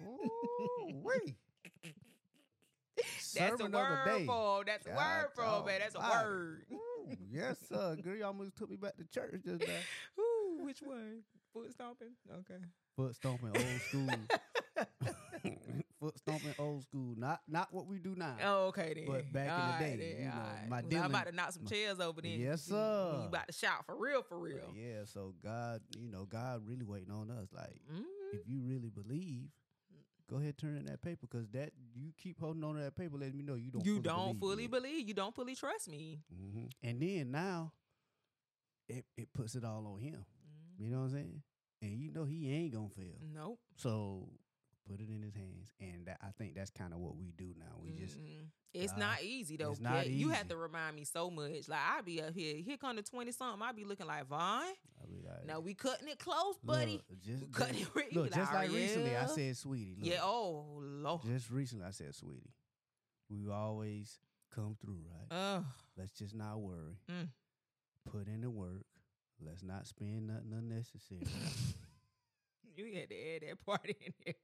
now. 0.00 1.34
That's 3.34 3.60
a 3.60 3.66
word 3.66 4.04
day. 4.04 4.26
for 4.26 4.64
that's 4.64 4.86
a 4.86 4.90
word 4.90 5.26
for 5.34 5.66
man. 5.66 5.80
That's 5.80 5.94
a 5.94 6.00
word. 6.00 6.62
Ooh, 6.72 7.16
yes, 7.30 7.56
sir. 7.68 7.96
Girl, 8.02 8.16
you 8.16 8.24
almost 8.24 8.56
took 8.56 8.70
me 8.70 8.76
back 8.76 8.96
to 8.96 9.04
church 9.04 9.40
just 9.44 9.60
now. 9.60 9.74
Ooh, 10.20 10.64
which 10.64 10.80
one? 10.82 11.22
Foot 11.52 11.72
stomping? 11.72 12.12
Okay. 12.30 12.60
Foot 12.96 13.14
stomping 13.16 13.48
old 13.48 13.80
school. 13.88 14.08
Foot 16.00 16.18
stomping 16.18 16.54
old 16.58 16.82
school. 16.82 17.14
Not 17.16 17.40
not 17.46 17.72
what 17.74 17.86
we 17.86 17.98
do 17.98 18.14
now. 18.16 18.36
Oh, 18.42 18.66
okay 18.68 18.94
then. 18.94 19.04
But 19.06 19.30
back 19.32 19.48
in 19.50 19.66
the 19.90 19.96
day, 19.96 20.06
right 20.14 20.18
you 20.20 20.24
know, 20.26 20.32
all 20.32 20.40
right. 20.40 20.68
my 20.68 20.82
Well, 20.90 21.04
I'm 21.04 21.10
about 21.10 21.26
to 21.26 21.32
knock 21.32 21.52
some 21.52 21.64
my- 21.64 21.70
chairs 21.70 22.00
over 22.00 22.22
then. 22.22 22.40
Yes, 22.40 22.62
sir. 22.62 23.18
You 23.20 23.26
about 23.28 23.48
to 23.48 23.52
shout 23.52 23.84
for 23.84 23.96
real, 23.96 24.22
for 24.22 24.36
But 24.38 24.44
real. 24.44 24.72
yeah, 24.74 25.04
so 25.04 25.34
God, 25.44 25.82
you 25.98 26.08
know, 26.10 26.24
God 26.24 26.62
really 26.66 26.84
waiting 26.86 27.10
on 27.10 27.30
us. 27.30 27.48
Like, 27.54 27.80
Mhm. 27.92 28.02
if 28.32 28.48
you 28.48 28.60
really 28.62 28.88
believe, 28.88 29.48
go 30.30 30.36
ahead 30.36 30.56
turn 30.56 30.76
in 30.76 30.86
that 30.86 31.02
paper 31.02 31.26
because 31.30 31.48
that 31.50 31.72
you 31.94 32.12
keep 32.16 32.38
holding 32.38 32.62
on 32.64 32.76
to 32.76 32.82
that 32.82 32.94
paper, 32.96 33.16
letting 33.18 33.36
me 33.36 33.42
know 33.42 33.54
you 33.54 33.70
don't. 33.70 33.84
You 33.84 33.96
fully 33.96 34.02
don't 34.08 34.38
believe 34.38 34.40
fully 34.40 34.62
yet. 34.62 34.70
believe. 34.70 35.08
You 35.08 35.14
don't 35.14 35.34
fully 35.34 35.54
trust 35.54 35.88
me. 35.90 36.20
hmm 36.32 36.66
And 36.82 37.00
then 37.02 37.30
now, 37.32 37.72
it 38.88 39.04
it 39.16 39.32
puts 39.32 39.54
it 39.54 39.64
all 39.64 39.86
on 39.86 39.98
him. 40.00 40.24
Mhm. 40.24 40.84
You 40.84 40.90
know 40.90 40.98
what 40.98 41.04
I'm 41.04 41.10
saying? 41.12 41.42
And 41.82 41.92
you 41.92 42.10
know 42.12 42.24
he 42.24 42.52
ain't 42.52 42.72
gonna 42.74 42.88
fail. 42.90 43.18
Nope. 43.34 43.58
So 43.76 44.28
put 44.90 45.00
it 45.00 45.08
in 45.08 45.22
his 45.22 45.34
hands, 45.34 45.70
and 45.80 46.06
that, 46.06 46.18
I 46.22 46.30
think 46.36 46.54
that's 46.54 46.70
kind 46.70 46.92
of 46.92 46.98
what 47.00 47.16
we 47.16 47.32
do 47.36 47.54
now. 47.58 47.78
We 47.82 47.92
just 47.92 48.18
Mhm. 48.18 48.50
It's 48.72 48.92
God, 48.92 48.98
not 49.00 49.22
easy 49.22 49.56
though. 49.56 49.72
it's 49.72 49.80
not 49.80 49.94
Kat. 50.04 50.10
You 50.10 50.28
have 50.30 50.48
to 50.48 50.56
remind 50.56 50.94
me 50.96 51.04
so 51.04 51.30
much. 51.30 51.68
Like 51.68 51.80
I 51.80 52.00
be 52.02 52.22
up 52.22 52.34
here, 52.34 52.56
here 52.56 52.76
come 52.76 52.96
the 52.96 53.02
twenty 53.02 53.32
something. 53.32 53.60
I 53.62 53.72
be 53.72 53.84
looking 53.84 54.06
like 54.06 54.26
Von. 54.26 54.64
Like, 55.24 55.44
No, 55.46 55.60
we 55.60 55.74
cutting 55.74 56.08
it 56.08 56.18
close, 56.18 56.56
buddy. 56.62 57.02
Look, 57.08 57.20
just 57.20 57.42
we 57.46 57.52
cutting 57.52 57.80
it. 57.82 57.94
re- 57.94 58.08
look, 58.12 58.30
be 58.30 58.36
just 58.36 58.52
like 58.52 58.70
recently, 58.70 59.16
I 59.16 59.26
said, 59.26 59.56
"Sweetie." 59.56 59.96
Look, 59.98 60.06
Yeah. 60.08 60.20
Oh 60.22 60.78
Lord. 60.80 61.22
Just 61.22 61.50
recently, 61.50 61.84
I 61.84 61.90
said, 61.90 62.14
"Sweetie." 62.14 62.54
We 63.28 63.48
always 63.48 64.20
come 64.50 64.76
through, 64.80 65.04
right? 65.08 65.26
Ugh. 65.30 65.64
Let's 65.96 66.12
just 66.12 66.34
not 66.34 66.60
worry. 66.60 66.96
Mm. 67.08 67.28
Put 68.10 68.26
in 68.28 68.40
the 68.40 68.50
work. 68.50 68.84
Let's 69.40 69.62
not 69.62 69.86
spend 69.86 70.26
nothing 70.28 70.52
unnecessary. 70.52 71.22
you 72.76 72.94
had 72.94 73.08
to 73.10 73.16
add 73.34 73.42
that 73.42 73.64
part 73.64 73.86
in 73.86 74.12
there. 74.24 74.34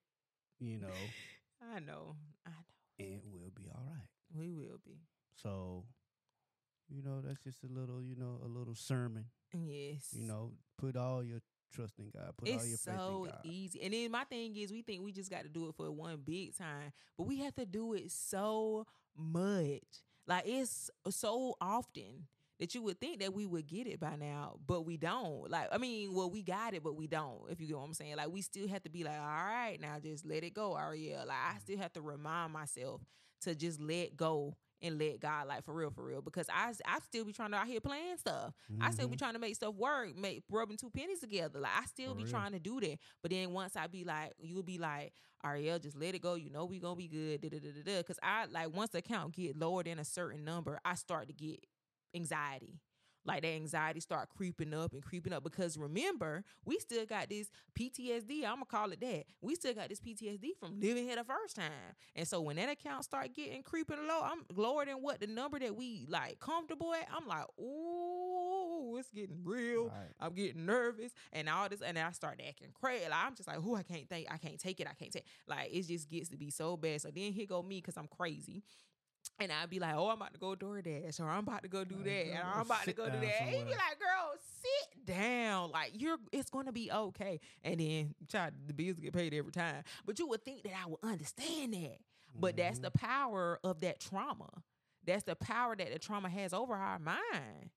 You 0.61 0.79
know, 0.79 0.89
I 1.75 1.81
know. 1.81 2.17
I 2.47 2.51
know. 2.51 2.65
and 2.99 3.21
we'll 3.33 3.53
be 3.55 3.69
all 3.75 3.83
right. 3.87 4.09
We 4.35 4.53
will 4.53 4.81
be. 4.85 5.01
So, 5.35 5.85
you 6.89 7.03
know, 7.03 7.21
that's 7.21 7.41
just 7.41 7.63
a 7.65 7.69
little, 7.69 8.03
you 8.03 8.17
know, 8.17 8.41
a 8.45 8.49
little 8.49 8.75
sermon. 8.75 9.27
Yes. 9.55 10.09
You 10.13 10.27
know, 10.27 10.53
put 10.79 10.97
all 10.97 11.23
your 11.23 11.41
trust 11.73 11.99
in 11.99 12.11
God. 12.11 12.33
Put 12.37 12.49
all 12.49 12.55
your 12.55 12.63
faith 12.63 12.79
so 12.79 13.25
in 13.25 13.31
God. 13.31 13.41
So 13.43 13.51
easy. 13.51 13.83
And 13.83 13.95
then 13.95 14.11
my 14.11 14.25
thing 14.25 14.57
is, 14.57 14.73
we 14.73 14.83
think 14.83 15.03
we 15.03 15.13
just 15.13 15.31
got 15.31 15.43
to 15.43 15.49
do 15.49 15.69
it 15.69 15.75
for 15.77 15.91
one 15.91 16.21
big 16.25 16.57
time, 16.57 16.93
but 17.17 17.27
we 17.27 17.39
have 17.41 17.55
to 17.57 17.67
do 17.67 17.95
it 17.95 18.11
so 18.11 18.87
much. 19.17 19.83
Like 20.27 20.45
it's 20.47 20.91
so 21.11 21.55
often 21.61 22.27
that 22.59 22.75
you 22.75 22.83
would 22.83 23.01
think 23.01 23.21
that 23.21 23.33
we 23.35 23.47
would 23.47 23.67
get 23.67 23.87
it 23.87 24.01
by 24.01 24.17
now, 24.17 24.57
but 24.67 24.85
we 24.87 24.97
don't. 24.97 25.51
Like, 25.51 25.69
I 25.73 25.79
mean, 25.79 26.15
well, 26.15 26.31
we 26.31 26.43
got 26.43 26.75
it, 26.75 26.83
but 26.83 26.97
we 26.97 27.07
don't. 27.07 27.41
If 27.51 27.61
you 27.61 27.67
get 27.67 27.77
what 27.77 27.85
I'm 27.85 27.95
saying, 27.95 28.17
like 28.17 28.31
we 28.31 28.43
still 28.43 28.69
have 28.69 28.83
to 28.85 28.91
be 28.91 29.05
like, 29.05 29.19
all 29.19 29.27
right, 29.27 29.79
now 29.81 29.99
just 30.03 30.25
let 30.25 30.43
it 30.45 30.55
go, 30.55 30.77
Ariel. 30.77 31.27
Like 31.27 31.37
I 31.37 31.59
still 31.59 31.79
have 31.79 31.93
to 31.95 32.01
remind 32.01 32.53
myself 32.53 33.03
to 33.43 33.55
just 33.55 33.81
let 33.81 34.17
go 34.17 34.57
and 34.83 34.99
let 34.99 35.21
God, 35.21 35.49
like 35.49 35.65
for 35.65 35.75
real, 35.75 35.91
for 35.91 36.05
real, 36.05 36.21
because 36.23 36.47
I 36.49 36.73
I 36.87 36.99
still 37.01 37.25
be 37.25 37.33
trying 37.33 37.51
to 37.53 37.57
out 37.57 37.67
here 37.67 37.81
playing 37.81 38.17
stuff. 38.19 38.53
I 38.81 38.91
still 38.91 39.09
be 39.09 39.17
Mhm. 39.17 39.19
trying 39.19 39.33
to 39.35 39.39
make 39.39 39.55
stuff 39.55 39.75
work, 39.75 40.17
make 40.17 40.43
rubbing 40.51 40.77
two 40.77 40.91
pennies 40.91 41.21
together. 41.21 41.61
Like 41.61 41.73
I 41.77 41.87
still 41.87 42.13
For 42.13 42.17
be 42.17 42.25
real. 42.25 42.31
trying 42.31 42.53
to 42.53 42.59
do 42.59 42.81
that. 42.81 42.99
But 43.23 43.31
then 43.31 43.53
once 43.53 43.77
I 43.77 43.87
be 43.87 44.05
like, 44.05 44.33
you'll 44.39 44.63
be 44.63 44.79
like, 44.79 45.13
Ariel, 45.45 45.79
just 45.79 45.97
let 45.97 46.15
it 46.15 46.21
go. 46.23 46.35
You 46.35 46.51
know 46.51 46.65
we 46.65 46.79
gonna 46.79 46.97
be 46.97 47.09
good. 47.09 47.41
Da, 47.41 47.49
da, 47.49 47.59
da, 47.59 47.71
da, 47.73 47.83
da. 47.97 48.03
Cause 48.03 48.19
I 48.23 48.47
like 48.47 48.75
once 48.75 48.91
the 48.91 48.99
account 48.99 49.35
get 49.35 49.57
lower 49.57 49.83
than 49.83 49.99
a 49.99 50.05
certain 50.05 50.45
number, 50.45 50.79
I 50.85 50.95
start 50.95 51.29
to 51.29 51.33
get 51.35 51.61
anxiety. 52.15 52.81
Like 53.27 53.43
that 53.43 53.49
anxiety 53.49 53.99
start 53.99 54.29
creeping 54.29 54.73
up 54.73 54.93
and 54.93 55.03
creeping 55.03 55.33
up 55.33 55.43
because 55.43 55.77
remember, 55.77 56.45
we 56.65 56.79
still 56.79 57.05
got 57.07 57.29
this 57.29 57.51
PTSD. 57.79 58.45
I'm 58.45 58.55
gonna 58.55 58.65
call 58.67 58.93
it 58.93 59.01
that. 59.01 59.25
We 59.43 59.57
still 59.57 59.75
got 59.75 59.89
this 59.89 59.99
PTSD 60.01 60.51
from 60.61 60.81
living 60.81 61.07
here 61.07 61.17
the 61.17 61.25
first 61.25 61.57
time. 61.57 61.73
And 62.15 62.27
so 62.27 62.41
when 62.41 62.55
that 62.57 62.71
account 62.71 63.03
start 63.03 63.35
getting 63.35 63.65
creeping 63.65 64.07
low, 64.07 64.21
I'm 64.23 64.45
lower 64.55 64.85
than 64.85 65.03
what 65.03 65.19
the 65.19 65.27
number 65.27 65.59
that 65.59 65.75
we 65.75 66.07
like 66.09 66.39
comfortable 66.39 66.95
at. 66.95 67.09
I'm 67.13 67.27
like, 67.27 67.47
ooh, 67.59 68.97
it's 68.97 69.11
getting 69.11 69.41
real. 69.43 69.87
Right. 69.87 70.15
I'm 70.21 70.33
getting 70.33 70.65
nervous 70.65 71.13
and 71.33 71.49
all 71.49 71.69
this, 71.69 71.83
and 71.83 71.97
then 71.97 72.07
I 72.07 72.13
start 72.13 72.41
acting 72.47 72.69
crazy. 72.81 73.09
Like, 73.11 73.25
I'm 73.27 73.35
just 73.35 73.49
like, 73.49 73.61
who 73.61 73.75
I 73.75 73.83
can't 73.83 74.09
think, 74.09 74.29
I 74.31 74.39
can't 74.39 74.59
take 74.59 74.79
it, 74.79 74.87
I 74.89 74.95
can't 74.95 75.11
take. 75.11 75.25
Like 75.49 75.71
it 75.73 75.89
just 75.89 76.09
gets 76.09 76.29
to 76.29 76.37
be 76.37 76.51
so 76.51 76.77
bad. 76.77 77.01
So 77.01 77.09
then 77.13 77.33
here 77.33 77.47
go 77.47 77.61
me 77.61 77.79
because 77.79 77.97
I'm 77.97 78.07
crazy. 78.07 78.63
And 79.39 79.53
I'd 79.53 79.69
be 79.69 79.79
like, 79.79 79.95
oh, 79.95 80.09
I'm 80.09 80.17
about 80.17 80.33
to 80.33 80.39
go 80.41 80.55
DoorDash, 80.55 81.21
or 81.21 81.29
I'm 81.29 81.41
about 81.41 81.63
to 81.63 81.69
go 81.69 81.85
do 81.85 82.03
that, 82.03 82.27
and 82.27 82.39
I'm 82.39 82.61
about 82.63 82.85
to 82.85 82.93
go 82.95 83.05
do 83.05 83.21
that. 83.21 83.41
And 83.43 83.51
he'd 83.51 83.65
be 83.65 83.71
like, 83.71 83.99
girl, 83.99 84.35
sit 84.63 85.05
down. 85.07 85.71
Like 85.73 85.93
you're, 85.95 86.17
it's 86.33 86.49
gonna 86.49 86.73
be 86.73 86.91
okay. 86.91 87.39
And 87.63 87.79
then, 87.81 88.15
child, 88.29 88.55
the 88.67 88.73
bills 88.73 88.99
get 88.99 89.13
paid 89.13 89.35
every 89.35 89.53
time. 89.53 89.83
But 90.07 90.19
you 90.19 90.27
would 90.29 90.43
think 90.43 90.63
that 90.63 90.73
I 90.83 90.89
would 90.89 91.01
understand 91.03 91.75
that. 91.75 91.99
But 92.35 92.57
that's 92.57 92.79
Mhm. 92.79 92.83
the 92.83 92.91
power 92.93 93.59
of 93.63 93.81
that 93.81 94.01
trauma. 94.01 94.49
That's 95.05 95.25
the 95.25 95.37
power 95.37 95.77
that 95.77 95.93
the 95.93 95.99
trauma 95.99 96.29
has 96.31 96.53
over 96.55 96.75
our 96.75 96.99
mind. 96.99 97.71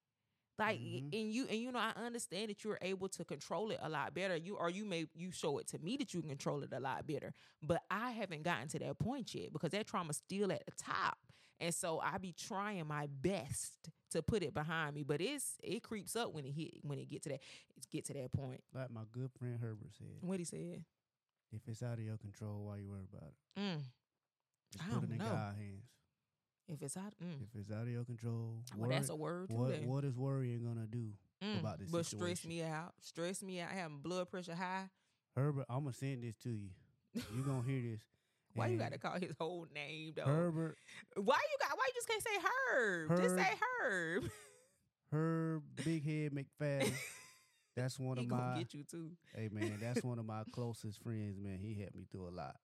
Like 0.57 0.79
Mhm. 0.79 1.13
and 1.13 1.31
you 1.33 1.45
and 1.47 1.59
you 1.59 1.71
know, 1.71 1.79
I 1.79 1.91
understand 1.95 2.49
that 2.49 2.63
you're 2.63 2.77
able 2.81 3.07
to 3.09 3.23
control 3.25 3.71
it 3.71 3.79
a 3.81 3.89
lot 3.89 4.13
better. 4.13 4.35
You 4.35 4.55
or 4.57 4.69
you 4.69 4.85
may 4.85 5.07
you 5.13 5.31
show 5.31 5.57
it 5.59 5.67
to 5.67 5.79
me 5.79 5.97
that 5.97 6.13
you 6.13 6.21
can 6.21 6.29
control 6.29 6.63
it 6.63 6.73
a 6.73 6.79
lot 6.79 7.05
better. 7.07 7.33
But 7.61 7.83
I 7.91 8.11
haven't 8.11 8.43
gotten 8.43 8.67
to 8.69 8.79
that 8.79 8.97
point 8.99 9.33
yet 9.35 9.51
because 9.53 9.71
that 9.71 9.87
trauma's 9.87 10.17
still 10.17 10.51
at 10.51 10.65
the 10.65 10.71
top. 10.77 11.17
And 11.61 11.73
so 11.75 11.99
I 11.99 12.17
be 12.17 12.31
trying 12.33 12.87
my 12.87 13.07
best 13.21 13.73
to 14.11 14.21
put 14.21 14.43
it 14.43 14.53
behind 14.53 14.95
me. 14.95 15.03
But 15.03 15.21
it's 15.21 15.55
it 15.63 15.83
creeps 15.83 16.15
up 16.15 16.33
when 16.33 16.45
it 16.45 16.51
hit 16.51 16.75
when 16.83 16.97
it 16.99 17.09
get 17.09 17.23
to 17.23 17.29
that 17.29 17.35
it 17.75 17.85
get 17.91 18.05
to 18.05 18.13
that 18.13 18.31
point. 18.31 18.61
Like 18.73 18.91
my 18.91 19.01
good 19.11 19.29
friend 19.37 19.57
Herbert 19.61 19.91
said, 19.97 20.07
What 20.21 20.39
he 20.39 20.45
said. 20.45 20.83
if 21.51 21.61
it's 21.67 21.83
out 21.83 21.93
of 21.97 22.03
your 22.03 22.17
control, 22.17 22.63
why 22.65 22.77
you 22.77 22.87
worry 22.89 23.05
about 23.11 23.27
it? 23.29 23.59
Mm, 23.59 23.81
Just 24.71 24.83
I 24.85 24.87
put 24.93 24.97
it 24.97 25.01
don't 25.01 25.11
in 25.11 25.17
know. 25.17 25.25
God's 25.25 25.57
hands. 25.57 25.83
if 26.69 26.81
it's 26.81 26.97
out 26.97 27.13
mm. 27.23 27.41
If 27.43 27.59
it's 27.59 27.71
out 27.71 27.81
of 27.83 27.89
your 27.89 28.05
control, 28.05 28.59
Well, 28.77 28.89
that's 28.89 29.09
a 29.09 29.15
word 29.15 29.49
what 29.51 29.71
then. 29.71 29.87
what 29.87 30.03
is 30.05 30.15
worrying 30.17 30.63
gonna 30.63 30.87
do? 30.87 31.09
Mm, 31.43 31.59
about 31.61 31.79
this 31.79 31.89
but 31.89 32.05
stress 32.05 32.45
me 32.45 32.63
out. 32.63 32.93
Stress 33.01 33.41
me 33.43 33.59
out. 33.61 33.69
Having 33.71 33.99
blood 33.99 34.29
pressure 34.29 34.55
high. 34.55 34.89
Herbert, 35.35 35.65
I'm 35.69 35.83
gonna 35.83 35.93
send 35.93 36.23
this 36.23 36.35
to 36.43 36.49
you. 36.49 36.69
You 37.35 37.43
gonna 37.43 37.63
hear 37.65 37.81
this? 37.81 38.01
Why 38.55 38.67
you 38.67 38.77
got 38.77 38.91
to 38.91 38.97
call 38.97 39.13
his 39.19 39.33
whole 39.39 39.67
name 39.73 40.13
though? 40.15 40.25
Herbert? 40.25 40.77
Why 41.15 41.39
you 41.51 41.57
got? 41.67 41.77
Why 41.77 41.85
you 41.87 41.93
just 41.93 42.07
can't 42.07 42.23
say 42.23 42.37
Herb? 42.73 43.21
Just 43.21 43.35
say 43.35 43.53
Herb. 43.81 44.29
Herb 45.11 45.63
big 45.83 46.05
head 46.05 46.31
McFadden. 46.33 46.93
That's 47.75 47.99
one 47.99 48.17
he 48.17 48.25
of 48.25 48.31
my 48.31 48.55
get 48.57 48.73
you 48.73 48.83
too. 48.83 49.11
hey 49.33 49.47
man, 49.51 49.77
that's 49.79 50.03
one 50.03 50.19
of 50.19 50.25
my 50.25 50.43
closest 50.51 51.01
friends, 51.01 51.39
man. 51.39 51.59
He 51.61 51.75
helped 51.79 51.95
me 51.95 52.07
through 52.11 52.27
a 52.27 52.35
lot. 52.35 52.57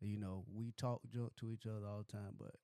You 0.00 0.16
know, 0.18 0.44
we 0.50 0.72
talk 0.78 1.02
junk 1.12 1.36
to 1.40 1.50
each 1.50 1.66
other 1.66 1.86
all 1.86 2.04
the 2.06 2.10
time, 2.10 2.34
but 2.38 2.54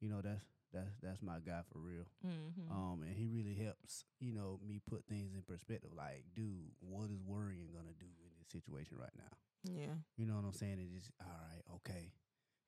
you 0.00 0.08
know, 0.08 0.20
that's 0.22 0.44
that's 0.72 0.94
that's 1.02 1.22
my 1.22 1.38
guy 1.44 1.62
for 1.72 1.80
real. 1.80 2.06
Mm-hmm. 2.24 2.70
Um, 2.70 3.02
and 3.02 3.16
he 3.16 3.26
really 3.26 3.54
helps, 3.54 4.04
you 4.20 4.32
know, 4.32 4.60
me 4.66 4.80
put 4.88 5.06
things 5.08 5.34
in 5.34 5.42
perspective. 5.42 5.90
Like, 5.96 6.24
dude, 6.36 6.70
what 6.78 7.10
is 7.10 7.22
worrying 7.26 7.72
gonna 7.74 7.96
do 7.98 8.06
in 8.22 8.30
this 8.38 8.52
situation 8.52 8.96
right 9.00 9.14
now? 9.16 9.34
yeah. 9.64 9.94
You 10.16 10.26
know 10.26 10.36
what 10.36 10.44
I'm 10.44 10.52
saying? 10.52 10.78
It's 10.78 10.92
just 10.92 11.10
all 11.20 11.26
right, 11.26 11.64
okay. 11.76 12.12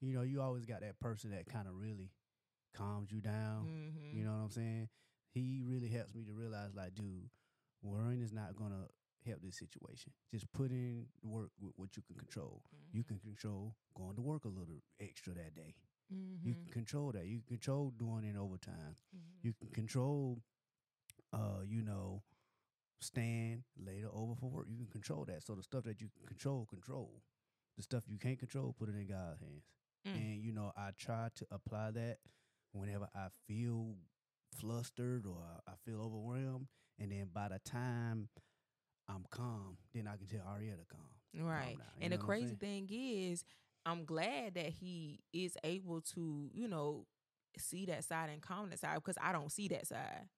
You 0.01 0.15
know, 0.15 0.23
you 0.23 0.41
always 0.41 0.65
got 0.65 0.81
that 0.81 1.01
person 1.01 1.31
that 1.31 1.47
kind 1.47 1.67
of 1.67 1.75
really 1.75 2.11
calms 2.77 3.11
you 3.11 3.21
down. 3.21 3.67
Mm-hmm. 3.67 4.19
You 4.19 4.25
know 4.25 4.33
what 4.33 4.45
I'm 4.45 4.51
saying? 4.51 4.89
He 5.33 5.61
really 5.65 5.89
helps 5.89 6.15
me 6.15 6.25
to 6.25 6.33
realize, 6.33 6.75
like, 6.75 6.95
dude, 6.95 7.29
worrying 7.83 8.23
is 8.23 8.33
not 8.33 8.57
gonna 8.57 8.87
help 9.27 9.43
this 9.43 9.59
situation. 9.59 10.13
Just 10.31 10.51
put 10.53 10.71
in 10.71 11.07
work 11.23 11.51
with 11.61 11.73
what 11.77 11.97
you 11.97 12.03
can 12.07 12.17
control. 12.17 12.63
You 12.93 13.03
can 13.03 13.19
control 13.19 13.75
going 13.97 14.15
to 14.17 14.23
work 14.23 14.45
a 14.45 14.49
little 14.49 14.83
extra 15.01 15.35
that 15.35 15.55
day. 15.55 15.75
Mm-hmm. 16.13 16.49
You 16.49 16.55
can 16.55 16.73
control 16.73 17.13
that. 17.13 17.27
You 17.27 17.39
can 17.39 17.57
control 17.57 17.93
doing 17.99 18.25
it 18.25 18.37
overtime. 18.39 18.97
You 19.43 19.53
can 19.53 19.69
control, 19.69 20.41
uh, 21.33 21.63
you 21.67 21.83
know, 21.83 22.23
staying 23.01 23.65
later 23.77 24.09
over 24.13 24.35
for 24.35 24.49
work. 24.49 24.67
You 24.69 24.77
can 24.77 24.87
control 24.87 25.25
that. 25.27 25.43
So 25.45 25.55
the 25.55 25.63
stuff 25.63 25.85
that 25.85 26.01
you 26.01 26.09
can 26.09 26.27
control, 26.27 26.67
control. 26.71 27.23
The 27.77 27.83
stuff 27.83 28.05
you 28.09 28.19
can't 28.19 28.39
control, 28.39 28.75
put 28.77 28.89
it 28.89 28.97
in 28.97 29.07
God's 29.07 29.41
hands. 29.41 29.65
Mm. 30.15 30.15
And 30.17 30.43
you 30.45 30.53
know, 30.53 30.73
I 30.77 30.91
try 30.99 31.29
to 31.37 31.47
apply 31.51 31.93
that 31.93 32.19
whenever 32.73 33.09
I 33.15 33.29
feel 33.47 33.95
flustered 34.55 35.27
or 35.27 35.39
I 35.67 35.73
feel 35.85 36.01
overwhelmed. 36.01 36.67
And 36.99 37.13
then 37.13 37.29
by 37.33 37.49
the 37.49 37.59
time 37.61 38.29
I'm 39.09 39.25
calm, 39.31 39.79
then 39.95 40.07
I 40.07 40.17
can 40.17 40.27
tell 40.27 40.47
Auri 40.47 40.67
to 40.67 40.85
calm. 40.95 41.01
calm 41.35 41.47
Right. 41.49 41.79
down. 41.79 41.87
And 42.01 42.13
the 42.13 42.17
know 42.17 42.25
what 42.25 42.25
I'm 42.25 42.27
crazy 42.27 42.55
thing 42.55 42.89
is, 42.91 43.45
I'm 43.87 44.05
glad 44.05 44.55
that 44.55 44.67
he 44.69 45.21
is 45.33 45.57
able 45.65 46.01
to, 46.15 46.51
you 46.53 46.69
know, 46.69 47.07
see 47.59 47.87
that 47.87 48.05
side 48.05 48.31
and 48.31 48.43
calm 48.43 48.71
that 48.71 48.81
side 48.81 48.97
because 48.97 49.17
I 49.23 49.33
don't 49.33 49.51
see 49.51 49.69
that 49.69 49.87
side. 49.87 50.29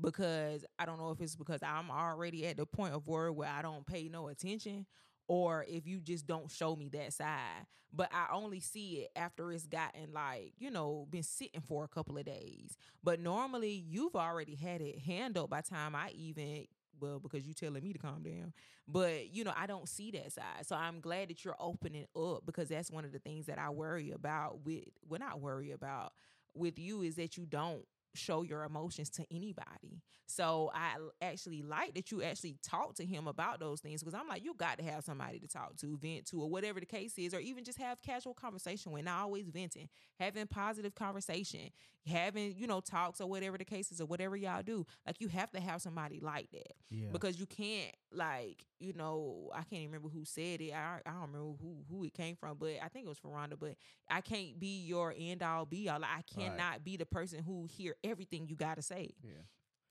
Because 0.00 0.64
I 0.78 0.86
don't 0.86 0.98
know 0.98 1.10
if 1.10 1.20
it's 1.20 1.36
because 1.36 1.62
I'm 1.62 1.90
already 1.90 2.46
at 2.46 2.56
the 2.56 2.66
point 2.66 2.94
of 2.94 3.06
worry 3.06 3.30
where 3.30 3.48
I 3.48 3.62
don't 3.62 3.86
pay 3.86 4.08
no 4.08 4.28
attention 4.28 4.86
or 5.32 5.64
if 5.66 5.86
you 5.86 5.98
just 5.98 6.26
don't 6.26 6.50
show 6.50 6.76
me 6.76 6.90
that 6.90 7.10
side. 7.10 7.64
But 7.90 8.10
I 8.12 8.34
only 8.34 8.60
see 8.60 8.96
it 8.96 9.12
after 9.16 9.50
it's 9.50 9.66
gotten 9.66 10.12
like, 10.12 10.52
you 10.58 10.70
know, 10.70 11.06
been 11.08 11.22
sitting 11.22 11.62
for 11.62 11.84
a 11.84 11.88
couple 11.88 12.18
of 12.18 12.26
days. 12.26 12.76
But 13.02 13.18
normally 13.18 13.82
you've 13.88 14.14
already 14.14 14.54
had 14.56 14.82
it 14.82 14.98
handled 14.98 15.48
by 15.48 15.62
time 15.62 15.94
I 15.94 16.10
even 16.10 16.66
well, 17.00 17.18
because 17.18 17.46
you're 17.46 17.54
telling 17.54 17.82
me 17.82 17.94
to 17.94 17.98
calm 17.98 18.22
down. 18.22 18.52
But 18.86 19.34
you 19.34 19.42
know, 19.42 19.54
I 19.56 19.66
don't 19.66 19.88
see 19.88 20.10
that 20.10 20.32
side. 20.32 20.66
So 20.66 20.76
I'm 20.76 21.00
glad 21.00 21.30
that 21.30 21.46
you're 21.46 21.56
opening 21.58 22.04
up 22.14 22.44
because 22.44 22.68
that's 22.68 22.90
one 22.90 23.06
of 23.06 23.12
the 23.12 23.18
things 23.18 23.46
that 23.46 23.58
I 23.58 23.70
worry 23.70 24.10
about 24.10 24.66
with 24.66 24.84
well 25.08 25.18
not 25.20 25.40
worry 25.40 25.70
about 25.70 26.12
with 26.54 26.78
you 26.78 27.00
is 27.00 27.16
that 27.16 27.38
you 27.38 27.46
don't 27.46 27.86
show 28.14 28.42
your 28.42 28.64
emotions 28.64 29.10
to 29.10 29.26
anybody. 29.30 30.02
So 30.26 30.70
I 30.74 30.96
actually 31.20 31.62
like 31.62 31.94
that 31.94 32.10
you 32.10 32.22
actually 32.22 32.56
talk 32.62 32.94
to 32.96 33.04
him 33.04 33.26
about 33.28 33.60
those 33.60 33.80
things 33.80 34.02
because 34.02 34.14
I'm 34.14 34.28
like, 34.28 34.44
you 34.44 34.54
got 34.54 34.78
to 34.78 34.84
have 34.84 35.04
somebody 35.04 35.38
to 35.40 35.48
talk 35.48 35.76
to, 35.78 35.98
vent 35.98 36.26
to, 36.26 36.40
or 36.42 36.48
whatever 36.48 36.80
the 36.80 36.86
case 36.86 37.14
is, 37.18 37.34
or 37.34 37.40
even 37.40 37.64
just 37.64 37.78
have 37.78 38.00
casual 38.02 38.34
conversation 38.34 38.92
with, 38.92 39.04
not 39.04 39.20
always 39.22 39.48
venting, 39.48 39.88
having 40.18 40.46
positive 40.46 40.94
conversation, 40.94 41.70
having, 42.06 42.54
you 42.56 42.66
know, 42.66 42.80
talks 42.80 43.20
or 43.20 43.28
whatever 43.28 43.58
the 43.58 43.64
case 43.64 43.92
is, 43.92 44.00
or 44.00 44.06
whatever 44.06 44.36
y'all 44.36 44.62
do. 44.62 44.86
Like 45.06 45.20
you 45.20 45.28
have 45.28 45.50
to 45.52 45.60
have 45.60 45.82
somebody 45.82 46.18
like 46.20 46.50
that 46.52 46.72
yeah. 46.90 47.08
because 47.12 47.38
you 47.38 47.46
can't 47.46 47.94
like 48.14 48.66
you 48.78 48.92
know 48.92 49.50
I 49.54 49.58
can't 49.62 49.74
even 49.82 49.92
remember 49.92 50.08
who 50.08 50.24
said 50.24 50.60
it. 50.60 50.72
I 50.72 51.00
I 51.06 51.10
don't 51.10 51.32
remember 51.32 51.54
who 51.60 51.84
who 51.90 52.04
it 52.04 52.14
came 52.14 52.36
from, 52.36 52.56
but 52.58 52.74
I 52.82 52.88
think 52.88 53.06
it 53.06 53.08
was 53.08 53.18
Ferranda. 53.18 53.54
But 53.58 53.76
I 54.10 54.20
can't 54.20 54.58
be 54.58 54.82
your 54.84 55.14
end 55.18 55.42
all 55.42 55.64
be 55.66 55.88
all. 55.88 56.00
Like, 56.00 56.10
I 56.10 56.14
Right. 56.16 56.26
cannot 56.56 56.84
be 56.84 56.96
the 56.96 57.06
person 57.06 57.42
who 57.42 57.66
hear 57.70 57.96
everything 58.04 58.46
you 58.48 58.56
got 58.56 58.76
to 58.76 58.82
say. 58.82 59.10
yeah. 59.22 59.42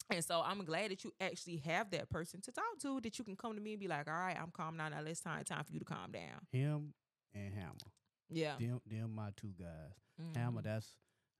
And 0.09 0.25
so 0.25 0.41
I'm 0.45 0.65
glad 0.65 0.91
that 0.91 1.03
you 1.05 1.13
actually 1.21 1.57
have 1.57 1.89
that 1.91 2.09
person 2.09 2.41
to 2.41 2.51
talk 2.51 2.77
to 2.81 2.99
that 3.01 3.17
you 3.17 3.23
can 3.23 3.35
come 3.37 3.55
to 3.55 3.61
me 3.61 3.71
and 3.73 3.79
be 3.79 3.87
like, 3.87 4.09
all 4.09 4.13
right, 4.13 4.35
I'm 4.37 4.51
calm 4.51 4.75
now. 4.75 4.89
Now 4.89 5.01
let's 5.01 5.21
time 5.21 5.43
time 5.45 5.63
for 5.63 5.71
you 5.71 5.79
to 5.79 5.85
calm 5.85 6.11
down. 6.11 6.41
Him 6.51 6.93
and 7.33 7.53
Hammer. 7.53 7.91
Yeah. 8.29 8.55
Them, 8.59 8.81
them 8.89 9.15
my 9.15 9.29
two 9.37 9.53
guys. 9.57 9.93
Mhm. 10.21 10.35
Hammer, 10.35 10.61
that's 10.63 10.87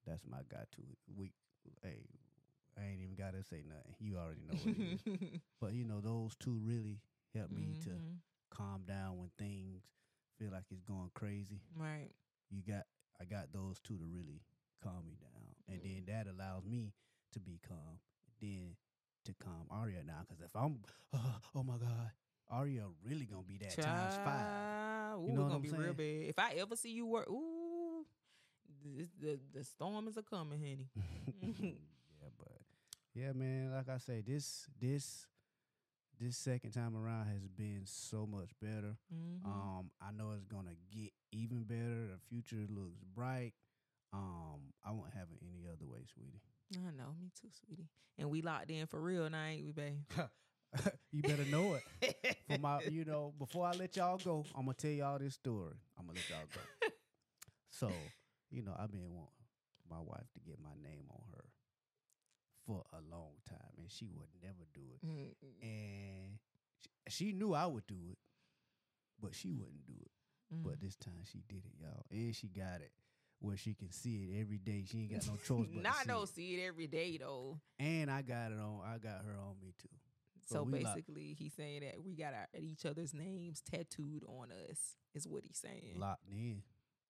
that's 0.08 0.22
my 0.26 0.38
guy 0.50 0.64
too. 0.74 0.84
We, 1.14 1.34
hey, 1.84 2.06
I 2.80 2.86
ain't 2.86 3.02
even 3.02 3.16
gotta 3.16 3.44
say 3.44 3.62
nothing. 3.68 3.96
You 4.00 4.18
already 4.18 4.42
know 4.48 4.54
what 4.56 4.76
it 4.78 4.94
is. 4.94 5.42
But 5.60 5.74
you 5.74 5.84
know, 5.84 6.00
those 6.00 6.36
two 6.40 6.58
really 6.64 7.02
help 7.36 7.52
me 7.52 7.76
to 7.84 7.90
Mhm. 7.90 8.18
calm 8.52 8.84
down 8.88 9.18
when 9.18 9.32
things 9.38 9.84
feel 10.40 10.52
like 10.52 10.64
it's 10.72 10.82
going 10.82 11.12
crazy. 11.14 11.60
right. 11.76 12.10
You 12.50 12.62
got, 12.62 12.86
I 13.20 13.26
got 13.26 13.52
those 13.54 13.80
two 13.80 13.98
to 13.98 14.04
really 14.06 14.42
calm 14.84 15.06
me 15.06 15.16
down, 15.22 15.31
and 15.72 15.82
then 15.84 16.04
that 16.08 16.28
allows 16.30 16.66
me 16.66 16.94
to 17.34 17.40
be 17.40 17.60
calm. 17.68 18.00
Then 18.42 18.76
to 19.26 19.34
calm 19.44 19.68
Auri 19.70 19.96
now, 20.06 20.22
because 20.28 20.44
if 20.44 20.56
I'm, 20.56 20.80
oh 21.56 21.64
my 21.64 21.78
God, 21.78 22.12
Auri 22.52 22.80
really 23.08 23.26
gonna 23.26 23.44
be 23.44 23.58
that 23.60 23.76
times 23.82 24.16
five. 24.24 24.26
Child, 24.26 25.22
Ooh, 25.24 25.28
You 25.28 25.34
know 25.34 25.42
what 25.42 25.48
gonna 25.50 25.56
I'm 25.56 25.62
be 25.62 25.70
real 25.70 25.82
saying? 25.82 25.94
bad. 26.24 26.30
If 26.30 26.40
I 26.40 26.52
ever 26.60 26.76
see 26.76 26.92
you 26.92 27.06
work, 27.06 27.30
ooh, 27.30 28.06
this, 28.84 29.10
the 29.22 29.40
the 29.54 29.64
storm 29.64 30.08
is 30.08 30.18
a 30.18 30.24
coming, 30.24 30.60
honey. 30.60 30.90
yeah, 32.22 32.30
but 32.38 32.52
yeah, 33.14 33.32
man. 33.34 33.72
Like 33.74 33.90
I 33.90 33.98
say, 34.00 34.22
this 34.26 34.66
this 34.80 35.28
this 36.20 36.38
second 36.38 36.72
time 36.72 36.96
around 36.96 37.28
has 37.28 37.48
been 37.48 37.82
so 37.86 38.26
much 38.26 38.50
better. 38.62 38.96
Mhm. 39.14 39.46
Um, 39.46 39.92
I 40.02 40.12
know 40.12 40.32
it's 40.36 40.46
gonna 40.46 40.76
get 40.92 41.12
even 41.32 41.64
better. 41.64 42.08
The 42.08 42.20
future 42.30 42.66
looks 42.70 43.04
bright. 43.16 43.54
Um, 44.14 44.74
I 44.86 44.91
won't 44.91 45.14
have 45.14 45.28
it 45.32 45.39
any 45.41 45.68
other 45.68 45.86
way, 45.86 45.99
sweetie. 46.14 46.41
I 46.76 46.91
know, 46.91 47.14
me 47.20 47.32
too, 47.39 47.47
sweetie. 47.66 47.89
And 48.18 48.30
we 48.30 48.41
locked 48.41 48.70
in 48.72 48.88
for 48.88 48.99
real 48.99 49.30
now, 49.30 49.43
ain't 49.45 49.66
we, 49.66 49.72
babe? 49.72 49.97
you 51.12 51.22
better 51.22 51.45
know 51.45 51.76
it. 51.76 52.38
For 52.49 52.57
my, 52.59 52.82
you 52.89 53.05
know, 53.05 53.34
before 53.38 53.66
I 53.68 53.72
let 53.72 53.95
y'all 53.95 54.18
go, 54.18 54.45
I'm 54.55 54.66
gonna 54.66 54.74
tell 54.74 54.91
y'all 54.91 55.20
this 55.20 55.36
story. 55.36 55.76
I'm 55.97 56.05
gonna 56.07 56.20
let 56.20 56.30
y'all 56.30 56.47
go. 56.53 56.88
so, 57.70 57.91
you 58.49 58.62
know, 58.64 58.74
I've 58.78 58.91
been 58.91 59.09
wanting 59.09 59.32
my 59.89 59.99
wife 59.99 60.28
to 60.34 60.39
get 60.39 60.59
my 60.62 60.74
name 60.82 61.05
on 61.09 61.22
her 61.34 61.43
for 62.66 62.84
a 62.93 63.01
long 63.14 63.34
time, 63.49 63.74
and 63.78 63.89
she 63.91 64.07
would 64.14 64.28
never 64.41 64.66
do 64.74 64.82
it. 64.95 65.05
Mm, 65.05 65.34
And 65.62 66.38
she, 67.07 67.26
she 67.28 67.32
knew 67.34 67.53
I 67.53 67.66
would 67.66 67.88
do 67.88 67.97
it, 68.12 68.18
but 69.22 69.36
she 69.36 69.51
wouldn't 69.51 69.86
do 69.86 69.93
it. 69.99 70.55
mm. 70.55 70.64
But 70.64 70.80
this 70.80 70.95
time 70.95 71.24
she 71.30 71.43
did 71.49 71.66
it, 71.66 71.74
y'all, 71.82 72.05
and 72.12 72.36
she 72.36 72.47
got 72.47 72.82
it 72.82 72.91
where 73.42 73.58
she 73.58 73.74
can 73.74 73.92
see 73.92 74.30
it 74.32 74.39
every 74.42 74.58
day. 74.58 74.86
She 74.89 75.00
ain't 75.00 75.12
got 75.12 75.28
no 75.28 75.34
choice 75.46 75.68
but 75.74 75.84
Not 75.84 75.94
to 76.00 76.00
see 76.04 76.08
no 76.08 76.22
it. 76.24 76.30
see 76.30 76.56
it 76.56 76.66
every 76.68 76.88
day 76.88 77.18
though. 77.18 77.60
And 77.80 78.10
I 78.10 78.22
got 78.22 78.52
it 78.52 78.60
on. 78.60 78.82
I 78.86 78.98
got 78.98 79.26
her 79.26 79.38
on 79.39 79.56
me 79.62 79.74
too. 79.82 79.89
So 80.48 80.56
So, 80.56 80.66
basically, 80.66 81.36
he's 81.38 81.54
saying 81.54 81.82
that 81.82 82.04
we 82.04 82.16
got 82.16 82.34
our, 82.34 82.48
each 82.60 82.86
other's 82.86 83.14
names 83.14 83.62
tattooed 83.62 84.24
on 84.28 84.50
us. 84.70 84.96
Is 85.14 85.28
what 85.28 85.44
he's 85.44 85.58
saying. 85.58 85.96
Locked 85.98 86.28
in. 86.30 86.62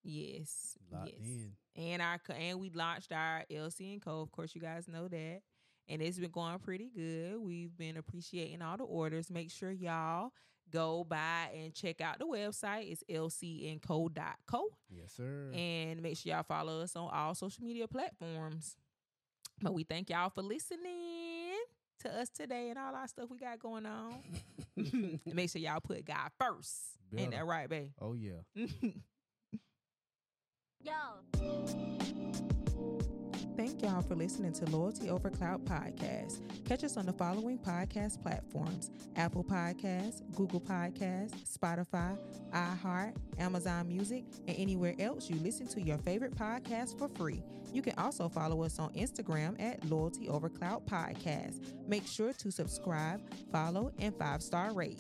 yes, 0.04 0.78
Locked 0.92 1.10
yes. 1.18 1.28
in. 1.28 1.52
And 1.76 2.02
our 2.02 2.20
and 2.36 2.60
we 2.60 2.70
launched 2.72 3.12
our 3.12 3.44
LC 3.52 3.94
and 3.94 4.02
Co. 4.02 4.22
Of 4.22 4.32
course, 4.32 4.54
you 4.56 4.62
guys 4.62 4.88
know 4.88 5.08
that, 5.08 5.42
and 5.88 6.02
it's 6.02 6.18
been 6.20 6.32
going 6.32 6.60
pretty 6.60 6.90
good. 6.94 7.38
We've 7.40 7.76
been 7.78 7.98
appreciating 7.98 8.62
all 8.62 8.78
the 8.78 8.84
orders. 8.84 9.30
Make 9.30 9.52
sure 9.52 9.72
y'all 9.72 10.32
go 10.72 11.04
by 11.04 11.50
and 11.54 11.74
check 11.74 12.02
out 12.02 12.20
the 12.20 12.26
website. 12.26 12.92
It's 12.92 13.04
lcandco.co. 13.10 14.68
Yes, 14.90 15.14
sir. 15.16 15.52
And 15.54 16.02
make 16.02 16.18
sure 16.18 16.34
y'all 16.34 16.44
follow 16.44 16.82
us 16.82 16.96
on 16.96 17.10
all 17.12 17.36
social 17.36 17.64
media 17.64 17.88
platforms. 17.88 18.76
But 19.62 19.74
we 19.74 19.84
thank 19.84 20.10
y'all 20.10 20.30
for 20.30 20.42
listening 20.42 21.60
to 22.00 22.10
us 22.10 22.30
today 22.30 22.70
and 22.70 22.80
all 22.80 22.96
our 22.96 23.08
stuff 23.08 23.30
we 23.30 23.38
got 23.38 23.60
going 23.60 23.86
on. 23.86 24.16
make 25.26 25.50
sure 25.50 25.62
y'all 25.62 25.80
put 25.80 26.06
God 26.06 26.30
first. 26.40 26.74
Ain't 27.16 27.32
that 27.32 27.46
right, 27.46 27.70
babe? 27.70 27.90
oh 28.00 28.14
yeah. 28.14 28.42
Thank 33.58 33.84
y'all 33.84 34.02
for 34.02 34.16
listening 34.16 34.54
to 34.54 34.66
Loyalty 34.66 35.10
Over 35.10 35.30
Clout 35.30 35.64
Podcast. 35.66 36.40
Catch 36.66 36.84
us 36.84 36.96
on 36.96 37.06
the 37.06 37.14
following 37.14 37.60
podcast 37.60 38.22
platforms 38.22 38.92
Apple 39.18 39.44
Podcasts, 39.44 40.22
Google 40.36 40.62
Podcasts, 40.62 41.58
Spotify, 41.58 42.18
iHeart, 42.54 43.14
Amazon 43.38 43.88
Music, 43.88 44.24
and 44.48 44.58
anywhere 44.58 44.96
else 45.00 45.30
you 45.30 45.36
listen 45.38 45.68
to 45.68 45.82
your 45.82 45.98
favorite 46.00 46.36
podcast 46.36 46.98
for 46.98 47.10
free. 47.10 47.44
You 47.74 47.82
can 47.82 47.94
also 47.98 48.30
follow 48.30 48.64
us 48.64 48.80
on 48.80 48.94
Instagram 48.94 49.62
at 49.62 49.84
Loyalty 49.90 50.30
Over 50.30 50.50
Clout 50.50 50.88
Podcast. 50.88 51.60
Make 51.88 52.08
sure 52.08 52.34
to 52.34 52.52
subscribe, 52.52 53.22
follow, 53.52 53.92
and 54.00 54.16
five 54.18 54.42
star 54.42 54.74
rate. 54.74 55.00